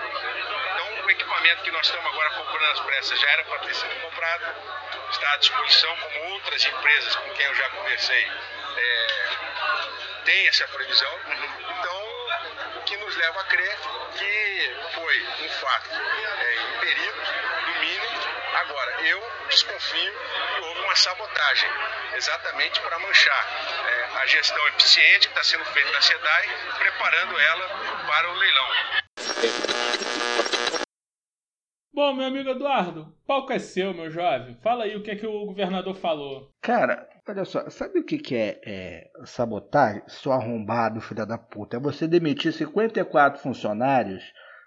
Então, 0.73 1.06
o 1.06 1.12
equipamento 1.12 1.63
que 1.63 1.71
nós 1.71 1.86
estamos 1.86 2.06
agora 2.06 2.30
comprando 2.32 2.71
às 2.71 2.80
pressas 2.82 3.17
já 3.21 3.30
era 3.30 3.45
para 3.45 3.60
ter 3.60 3.73
sido 3.73 4.01
comprado, 4.01 4.53
está 5.12 5.32
à 5.32 5.38
disposição, 5.38 5.95
como 5.95 6.34
outras 6.34 6.65
empresas 6.65 7.15
com 7.15 7.30
quem 7.36 7.45
eu 7.45 7.56
já 7.56 7.69
conversei, 7.69 8.32
é, 8.75 9.08
essa 10.47 10.67
previsão. 10.69 11.19
Então, 11.69 12.06
o 12.75 12.81
que 12.83 12.97
nos 12.97 13.15
leva 13.15 13.41
a 13.41 13.43
crer 13.45 13.77
que 14.17 14.75
foi 14.93 15.27
um 15.45 15.49
fato 15.49 15.89
é, 15.91 16.55
imperido, 16.75 17.21
no 17.67 17.79
mínimo. 17.79 18.19
Agora, 18.53 19.01
eu 19.01 19.31
desconfio 19.49 20.13
que 20.55 20.62
houve 20.62 20.81
uma 20.81 20.95
sabotagem, 20.95 21.69
exatamente 22.15 22.79
para 22.81 22.99
manchar 22.99 23.47
é, 23.87 24.19
a 24.21 24.25
gestão 24.25 24.67
eficiente 24.69 25.27
que 25.27 25.33
está 25.33 25.43
sendo 25.43 25.65
feita 25.65 25.91
na 25.91 26.01
SEDAI, 26.01 26.49
preparando 26.77 27.39
ela 27.39 27.67
para 28.08 28.29
o 28.29 28.33
leilão. 28.33 29.06
Bom, 31.98 32.13
meu 32.13 32.27
amigo 32.27 32.48
Eduardo, 32.48 33.12
palco 33.25 33.52
é 33.52 33.58
seu, 33.58 33.91
meu 33.91 34.12
jovem. 34.12 34.56
Fala 34.62 34.83
aí 34.83 34.95
o 34.95 35.02
que 35.02 35.10
é 35.10 35.15
que 35.15 35.25
o 35.25 35.48
governador 35.48 35.95
falou. 35.95 36.52
Cara, 36.62 37.10
olha 37.27 37.43
só, 37.43 37.67
sabe 37.71 37.98
o 37.98 38.06
que, 38.06 38.19
que 38.19 38.35
é, 38.35 38.62
é 38.63 39.10
sabotagem? 39.25 40.04
Seu 40.06 40.31
arrombado, 40.31 41.02
filha 41.02 41.25
da 41.25 41.39
puta. 41.39 41.77
É 41.77 41.79
você 41.79 42.08
demitir 42.08 42.54
54 42.54 43.41
funcionários 43.41 44.23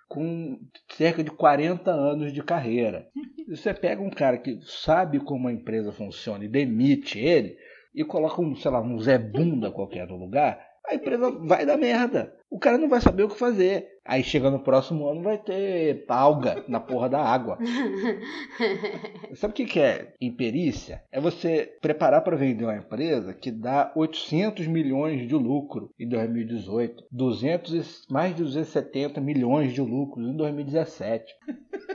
com 0.08 0.58
cerca 0.88 1.22
de 1.22 1.30
40 1.30 1.88
anos 1.92 2.32
de 2.32 2.42
carreira. 2.42 3.06
Você 3.48 3.72
pega 3.74 4.02
um 4.02 4.10
cara 4.10 4.38
que 4.38 4.60
sabe 4.62 5.20
como 5.20 5.46
a 5.46 5.52
empresa 5.52 5.92
funciona 5.92 6.44
e 6.44 6.48
demite 6.48 7.18
ele, 7.18 7.56
e 7.94 8.04
coloca 8.04 8.40
um, 8.40 8.54
sei 8.54 8.70
lá, 8.70 8.80
um 8.80 8.98
Zé 8.98 9.18
Bunda 9.18 9.72
qualquer 9.72 10.06
no 10.06 10.16
lugar, 10.16 10.58
a 10.86 10.94
empresa 10.94 11.30
vai 11.46 11.64
dar 11.66 11.76
merda. 11.76 12.34
O 12.50 12.58
cara 12.58 12.76
não 12.78 12.88
vai 12.88 13.00
saber 13.00 13.22
o 13.22 13.28
que 13.28 13.38
fazer. 13.38 13.86
Aí 14.04 14.24
chega 14.24 14.50
no 14.50 14.58
próximo 14.58 15.08
ano 15.08 15.22
vai 15.22 15.38
ter 15.38 16.04
alga 16.08 16.64
na 16.66 16.80
porra 16.80 17.08
da 17.08 17.20
água. 17.20 17.58
Sabe 19.36 19.52
o 19.52 19.54
que 19.54 19.64
que 19.66 19.78
é 19.78 20.14
imperícia? 20.20 21.02
É 21.12 21.20
você 21.20 21.76
preparar 21.80 22.22
para 22.22 22.36
vender 22.36 22.64
uma 22.64 22.76
empresa 22.76 23.32
que 23.32 23.52
dá 23.52 23.92
800 23.94 24.66
milhões 24.66 25.28
de 25.28 25.34
lucro 25.34 25.92
em 25.98 26.08
2018, 26.08 27.04
200, 27.12 27.72
e- 27.74 28.12
mais 28.12 28.34
de 28.34 28.42
270 28.42 29.20
milhões 29.20 29.72
de 29.72 29.80
lucros 29.80 30.26
em 30.26 30.36
2017. 30.36 31.32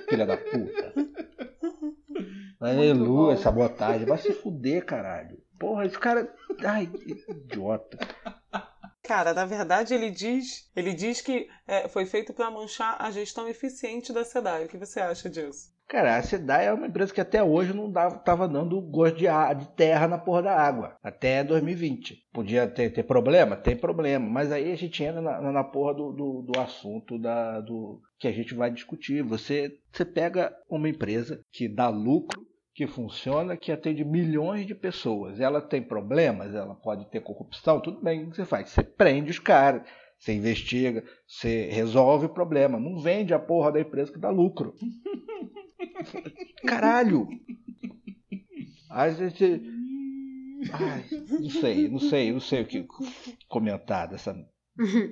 Filha 0.09 0.25
da 0.25 0.37
puta. 0.37 0.93
Aleluia, 2.61 3.35
sabotagem. 3.37 4.05
Vai 4.05 4.17
se 4.19 4.31
fuder, 4.31 4.85
caralho. 4.85 5.37
Porra, 5.59 5.85
esse 5.85 5.97
cara. 5.99 6.31
Ai, 6.63 6.89
idiota. 7.27 7.97
Cara, 9.05 9.35
na 9.35 9.45
verdade 9.45 9.93
ele 9.93 10.09
diz, 10.09 10.67
ele 10.75 10.91
diz 10.91 11.21
que 11.21 11.47
é, 11.67 11.87
foi 11.87 12.07
feito 12.07 12.33
para 12.33 12.49
manchar 12.49 12.97
a 12.99 13.11
gestão 13.11 13.47
eficiente 13.47 14.11
da 14.11 14.25
SEDAI. 14.25 14.65
O 14.65 14.67
que 14.67 14.77
você 14.77 14.99
acha 14.99 15.29
disso? 15.29 15.75
Cara, 15.87 16.17
a 16.17 16.23
SEDAI 16.23 16.65
é 16.65 16.73
uma 16.73 16.87
empresa 16.87 17.13
que 17.13 17.21
até 17.21 17.43
hoje 17.43 17.71
não 17.71 17.91
dava, 17.91 18.17
tava 18.17 18.47
dando 18.47 18.81
gosto 18.81 19.17
de, 19.17 19.25
de 19.25 19.67
terra 19.75 20.07
na 20.07 20.17
porra 20.17 20.41
da 20.41 20.59
água. 20.59 20.97
Até 21.03 21.43
2020. 21.43 22.25
Podia 22.33 22.67
ter, 22.67 22.89
ter 22.89 23.03
problema? 23.03 23.55
Tem 23.55 23.77
problema. 23.77 24.27
Mas 24.27 24.51
aí 24.51 24.71
a 24.71 24.75
gente 24.75 25.03
entra 25.03 25.21
na, 25.21 25.51
na 25.51 25.63
porra 25.63 25.93
do, 25.93 26.11
do, 26.11 26.41
do 26.41 26.59
assunto 26.59 27.19
da, 27.19 27.61
do, 27.61 28.01
que 28.19 28.27
a 28.27 28.31
gente 28.31 28.55
vai 28.55 28.71
discutir. 28.71 29.21
Você, 29.21 29.77
você 29.91 30.03
pega 30.03 30.51
uma 30.67 30.89
empresa 30.89 31.39
que 31.51 31.67
dá 31.67 31.89
lucro, 31.89 32.41
que 32.75 32.85
funciona, 32.85 33.55
que 33.55 33.71
atende 33.71 34.03
milhões 34.03 34.67
de 34.67 34.75
pessoas. 34.75 35.39
Ela 35.39 35.61
tem 35.61 35.81
problemas, 35.81 36.53
ela 36.53 36.75
pode 36.75 37.09
ter 37.09 37.21
corrupção, 37.21 37.79
tudo 37.79 38.01
bem. 38.01 38.25
O 38.25 38.29
que 38.29 38.35
você 38.35 38.45
faz? 38.45 38.69
Você 38.69 38.83
prende 38.83 39.31
os 39.31 39.39
caras. 39.39 39.87
Você 40.19 40.33
investiga, 40.33 41.03
você 41.25 41.69
resolve 41.71 42.25
o 42.25 42.33
problema. 42.33 42.77
Não 42.77 42.99
vende 42.99 43.33
a 43.33 43.39
porra 43.39 43.71
da 43.71 43.79
empresa 43.79 44.11
que 44.11 44.19
dá 44.19 44.29
lucro. 44.29 44.75
Caralho! 46.67 47.27
A 48.89 49.09
gente. 49.09 49.61
Ai, 50.73 51.05
não 51.39 51.49
sei, 51.49 51.87
não 51.87 51.99
sei, 51.99 52.31
não 52.33 52.39
sei 52.39 52.61
o 52.61 52.67
que 52.67 52.87
comentar 53.47 54.07
dessa 54.07 54.35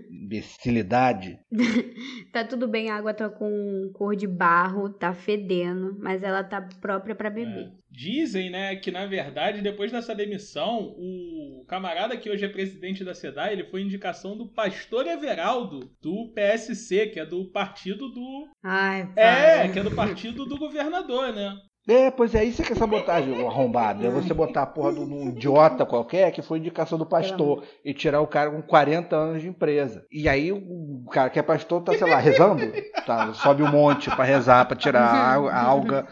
imbecilidade. 0.09 1.39
Tá 2.31 2.43
tudo 2.43 2.67
bem, 2.67 2.89
a 2.89 2.95
água 2.95 3.13
tá 3.13 3.29
com 3.29 3.91
cor 3.93 4.15
de 4.15 4.25
barro, 4.25 4.89
tá 4.89 5.13
fedendo, 5.13 5.95
mas 5.99 6.23
ela 6.23 6.43
tá 6.43 6.67
própria 6.81 7.13
pra 7.13 7.29
beber. 7.29 7.65
É. 7.67 7.71
Dizem, 7.91 8.49
né, 8.49 8.75
que 8.75 8.89
na 8.89 9.05
verdade, 9.05 9.61
depois 9.61 9.91
dessa 9.91 10.15
demissão, 10.15 10.95
o 10.97 11.63
camarada 11.67 12.17
que 12.17 12.27
hoje 12.29 12.43
é 12.43 12.49
presidente 12.49 13.03
da 13.03 13.13
SEDAI, 13.13 13.53
ele 13.53 13.65
foi 13.65 13.83
indicação 13.83 14.35
do 14.35 14.47
pastor 14.47 15.05
Everaldo, 15.05 15.91
do 16.01 16.31
PSC, 16.33 17.07
que 17.07 17.19
é 17.19 17.25
do 17.25 17.51
partido 17.51 18.09
do. 18.09 18.47
Ai, 18.63 19.01
É, 19.15 19.59
para. 19.59 19.69
que 19.69 19.79
é 19.79 19.83
do 19.83 19.91
partido 19.91 20.45
do 20.45 20.57
governador, 20.57 21.31
né? 21.33 21.55
É, 21.85 22.09
pois 22.09 22.33
é, 22.33 22.45
isso 22.45 22.63
que 22.63 22.71
é 22.71 22.75
sabotagem, 22.75 23.45
arrombado. 23.45 24.05
É 24.05 24.09
você 24.09 24.33
botar 24.33 24.61
a 24.63 24.65
porra 24.65 24.93
de 24.93 24.99
um 25.01 25.27
idiota 25.29 25.85
qualquer 25.85 26.31
que 26.31 26.41
foi 26.41 26.57
indicação 26.59 26.97
do 26.97 27.05
pastor 27.05 27.63
e 27.83 27.93
tirar 27.93 28.21
o 28.21 28.27
cara 28.27 28.49
com 28.51 28.61
40 28.61 29.13
anos 29.15 29.41
de 29.41 29.49
empresa. 29.49 30.05
E 30.09 30.29
aí 30.29 30.51
o 30.53 31.03
cara 31.11 31.29
que 31.29 31.37
é 31.37 31.43
pastor 31.43 31.81
tá, 31.81 31.93
sei 31.97 32.07
lá, 32.07 32.17
rezando, 32.19 32.71
tá, 33.05 33.33
sobe 33.33 33.63
um 33.63 33.69
monte 33.71 34.09
pra 34.15 34.23
rezar, 34.23 34.65
pra 34.65 34.77
tirar 34.77 35.01
a 35.03 35.33
al- 35.33 35.49
a 35.49 35.59
alga 35.61 36.07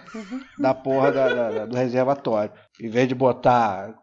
da 0.60 0.74
porra 0.74 1.10
da- 1.12 1.50
da- 1.52 1.66
do 1.66 1.76
reservatório. 1.78 2.52
Em 2.82 2.90
vez 2.90 3.08
de 3.08 3.16
botar, 3.16 3.94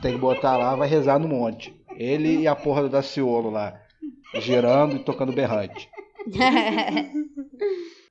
tem 0.00 0.12
que 0.12 0.18
botar 0.20 0.56
lá, 0.56 0.76
vai 0.76 0.86
rezar 0.88 1.18
no 1.18 1.26
monte. 1.26 1.74
Ele 1.96 2.42
e 2.42 2.46
a 2.46 2.54
porra 2.54 2.82
do 2.82 2.88
Daciolo 2.88 3.50
lá, 3.50 3.74
girando 4.36 4.94
e 4.94 5.00
tocando 5.00 5.32
berrante. 5.32 5.88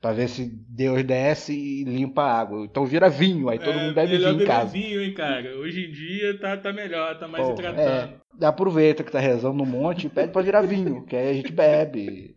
Pra 0.01 0.13
ver 0.13 0.29
se 0.29 0.49
Deus 0.69 1.03
desce 1.03 1.53
e 1.53 1.83
limpa 1.83 2.21
a 2.23 2.39
água. 2.39 2.63
Então 2.65 2.85
vira 2.85 3.09
vinho, 3.09 3.49
aí 3.49 3.59
todo 3.59 3.71
É, 3.77 3.83
mundo 3.83 3.93
bebe 3.95 4.17
vinho 4.17 4.41
em 4.41 4.45
casa. 4.45 4.71
vinho, 4.71 5.01
hein, 5.01 5.13
cara. 5.13 5.57
Hoje 5.57 5.85
em 5.85 5.91
dia 5.91 6.39
tá, 6.39 6.55
tá 6.55 6.71
melhor, 6.71 7.19
tá 7.19 7.27
mais 7.27 7.45
Pô, 7.45 7.53
hidratando. 7.53 8.13
é, 8.41 8.45
aproveita 8.45 9.03
que 9.03 9.11
tá 9.11 9.19
rezando 9.19 9.57
no 9.57 9.65
monte 9.65 10.07
e 10.07 10.09
pede 10.09 10.31
pra 10.31 10.41
virar 10.41 10.61
vinho, 10.61 11.05
que 11.05 11.15
aí 11.17 11.29
a 11.29 11.33
gente 11.33 11.51
bebe. 11.51 12.33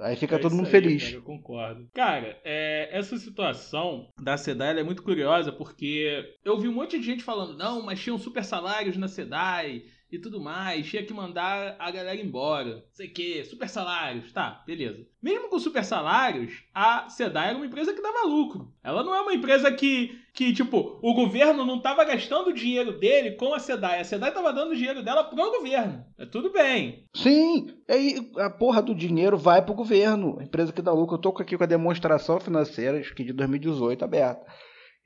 Aí 0.00 0.16
fica 0.16 0.34
É 0.34 0.38
todo 0.38 0.54
mundo 0.56 0.66
aí, 0.66 0.70
feliz. 0.72 1.04
Cara, 1.04 1.14
eu 1.16 1.22
concordo. 1.22 1.88
Cara, 1.94 2.36
é, 2.44 2.88
essa 2.98 3.16
situação 3.18 4.08
da 4.20 4.36
SEDAI 4.36 4.80
é 4.80 4.82
muito 4.82 5.02
curiosa 5.02 5.52
porque 5.52 6.24
eu 6.44 6.58
vi 6.58 6.66
um 6.66 6.72
monte 6.74 6.98
de 6.98 7.06
gente 7.06 7.22
falando, 7.22 7.56
não, 7.56 7.82
mas 7.84 8.00
tinham 8.00 8.18
super 8.18 8.42
salários 8.44 8.96
na 8.96 9.06
SEDAI 9.06 9.82
e 10.12 10.18
tudo 10.18 10.38
mais, 10.38 10.86
tinha 10.86 11.02
que 11.02 11.14
mandar 11.14 11.74
a 11.78 11.90
galera 11.90 12.20
embora. 12.20 12.84
Sei 12.92 13.08
que, 13.08 13.42
super 13.46 13.66
salários, 13.66 14.30
tá, 14.30 14.62
beleza. 14.66 15.06
Mesmo 15.22 15.48
com 15.48 15.58
super 15.58 15.82
salários, 15.82 16.62
a 16.74 17.08
SEDAI 17.08 17.48
era 17.48 17.56
uma 17.56 17.64
empresa 17.64 17.94
que 17.94 18.02
dava 18.02 18.26
lucro. 18.26 18.70
Ela 18.84 19.02
não 19.02 19.14
é 19.14 19.22
uma 19.22 19.32
empresa 19.32 19.72
que, 19.72 20.20
que 20.34 20.52
tipo, 20.52 20.98
o 21.00 21.14
governo 21.14 21.64
não 21.64 21.80
tava 21.80 22.04
gastando 22.04 22.50
o 22.50 22.52
dinheiro 22.52 22.98
dele 22.98 23.32
com 23.32 23.54
a 23.54 23.58
SEDAI. 23.58 24.00
A 24.00 24.04
SEDAI 24.04 24.34
tava 24.34 24.52
dando 24.52 24.72
o 24.72 24.76
dinheiro 24.76 25.02
dela 25.02 25.24
pro 25.24 25.34
governo. 25.36 26.04
É 26.18 26.26
tudo 26.26 26.52
bem. 26.52 27.06
Sim, 27.14 27.74
aí 27.88 28.30
a 28.36 28.50
porra 28.50 28.82
do 28.82 28.94
dinheiro 28.94 29.38
vai 29.38 29.64
pro 29.64 29.72
governo. 29.72 30.38
Empresa 30.42 30.74
que 30.74 30.82
dá 30.82 30.92
lucro. 30.92 31.16
Eu 31.16 31.20
tô 31.20 31.30
aqui 31.30 31.56
com 31.56 31.64
a 31.64 31.66
demonstração 31.66 32.38
financeira, 32.38 33.00
de 33.00 33.32
2018 33.32 34.04
aberta. 34.04 34.44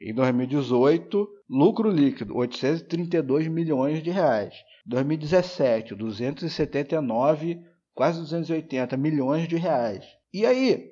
Em 0.01 0.13
2018, 0.13 1.29
lucro 1.49 1.91
líquido, 1.91 2.37
832 2.37 3.49
milhões 3.49 4.03
de 4.03 4.11
reais. 4.11 4.55
2017, 4.87 5.95
279, 5.95 7.61
quase 7.95 8.21
280 8.21 8.97
milhões 8.97 9.49
de 9.49 9.57
reais. 9.57 10.05
E 10.33 10.45
aí, 10.45 10.91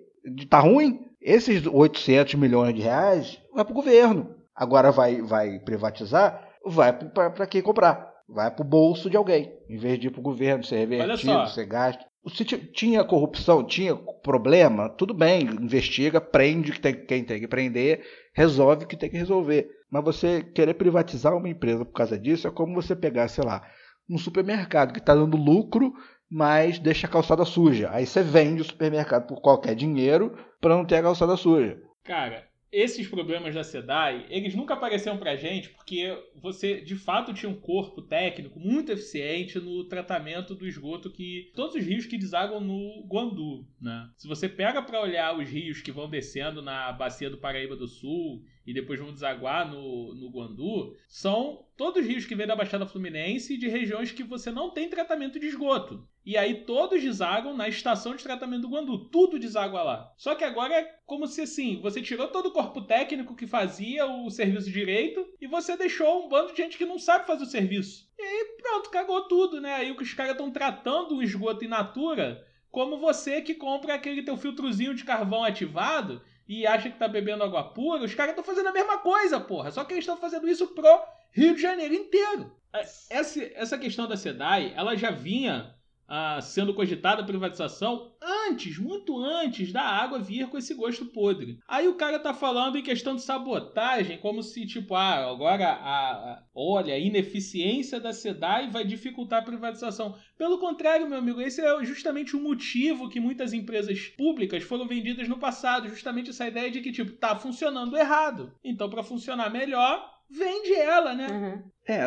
tá 0.49 0.59
ruim? 0.59 1.01
Esses 1.21 1.67
800 1.67 2.35
milhões 2.35 2.75
de 2.75 2.83
reais 2.83 3.41
vai 3.55 3.65
pro 3.65 3.75
governo. 3.75 4.35
Agora 4.55 4.91
vai, 4.91 5.21
vai 5.21 5.59
privatizar, 5.59 6.49
vai 6.65 6.93
para 6.93 7.47
quem 7.47 7.63
comprar. 7.63 8.13
Vai 8.29 8.51
pro 8.51 8.65
bolso 8.65 9.11
de 9.11 9.17
alguém. 9.17 9.53
Em 9.69 9.77
vez 9.77 9.99
de 9.99 10.07
ir 10.07 10.11
pro 10.11 10.23
governo 10.23 10.65
ser 10.65 10.79
revertido, 10.79 11.47
ser 11.49 11.67
gasto. 11.67 12.05
Se 12.29 12.45
ti- 12.45 12.57
tinha 12.73 13.05
corrupção, 13.05 13.63
tinha 13.65 13.95
problema, 14.23 14.89
tudo 14.89 15.13
bem, 15.13 15.43
investiga, 15.43 16.21
prende 16.21 16.73
quem 17.07 17.23
tem 17.23 17.41
que 17.41 17.47
prender, 17.49 18.03
resolve 18.33 18.85
o 18.85 18.89
que 18.89 18.97
tem 18.97 19.11
que 19.11 19.17
resolver. 19.19 19.69
Mas 19.91 20.05
você 20.05 20.43
querer 20.43 20.75
privatizar 20.75 21.37
uma 21.37 21.49
empresa 21.49 21.85
por 21.85 21.93
causa 21.93 22.19
disso 22.19 22.49
é 22.49 22.51
como 22.51 22.75
você 22.75 22.97
pegar, 22.97 23.29
sei 23.29 23.45
lá, 23.45 23.63
um 24.09 24.17
supermercado 24.19 24.93
que 24.93 24.99
está 24.99 25.15
dando 25.15 25.37
lucro, 25.37 25.93
mas 26.31 26.79
deixa 26.79 27.07
a 27.07 27.11
calçada 27.11 27.45
suja. 27.45 27.91
Aí 27.93 28.07
você 28.07 28.23
vende 28.23 28.63
o 28.63 28.65
supermercado 28.65 29.27
por 29.27 29.41
qualquer 29.43 29.75
dinheiro 29.75 30.35
para 30.61 30.75
não 30.75 30.85
ter 30.85 30.97
a 30.97 31.03
calçada 31.03 31.37
suja. 31.37 31.79
Cara, 32.05 32.45
esses 32.75 33.07
problemas 33.07 33.55
da 33.55 33.63
SEDAI, 33.63 34.27
eles 34.29 34.55
nunca 34.55 34.75
apareceram 34.75 35.17
pra 35.17 35.37
gente 35.37 35.71
porque 35.71 36.13
você, 36.35 36.81
de 36.81 36.97
fato, 36.97 37.33
tinha 37.33 37.49
um 37.49 37.61
corpo 37.61 38.03
técnico 38.03 38.59
muito 38.59 38.91
eficiente 38.91 39.61
no 39.61 39.85
tratamento 39.85 40.55
do 40.55 40.67
esgoto 40.67 41.11
que... 41.11 41.53
Todos 41.55 41.77
os 41.77 41.85
rios 41.85 42.07
que 42.07 42.19
desaguam 42.19 42.61
no 42.61 43.07
Guandu, 43.07 43.65
né? 43.81 44.11
Se 44.17 44.27
você 44.27 44.49
pega 44.49 44.83
pra 44.83 45.01
olhar 45.01 45.39
os 45.39 45.49
rios 45.49 45.81
que 45.81 45.93
vão 45.93 46.11
descendo 46.11 46.61
na 46.61 46.93
bacia 46.93 47.31
do 47.31 47.39
Paraíba 47.39 47.77
do 47.77 47.87
Sul 47.87 48.43
e 48.67 48.73
depois 48.73 48.99
vão 48.99 49.13
desaguar 49.13 49.71
no, 49.71 50.15
no 50.15 50.31
Guandu, 50.31 50.97
são 51.09 51.65
todos 51.77 52.05
rios 52.05 52.25
que 52.25 52.35
vêm 52.35 52.47
da 52.47 52.57
Baixada 52.57 52.87
Fluminense 52.87 53.55
e 53.55 53.59
de 53.59 53.69
regiões 53.69 54.11
que 54.11 54.23
você 54.23 54.51
não 54.51 54.71
tem 54.71 54.89
tratamento 54.89 55.39
de 55.39 55.47
esgoto. 55.47 56.07
E 56.25 56.39
aí 56.39 56.65
todos 56.65 57.03
desaguam 57.03 57.55
na 57.55 57.69
estação 57.69 58.17
de 58.17 58.23
tratamento 58.23 58.63
do 58.63 58.71
Guandu. 58.71 59.11
Tudo 59.11 59.39
deságua 59.39 59.83
lá. 59.83 60.13
Só 60.17 60.35
que 60.35 60.45
agora 60.45 60.75
é 60.75 60.95
como 61.05 61.27
se 61.27 61.43
assim, 61.43 61.81
você 61.83 62.01
tirou 62.01 62.29
todo 62.29 62.47
o 62.47 62.53
corpo 62.53 62.81
técnico 62.81 63.37
que 63.37 63.47
fazia 63.47 64.07
o 64.07 64.31
serviço 64.31 64.71
direito 64.71 65.27
e 65.39 65.47
você 65.47 65.77
deixou 65.77 66.25
um 66.25 66.29
bando 66.29 66.53
de 66.53 66.57
gente 66.57 66.79
que 66.79 66.87
não 66.87 66.99
sabe 66.99 67.27
fazer 67.27 67.43
o 67.43 67.47
serviço. 67.47 68.09
E 68.19 68.23
aí 68.23 68.57
pronto, 68.63 68.89
cagou 68.89 69.29
tudo, 69.29 69.61
né? 69.61 69.75
Aí 69.75 69.93
os 69.93 70.15
caras 70.15 70.33
estão 70.33 70.51
tratando 70.51 71.17
o 71.17 71.23
esgoto 71.23 71.65
in 71.65 71.69
natura 71.69 72.43
como 72.71 72.99
você 72.99 73.41
que 73.41 73.55
compra 73.55 73.95
aquele 73.95 74.23
teu 74.23 74.37
filtrozinho 74.37 74.95
de 74.95 75.05
carvão 75.05 75.45
ativado 75.45 76.21
e 76.49 76.67
acha 76.67 76.91
que 76.91 76.99
tá 76.99 77.09
bebendo 77.09 77.43
água 77.43 77.65
pura, 77.65 78.05
os 78.05 78.15
caras 78.15 78.33
estão 78.33 78.45
fazendo 78.45 78.69
a 78.69 78.73
mesma 78.73 78.99
coisa, 78.99 79.41
porra. 79.41 79.71
Só 79.71 79.85
que 79.85 79.95
eles 79.95 80.05
estão 80.05 80.17
fazendo 80.17 80.49
isso 80.49 80.69
pro 80.69 81.03
Rio 81.33 81.55
de 81.55 81.63
Janeiro 81.63 81.95
inteiro. 81.95 82.55
Essa, 82.73 83.43
essa 83.55 83.79
questão 83.79 84.07
da 84.07 84.17
SEDAI, 84.17 84.73
ela 84.77 84.97
já 84.97 85.11
vinha 85.11 85.74
ah, 86.09 86.41
sendo 86.41 86.75
cogitada 86.75 87.23
a 87.23 87.27
privatização 87.27 88.13
antes, 88.23 88.79
muito 88.79 89.19
antes 89.19 89.73
da 89.73 89.83
água 89.83 90.19
vir 90.19 90.49
com 90.49 90.59
esse 90.59 90.75
gosto 90.75 91.07
podre. 91.07 91.59
Aí 91.67 91.89
o 91.89 91.95
cara 91.97 92.19
tá 92.19 92.33
falando 92.35 92.77
em 92.77 92.83
questão 92.83 93.15
de 93.17 93.23
sabotagem, 93.23 94.19
como 94.19 94.43
se, 94.43 94.67
tipo, 94.67 94.95
ah, 94.95 95.31
agora 95.31 95.67
a, 95.69 96.11
a- 96.13 96.43
olha, 96.55 96.95
a 96.95 96.99
ineficiência 96.99 97.99
da 98.01 98.13
SEDAI 98.13 98.69
vai 98.71 98.85
dificultar 98.85 99.41
a 99.41 99.45
privatização. 99.45 100.15
Pelo 100.37 100.59
contrário, 100.59 101.09
meu 101.09 101.19
amigo, 101.19 101.41
esse 101.41 101.61
é 101.61 101.85
justamente 101.85 102.37
o 102.37 102.41
motivo 102.43 103.09
que 103.09 103.21
muitas 103.21 103.53
empresas 103.53 104.01
públicas 104.09 104.63
foram 104.63 104.87
vendidas 104.87 105.29
no 105.29 105.39
passado, 105.39 105.89
justamente 105.89 106.31
essa 106.31 106.47
ideia 106.47 106.71
de 106.71 106.81
que, 106.81 106.93
tipo, 106.93 107.13
tá 107.13 107.35
funcionando 107.37 107.97
errado. 107.97 108.53
Então, 108.63 108.89
para 108.91 109.03
funcionar 109.03 109.51
melhor, 109.51 110.14
vende 110.37 110.75
ela, 110.75 111.15
né? 111.15 111.27
Uhum. 111.31 111.75
É, 111.87 112.05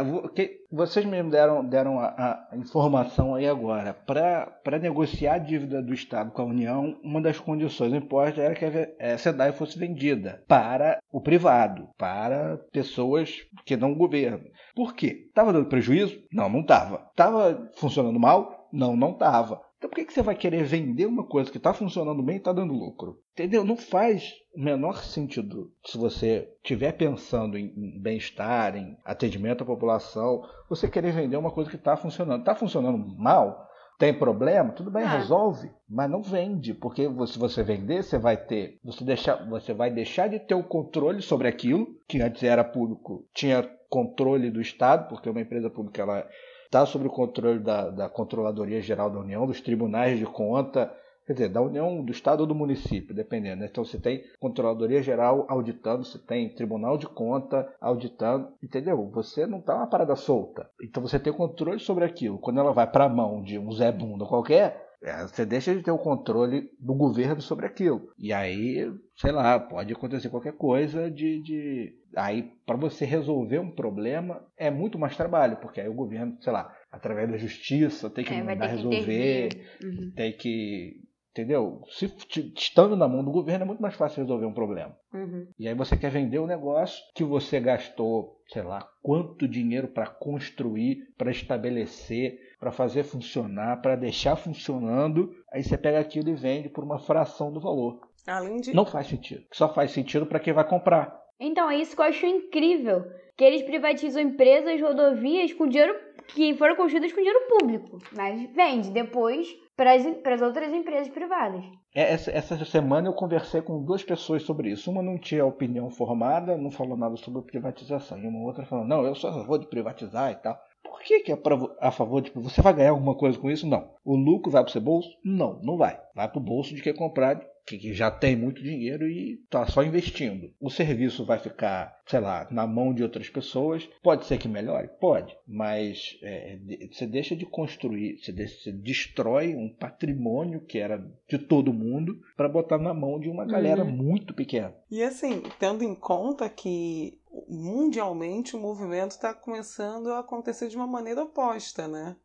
vocês 0.71 1.05
mesmo 1.05 1.29
deram, 1.29 1.63
deram 1.63 1.99
a, 1.99 2.07
a 2.51 2.57
informação 2.57 3.35
aí 3.35 3.47
agora. 3.47 3.93
Para 3.93 4.79
negociar 4.81 5.35
a 5.35 5.37
dívida 5.37 5.83
do 5.83 5.93
Estado 5.93 6.31
com 6.31 6.41
a 6.41 6.45
União, 6.45 6.97
uma 7.03 7.21
das 7.21 7.39
condições 7.39 7.93
impostas 7.93 8.43
era 8.43 8.55
que 8.55 8.65
a 8.99 9.17
SEDAI 9.17 9.51
fosse 9.51 9.77
vendida 9.77 10.43
para 10.47 10.99
o 11.11 11.21
privado, 11.21 11.87
para 11.95 12.57
pessoas 12.71 13.35
que 13.65 13.77
não 13.77 13.93
governam. 13.93 14.47
Por 14.75 14.95
quê? 14.95 15.25
Estava 15.27 15.53
dando 15.53 15.69
prejuízo? 15.69 16.17
Não, 16.33 16.49
não 16.49 16.61
estava. 16.61 17.07
Estava 17.11 17.69
funcionando 17.75 18.19
mal? 18.19 18.67
Não, 18.73 18.95
não 18.95 19.11
estava. 19.11 19.61
Então 19.77 19.89
por 19.89 19.95
que, 19.95 20.05
que 20.05 20.13
você 20.13 20.23
vai 20.23 20.35
querer 20.35 20.63
vender 20.63 21.05
uma 21.05 21.23
coisa 21.23 21.51
que 21.51 21.57
está 21.57 21.73
funcionando 21.73 22.23
bem 22.23 22.35
e 22.35 22.37
está 22.39 22.51
dando 22.51 22.73
lucro? 22.73 23.19
Entendeu? 23.33 23.63
Não 23.63 23.77
faz 23.77 24.33
o 24.55 24.63
menor 24.63 25.03
sentido 25.03 25.71
se 25.85 25.97
você 25.97 26.49
estiver 26.63 26.93
pensando 26.93 27.57
em, 27.57 27.73
em 27.77 28.01
bem-estar, 28.01 28.75
em 28.75 28.97
atendimento 29.05 29.61
à 29.61 29.65
população, 29.65 30.43
você 30.67 30.89
querer 30.89 31.11
vender 31.11 31.37
uma 31.37 31.51
coisa 31.51 31.69
que 31.69 31.75
está 31.75 31.95
funcionando. 31.95 32.39
Está 32.39 32.55
funcionando 32.55 32.97
mal? 32.97 33.67
Tem 33.99 34.13
problema? 34.13 34.73
Tudo 34.73 34.91
bem, 34.91 35.03
Ah. 35.03 35.17
resolve, 35.17 35.71
mas 35.89 36.09
não 36.09 36.21
vende, 36.21 36.73
porque 36.73 37.07
se 37.27 37.39
você 37.39 37.63
vender, 37.63 38.03
você 38.03 38.19
vai 38.19 38.37
ter, 38.37 38.79
você, 38.83 39.03
deixar, 39.03 39.47
você 39.49 39.73
vai 39.73 39.89
deixar 39.89 40.27
de 40.27 40.39
ter 40.39 40.53
o 40.53 40.63
controle 40.63 41.21
sobre 41.21 41.47
aquilo 41.47 41.87
que 42.07 42.21
antes 42.21 42.43
era 42.43 42.63
público, 42.63 43.25
tinha 43.33 43.67
controle 43.89 44.51
do 44.51 44.61
Estado, 44.61 45.07
porque 45.07 45.29
uma 45.29 45.41
empresa 45.41 45.69
pública 45.69 46.03
ela 46.03 46.27
está 46.67 46.85
sob 46.85 47.07
o 47.07 47.09
controle 47.09 47.59
da, 47.59 47.89
da 47.89 48.09
Controladoria 48.09 48.81
Geral 48.81 49.09
da 49.09 49.19
União, 49.19 49.47
dos 49.47 49.61
tribunais 49.61 50.19
de 50.19 50.25
conta, 50.25 50.93
quer 51.25 51.33
dizer, 51.33 51.49
da 51.49 51.61
União, 51.61 52.03
do 52.03 52.11
Estado 52.11 52.41
ou 52.41 52.47
do 52.47 52.53
município, 52.53 53.15
dependendo. 53.15 53.61
né? 53.61 53.67
Então 53.69 53.83
você 53.83 53.97
tem 53.99 54.23
Controladoria 54.39 55.01
Geral 55.01 55.45
auditando, 55.49 56.05
você 56.05 56.19
tem 56.19 56.53
Tribunal 56.53 56.97
de 56.97 57.07
Conta 57.07 57.67
auditando, 57.81 58.49
entendeu? 58.63 59.09
Você 59.11 59.47
não 59.47 59.59
está 59.59 59.75
uma 59.75 59.87
parada 59.87 60.15
solta. 60.15 60.69
Então 60.81 61.01
você 61.01 61.19
tem 61.19 61.33
controle 61.33 61.79
sobre 61.79 62.05
aquilo. 62.05 62.37
Quando 62.37 62.59
ela 62.59 62.71
vai 62.71 62.89
para 62.89 63.05
a 63.05 63.09
mão 63.09 63.41
de 63.41 63.57
um 63.57 63.71
Zé 63.71 63.91
Bunda 63.91 64.25
qualquer, 64.25 64.86
você 65.27 65.45
deixa 65.45 65.75
de 65.75 65.83
ter 65.83 65.91
o 65.91 65.97
controle 65.97 66.69
do 66.79 66.93
governo 66.93 67.41
sobre 67.41 67.65
aquilo. 67.65 68.09
E 68.17 68.33
aí, 68.33 68.91
sei 69.15 69.31
lá, 69.31 69.59
pode 69.59 69.93
acontecer 69.93 70.29
qualquer 70.29 70.53
coisa 70.53 71.09
de. 71.09 71.41
de... 71.41 71.93
Aí, 72.15 72.51
para 72.65 72.77
você 72.77 73.05
resolver 73.05 73.59
um 73.59 73.69
problema, 73.71 74.43
é 74.57 74.71
muito 74.71 74.97
mais 74.97 75.15
trabalho, 75.15 75.57
porque 75.57 75.79
aí 75.79 75.87
o 75.87 75.93
governo, 75.93 76.37
sei 76.41 76.51
lá, 76.51 76.73
através 76.91 77.29
da 77.29 77.37
justiça, 77.37 78.09
tem 78.09 78.23
que 78.25 78.33
É, 78.33 78.41
mandar 78.41 78.69
que 78.69 78.75
resolver. 78.75 79.49
Uhum. 79.83 80.11
tem 80.15 80.31
que. 80.33 81.01
Entendeu? 81.31 81.83
Se 81.91 82.11
estando 82.55 82.95
na 82.95 83.07
mão 83.07 83.23
do 83.23 83.29
governo, 83.29 83.63
é 83.63 83.67
muito 83.67 83.79
mais 83.81 83.93
fácil 83.93 84.23
resolver 84.23 84.47
um 84.47 84.53
problema. 84.53 84.97
Uhum. 85.13 85.45
E 85.59 85.67
aí 85.67 85.75
você 85.75 85.95
quer 85.95 86.09
vender 86.09 86.39
um 86.39 86.47
negócio 86.47 86.97
que 87.13 87.23
você 87.23 87.59
gastou, 87.59 88.41
sei 88.47 88.63
lá, 88.63 88.89
quanto 89.03 89.47
dinheiro 89.47 89.87
para 89.87 90.07
construir, 90.07 91.13
para 91.15 91.29
estabelecer, 91.29 92.39
para 92.59 92.71
fazer 92.71 93.03
funcionar, 93.03 93.81
para 93.81 93.95
deixar 93.95 94.35
funcionando. 94.35 95.31
Aí 95.51 95.63
você 95.63 95.77
pega 95.77 95.99
aquilo 95.99 96.29
e 96.29 96.35
vende 96.35 96.69
por 96.69 96.83
uma 96.83 96.99
fração 96.99 97.51
do 97.51 97.59
valor. 97.59 97.99
Além 98.27 98.57
de. 98.57 98.73
Não 98.73 98.85
faz 98.85 99.07
sentido. 99.07 99.43
Só 99.51 99.73
faz 99.73 99.91
sentido 99.91 100.25
para 100.25 100.39
quem 100.39 100.53
vai 100.53 100.67
comprar. 100.67 101.17
Então, 101.39 101.69
é 101.69 101.77
isso 101.77 101.95
que 101.95 102.01
eu 102.01 102.05
acho 102.05 102.25
incrível. 102.25 103.05
Que 103.37 103.43
eles 103.43 103.61
privatizam 103.61 104.21
empresas, 104.21 104.81
rodovias 104.81 105.53
com 105.53 105.67
dinheiro 105.67 105.95
que 106.27 106.53
foram 106.55 106.75
construídas 106.75 107.13
com 107.13 107.21
dinheiro 107.21 107.47
público. 107.47 107.99
Mas 108.15 108.49
vende 108.53 108.89
depois 108.89 109.47
para 109.75 109.93
as 110.33 110.41
outras 110.41 110.73
empresas 110.73 111.07
privadas. 111.09 111.63
É, 111.93 112.13
Essa, 112.13 112.31
essa 112.31 112.65
semana 112.65 113.07
eu 113.07 113.13
conversei 113.13 113.61
com 113.61 113.83
duas 113.83 114.03
pessoas 114.03 114.41
sobre 114.41 114.71
isso. 114.71 114.89
Uma 114.89 115.03
não 115.03 115.17
tinha 115.19 115.45
opinião 115.45 115.89
formada, 115.89 116.57
não 116.57 116.71
falou 116.71 116.97
nada 116.97 117.15
sobre 117.15 117.43
privatização. 117.43 118.17
E 118.17 118.27
uma 118.27 118.43
outra 118.43 118.65
falou, 118.65 118.85
não, 118.85 119.05
eu 119.05 119.11
a 119.11 119.15
favor 119.15 119.59
de 119.59 119.67
privatizar 119.67 120.31
e 120.31 120.35
tal. 120.35 120.59
Por 120.89 121.01
que, 121.01 121.19
que 121.21 121.31
é 121.31 121.35
pra 121.35 121.57
a 121.79 121.91
favor 121.91 122.21
de. 122.21 122.31
Você 122.35 122.61
vai 122.61 122.73
ganhar 122.73 122.91
alguma 122.91 123.15
coisa 123.15 123.37
com 123.37 123.49
isso? 123.49 123.67
Não. 123.67 123.89
O 124.03 124.15
lucro 124.15 124.51
vai 124.51 124.61
para 124.63 124.69
o 124.69 124.71
seu 124.71 124.81
bolso? 124.81 125.09
Não, 125.23 125.59
não 125.61 125.77
vai. 125.77 125.99
Vai 126.15 126.27
para 126.29 126.39
o 126.39 126.43
bolso 126.43 126.73
de 126.75 126.81
quem 126.81 126.93
comprar, 126.93 127.39
que, 127.65 127.77
que 127.77 127.93
já 127.93 128.09
tem 128.09 128.35
muito 128.35 128.63
dinheiro 128.63 129.07
e 129.07 129.33
está 129.43 129.65
só 129.67 129.83
investindo. 129.83 130.51
O 130.59 130.69
serviço 130.69 131.25
vai 131.25 131.37
ficar, 131.37 131.95
sei 132.07 132.19
lá, 132.21 132.47
na 132.49 132.65
mão 132.65 132.93
de 132.93 133.03
outras 133.03 133.29
pessoas. 133.29 133.87
Pode 134.01 134.25
ser 134.25 134.37
que 134.37 134.47
melhore? 134.47 134.89
Pode. 134.99 135.35
Mas 135.47 136.17
é, 136.23 136.57
você 136.91 137.05
deixa 137.05 137.35
de 137.35 137.45
construir, 137.45 138.17
você, 138.19 138.31
de- 138.31 138.47
você 138.47 138.71
destrói 138.71 139.53
um 139.55 139.69
patrimônio 139.69 140.61
que 140.61 140.77
era 140.79 140.97
de 141.29 141.37
todo 141.37 141.73
mundo 141.73 142.17
para 142.35 142.47
botar 142.49 142.77
na 142.77 142.93
mão 142.93 143.19
de 143.19 143.29
uma 143.29 143.45
galera 143.45 143.83
Uhum. 143.83 143.91
muito 143.91 144.33
pequena. 144.33 144.73
E 144.89 145.03
assim, 145.03 145.43
tendo 145.59 145.83
em 145.83 145.93
conta 145.95 146.49
que 146.49 147.16
mundialmente 147.47 148.55
o 148.55 148.59
movimento 148.59 149.11
está 149.11 149.33
começando 149.33 150.11
a 150.11 150.19
acontecer 150.19 150.67
de 150.67 150.75
uma 150.75 150.87
maneira 150.87 151.23
oposta, 151.23 151.87
né? 151.87 152.15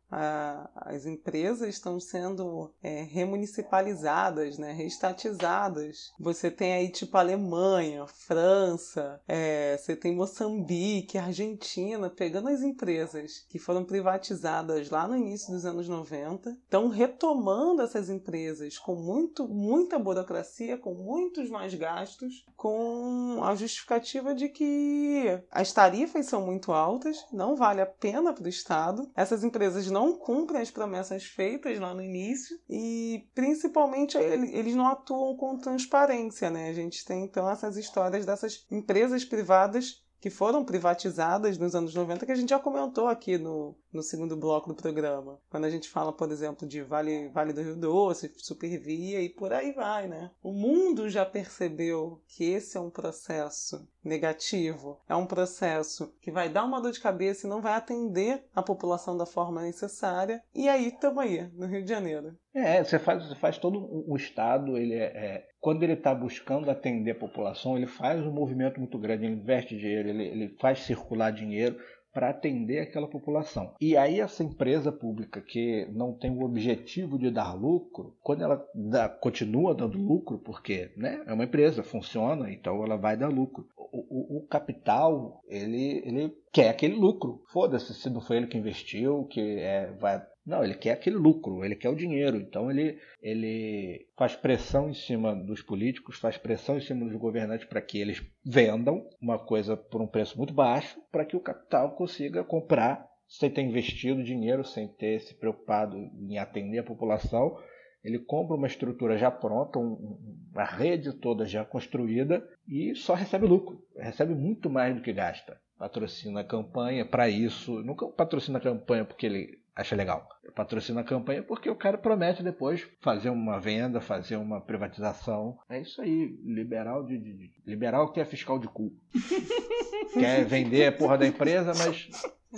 As 0.75 1.05
empresas 1.05 1.69
estão 1.69 1.99
sendo 1.99 2.71
é, 2.81 3.03
remunicipalizadas, 3.03 4.57
né? 4.57 4.71
Reestatizadas. 4.71 6.11
Você 6.19 6.51
tem 6.51 6.73
aí 6.73 6.89
tipo 6.89 7.17
Alemanha, 7.17 8.05
França, 8.07 9.21
é, 9.27 9.77
você 9.77 9.95
tem 9.95 10.15
Moçambique, 10.15 11.17
Argentina, 11.17 12.09
pegando 12.09 12.49
as 12.49 12.61
empresas 12.61 13.45
que 13.49 13.57
foram 13.59 13.83
privatizadas 13.83 14.89
lá 14.89 15.07
no 15.07 15.15
início 15.15 15.51
dos 15.51 15.65
anos 15.65 15.87
90, 15.87 16.51
estão 16.51 16.89
retomando 16.89 17.81
essas 17.81 18.09
empresas 18.09 18.77
com 18.77 18.95
muito, 18.95 19.47
muita 19.47 19.97
burocracia, 19.97 20.77
com 20.77 20.93
muitos 20.93 21.49
mais 21.49 21.73
gastos, 21.73 22.45
com 22.55 23.39
a 23.43 23.55
justificativa 23.55 24.33
de 24.33 24.49
que 24.49 25.39
as 25.51 25.71
tarifas 25.71 26.25
são 26.25 26.45
muito 26.45 26.71
altas, 26.71 27.25
não 27.31 27.55
vale 27.55 27.81
a 27.81 27.85
pena 27.85 28.33
para 28.33 28.45
o 28.45 28.49
Estado, 28.49 29.09
essas 29.15 29.43
empresas 29.43 29.89
não 30.03 30.17
cumprem 30.17 30.61
as 30.61 30.69
promessas 30.71 31.23
feitas 31.23 31.79
lá 31.79 31.93
no 31.93 32.01
início 32.01 32.59
e 32.69 33.25
principalmente 33.33 34.17
ele- 34.17 34.53
eles 34.55 34.75
não 34.75 34.87
atuam 34.87 35.35
com 35.37 35.57
transparência, 35.57 36.49
né? 36.49 36.69
A 36.69 36.73
gente 36.73 37.05
tem 37.05 37.23
então 37.23 37.49
essas 37.49 37.77
histórias 37.77 38.25
dessas 38.25 38.65
empresas 38.69 39.23
privadas 39.23 40.02
que 40.23 40.29
foram 40.29 40.63
privatizadas 40.63 41.57
nos 41.57 41.75
anos 41.75 41.93
90, 41.93 42.25
que 42.25 42.31
a 42.31 42.35
gente 42.35 42.51
já 42.51 42.57
comentou 42.57 43.09
aqui 43.09 43.37
no, 43.37 43.75
no 43.91 44.01
segundo 44.01 44.37
bloco 44.37 44.69
do 44.69 44.73
programa. 44.73 45.37
Quando 45.49 45.65
a 45.65 45.69
gente 45.69 45.89
fala, 45.89 46.13
por 46.13 46.31
exemplo, 46.31 46.65
de 46.65 46.81
Vale, 46.81 47.27
vale 47.27 47.51
do 47.51 47.61
Rio 47.61 47.75
Doce, 47.75 48.31
Supervia 48.37 49.21
e 49.21 49.27
por 49.27 49.51
aí 49.51 49.73
vai, 49.73 50.07
né? 50.07 50.31
O 50.41 50.53
mundo 50.53 51.09
já 51.09 51.25
percebeu 51.25 52.21
que 52.25 52.45
esse 52.45 52.77
é 52.77 52.79
um 52.79 52.89
processo 52.89 53.85
negativo, 54.01 54.97
é 55.09 55.15
um 55.15 55.25
processo 55.25 56.13
que 56.21 56.31
vai 56.31 56.47
dar 56.47 56.63
uma 56.63 56.79
dor 56.79 56.93
de 56.93 57.01
cabeça 57.01 57.45
e 57.45 57.49
não 57.49 57.61
vai 57.61 57.73
atender 57.73 58.45
a 58.55 58.63
população 58.63 59.17
da 59.17 59.25
forma 59.25 59.61
necessária. 59.61 60.41
E 60.55 60.69
aí 60.69 60.87
estamos 60.87 61.21
aí, 61.21 61.51
no 61.51 61.67
Rio 61.67 61.83
de 61.83 61.89
Janeiro. 61.89 62.33
É, 62.55 62.83
você 62.83 62.99
faz, 62.99 63.25
você 63.27 63.35
faz 63.35 63.57
todo 63.57 63.79
o 64.07 64.15
Estado, 64.15 64.77
ele 64.77 64.93
é, 64.93 65.05
é- 65.05 65.47
quando 65.59 65.81
ele 65.83 65.93
está 65.93 66.13
buscando 66.13 66.69
atender 66.69 67.11
a 67.11 67.15
população, 67.19 67.75
ele 67.77 67.87
faz 67.87 68.23
um 68.25 68.31
movimento 68.31 68.79
muito 68.79 68.97
grande, 68.99 69.25
ele 69.25 69.35
investe 69.35 69.75
dinheiro, 69.77 70.09
ele, 70.09 70.23
ele 70.25 70.55
faz 70.59 70.79
circular 70.79 71.31
dinheiro 71.31 71.77
para 72.13 72.29
atender 72.29 72.79
aquela 72.79 73.07
população. 73.07 73.73
E 73.81 73.97
aí 73.97 74.19
essa 74.19 74.43
empresa 74.43 74.91
pública 74.91 75.41
que 75.41 75.87
não 75.91 76.13
tem 76.13 76.29
o 76.29 76.43
objetivo 76.43 77.17
de 77.17 77.31
dar 77.31 77.53
lucro, 77.55 78.15
quando 78.21 78.43
ela 78.43 78.63
dá- 78.75 79.09
continua 79.09 79.73
dando 79.73 79.97
lucro, 79.97 80.37
porque 80.37 80.91
né, 80.95 81.23
é 81.25 81.33
uma 81.33 81.45
empresa, 81.45 81.81
funciona, 81.81 82.51
então 82.51 82.83
ela 82.83 82.97
vai 82.97 83.17
dar 83.17 83.29
lucro. 83.29 83.65
O, 83.75 84.35
o- 84.35 84.37
o 84.37 84.47
capital, 84.47 85.41
ele, 85.47 86.03
ele 86.05 86.37
quer 86.51 86.69
aquele 86.69 86.93
lucro. 86.95 87.41
Foda-se 87.51 87.95
se 87.95 88.09
não 88.11 88.21
foi 88.21 88.37
ele 88.37 88.47
que 88.47 88.59
investiu, 88.59 89.25
que 89.25 89.41
é, 89.59 89.91
vai 89.99 90.21
não, 90.45 90.63
ele 90.63 90.73
quer 90.75 90.91
aquele 90.91 91.15
lucro, 91.15 91.63
ele 91.63 91.75
quer 91.75 91.89
o 91.89 91.95
dinheiro. 91.95 92.37
Então 92.37 92.69
ele, 92.69 92.99
ele 93.21 94.07
faz 94.17 94.35
pressão 94.35 94.89
em 94.89 94.93
cima 94.93 95.35
dos 95.35 95.61
políticos, 95.61 96.19
faz 96.19 96.37
pressão 96.37 96.77
em 96.77 96.81
cima 96.81 97.05
dos 97.05 97.15
governantes 97.15 97.65
para 97.65 97.81
que 97.81 97.97
eles 97.97 98.21
vendam 98.45 99.07
uma 99.21 99.39
coisa 99.39 99.77
por 99.77 100.01
um 100.01 100.07
preço 100.07 100.37
muito 100.37 100.53
baixo, 100.53 100.99
para 101.11 101.25
que 101.25 101.35
o 101.37 101.41
capital 101.41 101.95
consiga 101.95 102.43
comprar 102.43 103.07
sem 103.27 103.49
ter 103.49 103.61
investido 103.61 104.23
dinheiro, 104.23 104.63
sem 104.63 104.87
ter 104.87 105.19
se 105.21 105.33
preocupado 105.33 105.97
em 105.97 106.37
atender 106.37 106.79
a 106.79 106.83
população. 106.83 107.57
Ele 108.03 108.19
compra 108.19 108.57
uma 108.57 108.67
estrutura 108.67 109.17
já 109.17 109.31
pronta, 109.31 109.79
um- 109.79 109.93
um- 109.93 110.19
uma 110.53 110.65
rede 110.65 111.13
toda 111.13 111.45
já 111.45 111.63
construída 111.63 112.45
e 112.67 112.93
só 112.95 113.13
recebe 113.13 113.47
lucro. 113.47 113.81
Recebe 113.97 114.35
muito 114.35 114.69
mais 114.69 114.93
do 114.93 115.01
que 115.01 115.13
gasta. 115.13 115.57
Patrocina 115.79 116.41
a 116.41 116.43
campanha 116.43 117.05
para 117.05 117.29
isso. 117.29 117.81
Nunca 117.81 118.05
patrocina 118.07 118.57
a 118.59 118.61
campanha 118.61 119.05
porque 119.05 119.25
ele 119.25 119.62
acha 119.75 119.95
legal. 119.95 120.27
Patrocina 120.55 121.01
a 121.01 121.03
campanha 121.03 121.41
porque 121.43 121.69
o 121.69 121.75
cara 121.75 121.97
promete 121.97 122.43
depois 122.43 122.87
fazer 123.01 123.29
uma 123.29 123.59
venda, 123.59 123.99
fazer 123.99 124.35
uma 124.37 124.61
privatização. 124.61 125.57
É 125.69 125.81
isso 125.81 126.01
aí. 126.01 126.35
Liberal 126.43 127.03
de, 127.05 127.17
de- 127.17 127.33
de- 127.33 127.51
liberal 127.65 128.11
que 128.11 128.19
é 128.19 128.25
fiscal 128.25 128.59
de 128.59 128.67
cu. 128.67 128.93
Quer 130.13 130.45
vender 130.45 130.85
a 130.87 130.91
porra 130.91 131.17
da 131.17 131.25
empresa, 131.25 131.71
mas 131.75 132.07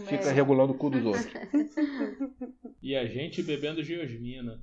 fica 0.05 0.30
É. 0.30 0.32
regulando 0.34 0.74
o 0.74 0.78
cu 0.78 0.89
dos 0.89 1.05
outros. 1.05 1.32
E 2.82 2.95
a 2.95 3.05
gente 3.05 3.41
bebendo 3.41 3.82
geosmina. 3.82 4.59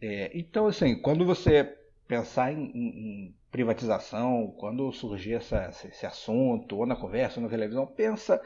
É, 0.00 0.30
então, 0.38 0.66
assim, 0.66 1.00
quando 1.00 1.24
você 1.24 1.74
pensar 2.06 2.52
em, 2.52 2.70
em- 2.74 2.98
em 3.26 3.34
privatização, 3.50 4.54
quando 4.58 4.92
surgir 4.92 5.34
essa- 5.34 5.66
esse, 5.68 5.88
esse 5.88 6.06
assunto, 6.06 6.76
ou 6.76 6.86
na 6.86 6.94
conversa, 6.96 7.38
ou 7.40 7.44
na 7.44 7.50
televisão, 7.50 7.86
pensa 7.86 8.40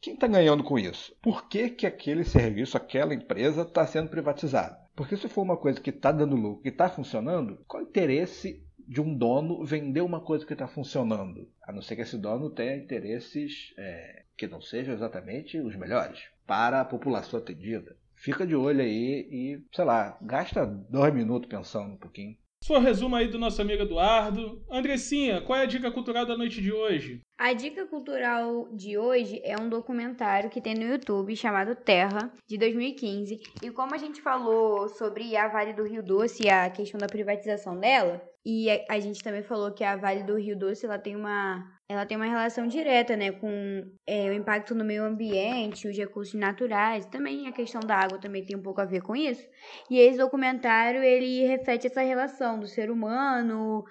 quem 0.00 0.14
está 0.14 0.26
ganhando 0.26 0.64
com 0.64 0.78
isso? 0.78 1.14
Por 1.20 1.46
que, 1.48 1.68
que 1.68 1.86
aquele 1.86 2.24
serviço, 2.24 2.76
aquela 2.76 3.14
empresa 3.14 3.62
está 3.62 3.86
sendo 3.86 4.08
privatizada? 4.08 4.78
Porque 4.96 5.16
se 5.16 5.28
for 5.28 5.42
uma 5.42 5.56
coisa 5.56 5.80
que 5.80 5.90
está 5.90 6.10
dando 6.10 6.36
lucro, 6.36 6.62
que 6.62 6.70
está 6.70 6.88
funcionando, 6.88 7.62
qual 7.68 7.82
o 7.82 7.86
interesse 7.86 8.64
de 8.78 9.00
um 9.00 9.14
dono 9.14 9.64
vender 9.64 10.00
uma 10.00 10.20
coisa 10.20 10.44
que 10.44 10.54
está 10.54 10.66
funcionando? 10.66 11.48
A 11.62 11.72
não 11.72 11.82
ser 11.82 11.96
que 11.96 12.02
esse 12.02 12.16
dono 12.16 12.50
tenha 12.50 12.76
interesses 12.76 13.74
é, 13.76 14.24
que 14.36 14.48
não 14.48 14.60
sejam 14.60 14.94
exatamente 14.94 15.58
os 15.58 15.76
melhores 15.76 16.24
para 16.46 16.80
a 16.80 16.84
população 16.84 17.38
atendida. 17.38 17.96
Fica 18.14 18.46
de 18.46 18.54
olho 18.54 18.80
aí 18.80 19.28
e, 19.30 19.64
sei 19.74 19.84
lá, 19.84 20.18
gasta 20.20 20.66
dois 20.66 21.14
minutos 21.14 21.48
pensando 21.48 21.92
um 21.92 21.96
pouquinho. 21.96 22.36
O 22.68 22.78
resumo 22.78 23.16
aí 23.16 23.26
do 23.26 23.38
nosso 23.38 23.60
amigo 23.60 23.82
Eduardo. 23.82 24.62
Andressinha, 24.70 25.40
qual 25.40 25.58
é 25.58 25.62
a 25.62 25.66
dica 25.66 25.90
cultural 25.90 26.24
da 26.24 26.36
noite 26.36 26.62
de 26.62 26.72
hoje? 26.72 27.20
A 27.36 27.52
dica 27.52 27.84
cultural 27.86 28.68
de 28.72 28.96
hoje 28.96 29.40
é 29.42 29.60
um 29.60 29.68
documentário 29.68 30.48
que 30.48 30.60
tem 30.60 30.74
no 30.74 30.84
YouTube 30.84 31.34
chamado 31.34 31.74
Terra, 31.74 32.32
de 32.46 32.56
2015. 32.56 33.40
E 33.62 33.70
como 33.72 33.94
a 33.94 33.98
gente 33.98 34.22
falou 34.22 34.88
sobre 34.88 35.36
a 35.36 35.48
Vale 35.48 35.72
do 35.72 35.84
Rio 35.84 36.02
Doce 36.02 36.44
e 36.44 36.48
a 36.48 36.70
questão 36.70 37.00
da 37.00 37.08
privatização 37.08 37.76
dela, 37.76 38.22
e 38.46 38.68
a 38.88 39.00
gente 39.00 39.22
também 39.22 39.42
falou 39.42 39.72
que 39.72 39.82
a 39.82 39.96
Vale 39.96 40.22
do 40.22 40.38
Rio 40.38 40.56
Doce 40.56 40.86
ela 40.86 40.98
tem 40.98 41.16
uma, 41.16 41.66
ela 41.90 42.06
tem 42.06 42.16
uma 42.16 42.26
relação 42.26 42.68
direta 42.68 43.16
né, 43.16 43.32
com 43.32 43.84
é, 44.06 44.30
o 44.30 44.32
impacto 44.32 44.76
no 44.76 44.84
meio 44.84 45.02
ambiente, 45.02 45.88
os 45.88 45.96
recursos 45.96 46.34
naturais, 46.34 47.04
também 47.06 47.48
a 47.48 47.52
questão 47.52 47.80
da 47.80 47.96
água 47.96 48.16
também 48.16 48.44
tem 48.44 48.56
um 48.56 48.62
pouco 48.62 48.80
a 48.80 48.84
ver 48.84 49.02
com 49.02 49.16
isso. 49.16 49.44
E 49.90 49.98
esse 49.98 50.16
documentário 50.16 51.02
ele 51.02 51.44
reflete 51.48 51.88
essa 51.88 52.00
relação 52.00 52.60
do 52.60 52.68
ser 52.68 52.92
humano, 52.92 53.82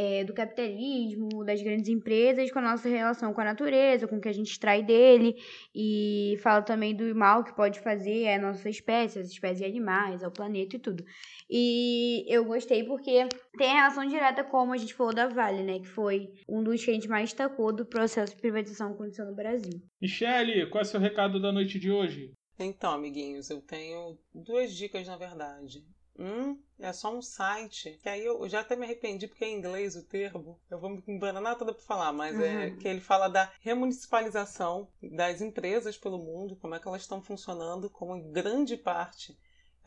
é, 0.00 0.22
do 0.22 0.32
capitalismo, 0.32 1.44
das 1.44 1.60
grandes 1.60 1.88
empresas, 1.88 2.52
com 2.52 2.60
a 2.60 2.62
nossa 2.62 2.88
relação 2.88 3.34
com 3.34 3.40
a 3.40 3.44
natureza, 3.44 4.06
com 4.06 4.18
o 4.18 4.20
que 4.20 4.28
a 4.28 4.32
gente 4.32 4.52
extrai 4.52 4.80
dele, 4.80 5.34
e 5.74 6.38
fala 6.40 6.62
também 6.62 6.94
do 6.94 7.12
mal 7.16 7.42
que 7.42 7.52
pode 7.52 7.80
fazer 7.80 8.28
a 8.28 8.38
nossa 8.40 8.70
espécie, 8.70 9.18
as 9.18 9.28
espécies 9.28 9.58
de 9.58 9.64
animais, 9.64 10.22
ao 10.22 10.30
planeta 10.30 10.76
e 10.76 10.78
tudo. 10.78 11.04
E 11.50 12.24
eu 12.32 12.44
gostei 12.44 12.84
porque 12.84 13.26
tem 13.56 13.74
relação 13.74 14.06
direta, 14.06 14.44
como 14.44 14.72
a 14.72 14.76
gente 14.76 14.94
falou 14.94 15.12
da 15.12 15.26
Vale, 15.26 15.64
né? 15.64 15.80
Que 15.80 15.88
foi 15.88 16.28
um 16.48 16.62
dos 16.62 16.84
que 16.84 16.92
a 16.92 16.94
gente 16.94 17.08
mais 17.08 17.30
destacou 17.30 17.74
do 17.74 17.84
processo 17.84 18.36
de 18.36 18.40
privatização 18.40 18.90
que 18.90 18.94
aconteceu 18.94 19.26
no 19.26 19.34
Brasil. 19.34 19.82
Michele, 20.00 20.66
qual 20.70 20.82
é 20.82 20.86
o 20.86 20.88
seu 20.88 21.00
recado 21.00 21.42
da 21.42 21.50
noite 21.50 21.76
de 21.76 21.90
hoje? 21.90 22.30
Então, 22.56 22.92
amiguinhos, 22.92 23.50
eu 23.50 23.60
tenho 23.60 24.16
duas 24.32 24.72
dicas 24.76 25.08
na 25.08 25.16
verdade. 25.16 25.84
Um 26.18 26.58
é 26.80 26.92
só 26.92 27.14
um 27.14 27.22
site, 27.22 27.98
que 28.02 28.08
aí 28.08 28.24
eu 28.24 28.48
já 28.48 28.60
até 28.60 28.74
me 28.76 28.84
arrependi 28.84 29.26
porque 29.28 29.44
é 29.44 29.48
em 29.48 29.56
inglês 29.58 29.96
o 29.96 30.02
termo. 30.02 30.60
Eu 30.70 30.78
vou 30.78 30.90
me 30.90 31.02
embananar 31.06 31.56
toda 31.56 31.72
pra 31.72 31.82
falar, 31.82 32.12
mas 32.12 32.38
é 32.40 32.70
Uhum. 32.70 32.76
que 32.78 32.88
ele 32.88 33.00
fala 33.00 33.28
da 33.28 33.50
remunicipalização 33.60 34.88
das 35.02 35.40
empresas 35.40 35.96
pelo 35.96 36.18
mundo, 36.18 36.56
como 36.56 36.74
é 36.74 36.80
que 36.80 36.88
elas 36.88 37.02
estão 37.02 37.22
funcionando, 37.22 37.88
como 37.90 38.16
em 38.16 38.30
grande 38.32 38.76
parte 38.76 39.38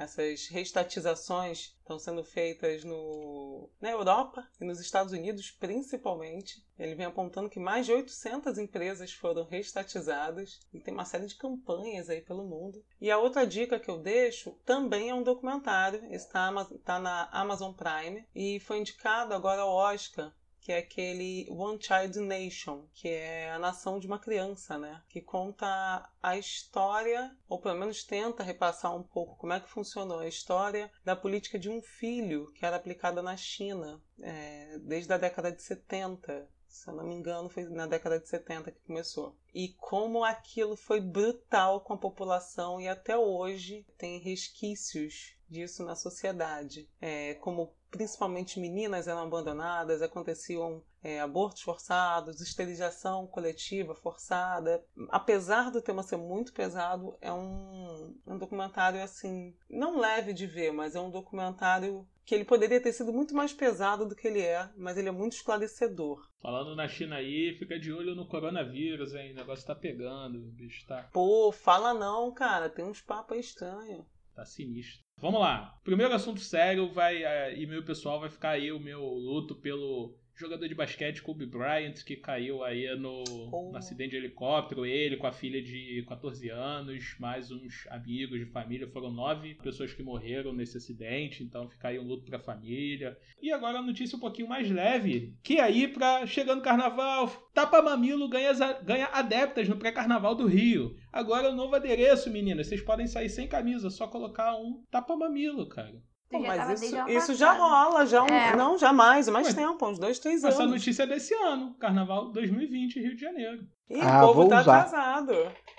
essas 0.02 0.47
reestatizações 0.47 1.76
estão 1.80 1.99
sendo 1.99 2.24
feitas 2.24 2.84
no, 2.84 3.70
na 3.80 3.91
Europa 3.91 4.47
e 4.60 4.66
nos 4.66 4.80
Estados 4.80 5.14
Unidos 5.14 5.52
principalmente. 5.52 6.64
Ele 6.78 6.95
vem 6.95 7.06
apontando 7.06 7.49
que 7.49 7.60
mais 7.60 7.86
de 7.86 7.91
800 7.91 8.58
empresas 8.58 9.14
foram 9.14 9.45
reestatizadas 9.45 10.60
e 10.74 10.80
tem 10.80 10.93
uma 10.93 11.06
série 11.06 11.28
de 11.28 11.36
campanhas 11.36 12.10
aí 12.10 12.22
pelo 12.22 12.43
mundo. 12.43 12.84
E 12.99 13.12
a 13.12 13.20
outra 13.20 13.45
dica 13.45 13.80
que 13.80 13.89
eu 13.89 13.99
deixo 13.99 14.52
também 14.66 15.10
é 15.10 15.16
um 15.16 15.24
documentário, 15.24 16.04
está 16.12 16.52
tá 16.84 16.99
na 16.99 17.30
Amazon 17.32 17.74
Prime 17.74 18.26
e 18.34 18.60
foi 18.60 18.80
indicado 18.80 19.34
agora 19.34 19.62
ao 19.62 19.70
Oscar 19.70 20.34
que 20.62 20.72
é 20.72 20.78
aquele 20.78 21.47
One 21.49 21.80
Child 21.82 22.20
Nation, 22.20 22.86
que 22.93 23.09
é 23.09 23.51
a 23.51 23.57
nação 23.57 23.99
de 23.99 24.05
uma 24.05 24.20
criança, 24.20 24.78
né? 24.78 25.01
Que 25.09 25.20
conta 25.20 26.07
a 26.22 26.38
história, 26.38 27.36
ou 27.49 27.59
pelo 27.59 27.80
menos 27.80 28.03
tenta 28.03 28.43
repassar 28.43 28.95
um 28.95 29.01
pouco 29.01 29.36
como 29.38 29.53
é 29.53 29.59
que 29.59 29.70
funcionou 29.70 30.20
a 30.20 30.28
história 30.28 30.91
da 31.03 31.16
política 31.16 31.57
de 31.57 31.68
um 31.68 31.82
filho 31.82 32.51
que 32.53 32.64
era 32.64 32.76
aplicada 32.76 33.24
na 33.24 33.36
China 33.36 33.99
é, 34.22 34.78
desde 34.84 35.12
a 35.12 35.18
década 35.18 35.51
de 35.51 35.64
70. 35.64 36.47
Se 36.68 36.88
eu 36.88 36.93
não 36.93 37.03
me 37.05 37.16
engano, 37.16 37.49
foi 37.49 37.64
na 37.64 37.88
década 37.88 38.20
de 38.20 38.30
70 38.30 38.72
que 38.72 38.80
começou. 38.82 39.36
E 39.53 39.70
como 39.80 40.24
aquilo 40.24 40.78
foi 40.78 41.01
brutal 41.01 41.82
com 41.82 41.93
a 41.93 41.97
população 41.97 42.80
e 42.80 42.88
até 42.88 43.18
hoje 43.18 43.86
tem 43.97 44.20
resquícios 44.20 45.36
disso 45.49 45.84
na 45.84 45.95
sociedade. 45.95 46.88
É, 47.01 47.34
como 47.36 47.74
principalmente 47.92 48.60
meninas 48.60 49.08
eram 49.08 49.22
abandonadas, 49.24 50.02
aconteciam 50.02 50.82
é, 51.04 51.20
abortos 51.20 51.62
forçados, 51.62 52.39
esterilização 52.39 53.28
coletiva 53.28 53.94
forçada. 53.94 54.84
Apesar 55.10 55.70
do 55.70 55.82
tema 55.82 56.02
ser 56.02 56.18
muito 56.18 56.54
pesado, 56.54 57.18
é 57.22 57.32
um, 57.32 58.16
um 58.26 58.38
documentário 58.38 59.04
assim, 59.04 59.54
não 59.70 60.00
leve 60.00 60.32
de 60.34 60.48
ver, 60.48 60.72
mas 60.72 60.96
é 60.96 61.00
um 61.00 61.12
documentário 61.12 62.08
que 62.24 62.36
ele 62.36 62.46
poderia 62.46 62.80
ter 62.80 62.94
sido 62.94 63.12
muito 63.12 63.36
mais 63.36 63.52
pesado 63.52 64.08
do 64.08 64.16
que 64.16 64.28
ele 64.28 64.39
é, 64.42 64.70
mas 64.78 64.98
ele 64.98 65.10
é 65.10 65.12
muito 65.12 65.34
esclarecedor. 65.34 66.26
Falando 66.42 66.76
na 66.76 66.88
China 66.88 67.18
aí, 67.18 67.56
fica 67.60 67.78
de 67.78 67.92
olho 67.92 68.16
no 68.16 68.28
coronavírus, 68.28 69.14
hein? 69.14 69.34
O 69.34 69.36
negócio 69.36 69.68
tá 69.68 69.76
pegando, 69.76 70.38
o 70.38 70.52
bicho 70.52 70.86
tá, 70.88 71.10
Pô, 71.12 71.52
fala 71.52 71.94
não, 71.94 72.32
cara, 72.34 72.70
tem 72.70 72.86
uns 72.86 73.02
papos 73.02 73.38
estranhos. 73.38 74.06
tá 74.34 74.46
sinistro. 74.46 75.02
Vamos 75.22 75.40
lá. 75.40 75.78
Primeiro 75.84 76.14
assunto 76.14 76.40
sério, 76.40 76.92
vai 76.92 77.24
é, 77.24 77.58
e 77.58 77.68
meu 77.68 77.84
pessoal 77.84 78.20
vai 78.20 78.30
ficar 78.30 78.52
aí 78.52 78.72
o 78.72 78.80
meu 78.80 79.04
luto 79.04 79.54
pelo 79.56 80.16
jogador 80.36 80.68
de 80.68 80.74
basquete 80.74 81.22
Kobe 81.22 81.46
Bryant 81.46 82.04
que 82.04 82.16
caiu 82.16 82.64
aí 82.64 82.96
no, 82.98 83.24
Oh. 83.52 83.72
no 83.72 83.78
acidente 83.78 84.12
de 84.12 84.18
helicóptero. 84.18 84.84
Ele 84.86 85.18
com 85.18 85.28
a 85.28 85.32
filha 85.32 85.62
de 85.62 86.04
14 86.08 86.50
anos, 86.50 87.16
mais 87.20 87.52
uns 87.52 87.86
amigos 87.92 88.40
de 88.40 88.46
família. 88.48 88.88
Foram 88.88 89.12
nove 89.12 89.54
pessoas 89.62 89.94
que 89.94 90.02
morreram 90.02 90.52
nesse 90.52 90.78
acidente, 90.78 91.44
então 91.44 91.70
fica 91.70 91.90
aí 91.90 92.00
um 92.00 92.08
luto 92.08 92.26
pra 92.26 92.40
família. 92.40 93.16
E 93.40 93.52
agora 93.52 93.78
a 93.78 93.84
notícia 93.84 94.18
um 94.18 94.20
pouquinho 94.20 94.48
mais 94.48 94.70
leve, 94.72 95.36
que 95.44 95.60
aí 95.60 95.88
pra 95.88 96.26
chegando 96.26 96.64
carnaval, 96.64 97.28
Tapa 97.54 97.82
Mamilo 97.82 98.28
ganha, 98.28 98.54
ganha 98.82 99.10
adeptas 99.14 99.70
no 99.70 99.78
pré-carnaval 99.78 100.34
do 100.34 100.48
Rio. 100.48 100.96
Agora 101.12 101.49
o 101.49 101.55
novo 101.55 101.76
adereço, 101.76 102.30
meninas, 102.30 102.68
vocês 102.68 102.82
podem 102.82 103.07
sair 103.07 103.30
sem 103.30 103.47
camisa, 103.47 103.89
só 103.89 104.07
colocar 104.07 104.55
um 104.55 104.84
Tapa 104.89 105.16
Mamilo, 105.16 105.68
cara. 105.68 106.01
Pô, 106.30 106.39
mas 106.39 106.82
isso, 106.82 106.95
isso 107.09 107.36
já 107.36 107.51
rola, 107.51 108.05
já 108.05 108.22
há 108.22 108.24
um- 108.24 108.28
É. 108.28 108.55
não, 108.55 108.78
jamais, 108.78 109.28
mais 109.28 109.47
Ué, 109.47 109.53
tempo, 109.53 109.86
uns 109.86 109.99
dois, 109.99 110.18
três 110.18 110.41
anos. 110.45 110.55
Essa 110.55 110.66
notícia 110.66 111.03
é 111.03 111.07
desse 111.07 111.34
ano, 111.34 111.74
Carnaval 111.78 112.32
2020, 112.32 113.01
Rio 113.01 113.16
de 113.16 113.20
Janeiro. 113.22 113.68
Ih, 113.94 114.00
Ah, 114.02 114.24
o 114.24 114.28
povo 114.28 114.42
vou 114.42 114.50
tá 114.50 114.62
usar. 114.62 114.80
atrasado. 114.82 115.34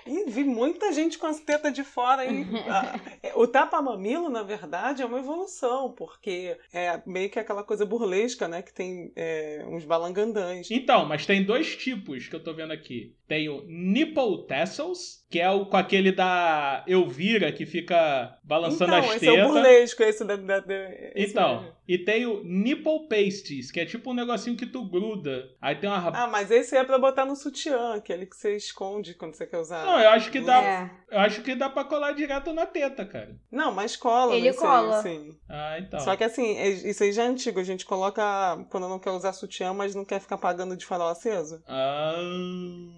Ih, 0.05 0.25
vi 0.27 0.43
muita 0.43 0.91
gente 0.91 1.17
com 1.17 1.25
as 1.27 1.39
tetas 1.39 1.73
de 1.73 1.83
fora 1.83 2.23
aí. 2.23 2.45
Ah, 2.69 2.99
é, 3.23 3.31
o 3.35 3.47
tapa-mamilo, 3.47 4.29
na 4.29 4.43
verdade, 4.43 5.01
é 5.01 5.05
uma 5.05 5.19
evolução, 5.19 5.91
porque 5.93 6.57
é 6.73 7.01
meio 7.05 7.29
que 7.29 7.39
aquela 7.39 7.63
coisa 7.63 7.85
burlesca, 7.85 8.47
né? 8.47 8.61
Que 8.61 8.73
tem 8.73 9.11
é, 9.15 9.63
uns 9.67 9.85
balangandãs. 9.85 10.69
Então, 10.69 11.05
mas 11.05 11.25
tem 11.25 11.43
dois 11.43 11.75
tipos 11.77 12.27
que 12.27 12.35
eu 12.35 12.43
tô 12.43 12.53
vendo 12.53 12.71
aqui. 12.73 13.15
Tem 13.27 13.47
o 13.49 13.63
Nipple 13.65 14.45
Tassels, 14.45 15.25
que 15.29 15.39
é 15.39 15.49
o 15.49 15.65
com 15.65 15.77
aquele 15.77 16.11
da 16.11 16.83
Elvira, 16.85 17.51
que 17.51 17.65
fica 17.65 18.37
balançando 18.43 18.93
então, 18.95 19.09
as 19.09 19.15
esse 19.15 19.27
é 19.27 19.31
o 19.31 19.35
tetas. 19.35 19.51
burlesco, 19.51 20.03
esse 20.03 20.25
da. 20.25 20.35
da, 20.35 20.59
da 20.59 20.75
esse 21.15 21.31
Então, 21.31 21.61
mesmo. 21.61 21.75
e 21.87 21.97
tem 21.97 22.25
o 22.25 22.43
Nipple 22.43 23.07
Pasties, 23.07 23.71
que 23.71 23.79
é 23.79 23.85
tipo 23.85 24.11
um 24.11 24.13
negocinho 24.13 24.57
que 24.57 24.65
tu 24.65 24.83
gruda. 24.83 25.49
Aí 25.61 25.75
tem 25.75 25.89
uma 25.89 26.09
Ah, 26.09 26.27
mas 26.27 26.51
esse 26.51 26.75
é 26.75 26.83
pra 26.83 26.99
botar 26.99 27.25
no 27.25 27.35
sutiã, 27.35 27.99
aquele 28.03 28.25
que 28.25 28.35
você 28.35 28.55
esconde 28.55 29.13
quando 29.13 29.33
você 29.35 29.47
quer 29.47 29.57
usar. 29.57 29.85
Não, 29.85 29.99
eu 29.99 30.09
acho 30.09 30.29
que 30.29 30.41
dá, 30.41 30.61
É. 30.61 30.91
eu 31.09 31.19
acho 31.19 31.41
que 31.41 31.55
dá 31.55 31.69
para 31.69 31.85
colar 31.85 32.11
direto 32.11 32.51
na 32.53 32.65
teta, 32.65 33.05
cara. 33.05 33.35
Não, 33.51 33.71
mas 33.71 33.95
cola. 33.95 34.35
Ele 34.35 34.51
cola. 34.53 35.01
sim. 35.01 35.37
Ah, 35.49 35.79
então. 35.79 35.99
Só 36.01 36.15
que 36.15 36.23
assim, 36.23 36.57
é- 36.57 36.69
isso 36.69 37.01
aí 37.03 37.11
já 37.11 37.23
é 37.23 37.27
antigo. 37.27 37.59
A 37.59 37.63
gente 37.63 37.85
coloca 37.85 38.21
quando 38.69 38.89
não 38.89 38.99
quer 38.99 39.11
usar 39.11 39.33
sutiã, 39.33 39.73
mas 39.73 39.95
não 39.95 40.03
quer 40.05 40.19
ficar 40.19 40.37
pagando 40.37 40.75
de 40.75 40.85
farol 40.85 41.07
aceso. 41.09 41.63
Ah, 41.67 42.15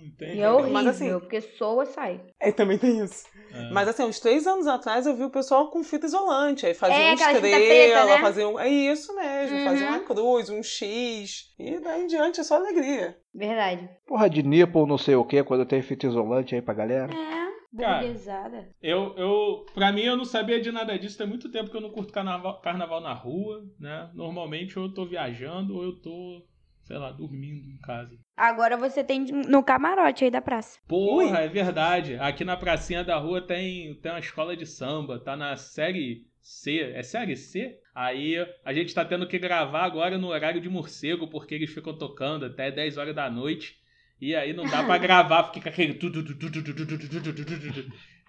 entendi. 0.03 0.38
E 0.38 0.41
é 0.41 0.51
horrível, 0.51 0.74
Mas 0.74 0.88
assim- 0.88 1.12
porque 1.20 1.41
soa 1.41 1.86
sai. 1.86 2.22
É, 2.39 2.51
também 2.51 2.78
tem 2.78 2.99
isso. 3.03 3.26
Ah. 3.53 3.70
Mas 3.72 3.88
assim, 3.88 4.03
uns 4.03 4.20
três 4.20 4.45
anos 4.47 4.68
atrás 4.68 5.06
eu 5.06 5.16
vi 5.16 5.24
o 5.24 5.30
pessoal 5.30 5.70
com 5.70 5.84
fita 5.84 6.06
isolante. 6.06 6.66
Aí 6.66 6.74
fazia 6.74 6.95
É, 6.97 7.06
uma 7.08 7.14
estrela, 7.14 7.39
preta, 7.41 8.06
né? 8.06 8.22
fazia 8.22 8.47
um... 8.49 8.60
É 8.60 8.68
isso 8.68 9.16
mesmo, 9.16 9.58
Uhum. 9.58 9.66
fazia 9.66 9.88
uma 9.88 9.99
cruz, 9.99 10.49
um 10.49 10.64
X. 10.64 11.53
E 11.60 11.80
daí 11.80 12.03
em 12.03 12.08
diante 12.08 12.39
é 12.39 12.43
só 12.43 12.56
alegria. 12.56 13.18
Verdade. 13.36 13.89
Porra 14.07 14.29
de 14.29 14.41
nipple, 14.41 14.88
não 14.88 14.97
sei 14.97 15.15
o 15.15 15.25
que, 15.25 15.43
quando 15.43 15.65
tem 15.65 15.81
fita 15.81 16.07
isolante 16.07 16.55
aí 16.55 16.61
pra 16.61 16.73
galera. 16.73 17.13
É, 17.13 17.45
Cara, 17.77 17.99
burguesada. 18.01 18.69
Eu, 18.81 19.13
eu, 19.17 19.65
pra 19.73 19.91
mim, 19.91 20.03
eu 20.03 20.15
não 20.15 20.23
sabia 20.23 20.61
de 20.61 20.71
nada 20.71 20.97
disso. 20.97 21.17
Tem 21.17 21.27
muito 21.27 21.51
tempo 21.51 21.69
que 21.69 21.75
eu 21.75 21.81
não 21.81 21.89
curto 21.91 22.13
carnaval, 22.13 22.61
carnaval 22.61 23.01
na 23.01 23.13
rua, 23.13 23.63
né? 23.77 24.09
Normalmente 24.13 24.79
ou 24.79 24.86
eu 24.86 24.93
tô 24.93 25.05
viajando 25.05 25.75
ou 25.75 25.83
eu 25.83 25.99
tô, 25.99 26.45
sei 26.83 26.97
lá, 26.97 27.11
dormindo 27.11 27.69
em 27.69 27.77
casa. 27.79 28.17
Agora 28.38 28.77
você 28.77 29.03
tem 29.03 29.25
no 29.25 29.61
camarote 29.61 30.23
aí 30.23 30.31
da 30.31 30.41
praça. 30.41 30.79
Porra, 30.88 31.39
é 31.39 31.49
verdade. 31.49 32.15
Aqui 32.15 32.45
na 32.45 32.55
pracinha 32.55 33.03
da 33.03 33.17
rua 33.17 33.45
tem, 33.45 33.95
tem 33.95 34.11
uma 34.13 34.19
escola 34.19 34.55
de 34.55 34.65
samba. 34.65 35.19
Tá 35.19 35.36
na 35.36 35.57
série 35.57 36.25
C. 36.39 36.79
É 36.95 37.03
série 37.03 37.36
C? 37.36 37.79
Aí 37.96 38.36
a 38.66 38.74
gente 38.74 38.89
está 38.89 39.06
tendo 39.06 39.26
que 39.26 39.39
gravar 39.39 39.86
agora 39.86 40.18
no 40.18 40.28
horário 40.28 40.60
de 40.60 40.68
morcego, 40.68 41.30
porque 41.30 41.56
eles 41.56 41.74
ficam 41.74 41.98
tocando 41.98 42.46
até 42.46 42.70
10 42.70 42.98
horas 42.98 43.16
da 43.16 43.30
noite. 43.30 43.78
E 44.20 44.36
aí 44.36 44.54
não 44.54 44.66
dá 44.66 44.84
para 44.84 44.98
gravar, 44.98 45.52
fica 45.54 45.70
aquele. 45.70 45.93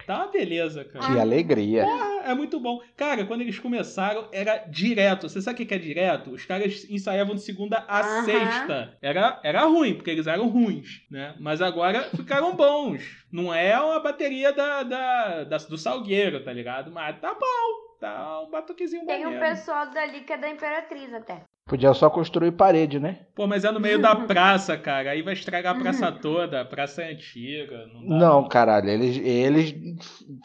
Tá 0.07 0.19
uma 0.19 0.31
beleza, 0.31 0.85
cara. 0.85 1.07
Que 1.07 1.19
alegria. 1.19 1.85
É, 1.85 2.31
é, 2.31 2.35
muito 2.35 2.61
bom. 2.61 2.81
Cara, 2.97 3.25
quando 3.25 3.41
eles 3.41 3.59
começaram, 3.59 4.29
era 4.31 4.59
direto. 4.59 5.29
Você 5.29 5.41
sabe 5.41 5.63
o 5.63 5.67
que 5.67 5.75
é 5.75 5.79
direto? 5.79 6.31
Os 6.31 6.45
caras 6.45 6.87
ensaiavam 6.89 7.35
de 7.35 7.43
segunda 7.43 7.85
a 7.89 8.23
sexta. 8.23 8.97
Era, 9.03 9.41
era 9.43 9.65
ruim, 9.65 9.95
porque 9.95 10.11
eles 10.11 10.27
eram 10.27 10.49
ruins, 10.49 11.03
né? 11.11 11.35
Mas 11.41 11.61
agora 11.63 12.05
ficaram 12.15 12.55
bons. 12.55 13.03
Não 13.33 13.53
é 13.53 13.81
uma 13.81 13.99
bateria 13.99 14.53
da, 14.53 14.83
da, 14.83 15.45
da 15.45 15.57
do 15.57 15.79
Salgueiro, 15.79 16.45
tá 16.45 16.53
ligado? 16.53 16.93
Mas 16.93 17.19
tá 17.19 17.35
bom. 17.35 17.86
Tá 18.15 18.41
um 18.43 18.51
batuquezinho 18.51 19.07
Tem 19.07 19.27
um 19.27 19.39
pessoal 19.39 19.91
dali 19.91 20.21
que 20.21 20.33
é 20.33 20.37
da 20.39 20.49
Imperatriz 20.49 21.13
até. 21.13 21.43
Podia 21.69 21.93
só 21.95 22.09
construir 22.09 22.53
parede, 22.53 23.01
né? 23.01 23.27
Pô, 23.35 23.45
mas 23.49 23.65
é 23.65 23.73
no 23.73 23.81
meio 23.81 24.01
da 24.01 24.15
praça, 24.25 24.79
cara. 24.79 25.11
Aí 25.11 25.21
vai 25.23 25.35
estragar 25.35 25.75
a 25.75 25.79
praça 25.79 26.13
toda. 26.13 26.61
A 26.61 26.65
praça 26.65 27.03
é 27.03 27.11
antiga. 27.11 27.87
Não, 27.89 28.07
dá, 28.07 28.17
Não, 28.19 28.49
caralho, 28.49 28.89
eles, 28.89 29.17
eles 29.19 29.75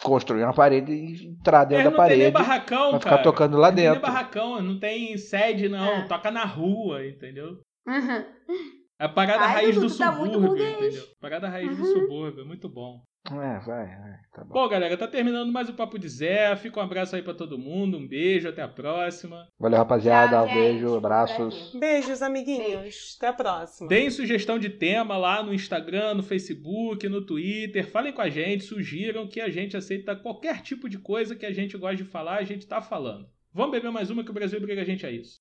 construíram 0.01 0.47
uma 0.47 0.53
parede 0.55 0.91
e 0.91 1.27
entrar 1.27 1.65
dentro 1.65 1.91
da 1.91 1.91
não 1.91 1.97
tem 2.07 2.17
nem 2.17 2.31
parede 2.31 2.31
barracão, 2.31 2.89
pra 2.89 2.99
ficar 2.99 3.09
cara. 3.11 3.23
tocando 3.23 3.57
lá 3.57 3.69
Não 3.69 3.75
tem 3.75 3.85
dentro. 3.85 4.01
barracão, 4.01 4.61
não 4.63 4.79
tem 4.79 5.15
sede, 5.15 5.69
não. 5.69 5.87
É. 5.87 6.07
Toca 6.07 6.31
na 6.31 6.43
rua, 6.43 7.05
entendeu? 7.05 7.59
Uhum. 7.87 8.25
É 8.99 9.05
a 9.05 9.09
parada 9.09 9.45
Ai, 9.45 9.53
raiz 9.53 9.75
do 9.75 9.87
tu 9.87 9.97
tá 9.97 10.11
subúrbio, 10.11 10.57
entendeu? 10.57 11.03
Parada 11.19 11.47
raiz 11.49 11.75
do 11.77 11.83
Uhum. 11.83 11.91
subúrbio, 11.91 12.45
muito 12.47 12.67
bom. 12.67 13.01
É, 13.27 13.59
vai, 13.59 13.85
vai, 13.85 14.19
tá 14.33 14.43
bom. 14.43 14.53
Bom, 14.53 14.67
galera, 14.67 14.97
tá 14.97 15.07
terminando 15.07 15.51
mais 15.51 15.69
o 15.69 15.73
Papo 15.73 15.99
de 15.99 16.09
Zé. 16.09 16.55
Fica 16.55 16.79
um 16.79 16.83
abraço 16.83 17.15
aí 17.15 17.21
pra 17.21 17.35
todo 17.35 17.57
mundo. 17.57 17.97
Um 17.97 18.07
beijo, 18.07 18.49
até 18.49 18.63
a 18.63 18.67
próxima. 18.67 19.47
Valeu, 19.59 19.77
rapaziada. 19.77 20.37
Tchau, 20.37 20.47
um 20.47 20.53
beijo, 20.53 20.95
abraços. 20.95 21.71
Beijos, 21.79 22.21
amiguinhos. 22.21 23.15
Até 23.17 23.27
a 23.27 23.33
próxima. 23.33 23.87
Deem 23.87 24.09
sugestão 24.09 24.57
de 24.57 24.69
tema 24.69 25.17
lá 25.17 25.43
no 25.43 25.53
Instagram, 25.53 26.15
no 26.15 26.23
Facebook, 26.23 27.07
no 27.07 27.23
Twitter. 27.23 27.87
Falem 27.87 28.11
com 28.11 28.21
a 28.21 28.29
gente, 28.29 28.63
sugiram 28.63 29.27
que 29.27 29.39
a 29.39 29.49
gente 29.49 29.77
aceita 29.77 30.15
qualquer 30.15 30.61
tipo 30.61 30.89
de 30.89 30.97
coisa 30.97 31.35
que 31.35 31.45
a 31.45 31.53
gente 31.53 31.77
gosta 31.77 31.97
de 31.97 32.05
falar, 32.05 32.37
a 32.37 32.43
gente 32.43 32.65
tá 32.65 32.81
falando. 32.81 33.29
Vamos 33.53 33.71
beber 33.71 33.91
mais 33.91 34.09
uma 34.09 34.23
que 34.23 34.31
o 34.31 34.33
Brasil 34.33 34.59
briga 34.59 34.81
a 34.81 34.85
gente 34.85 35.05
a 35.05 35.11
isso. 35.11 35.39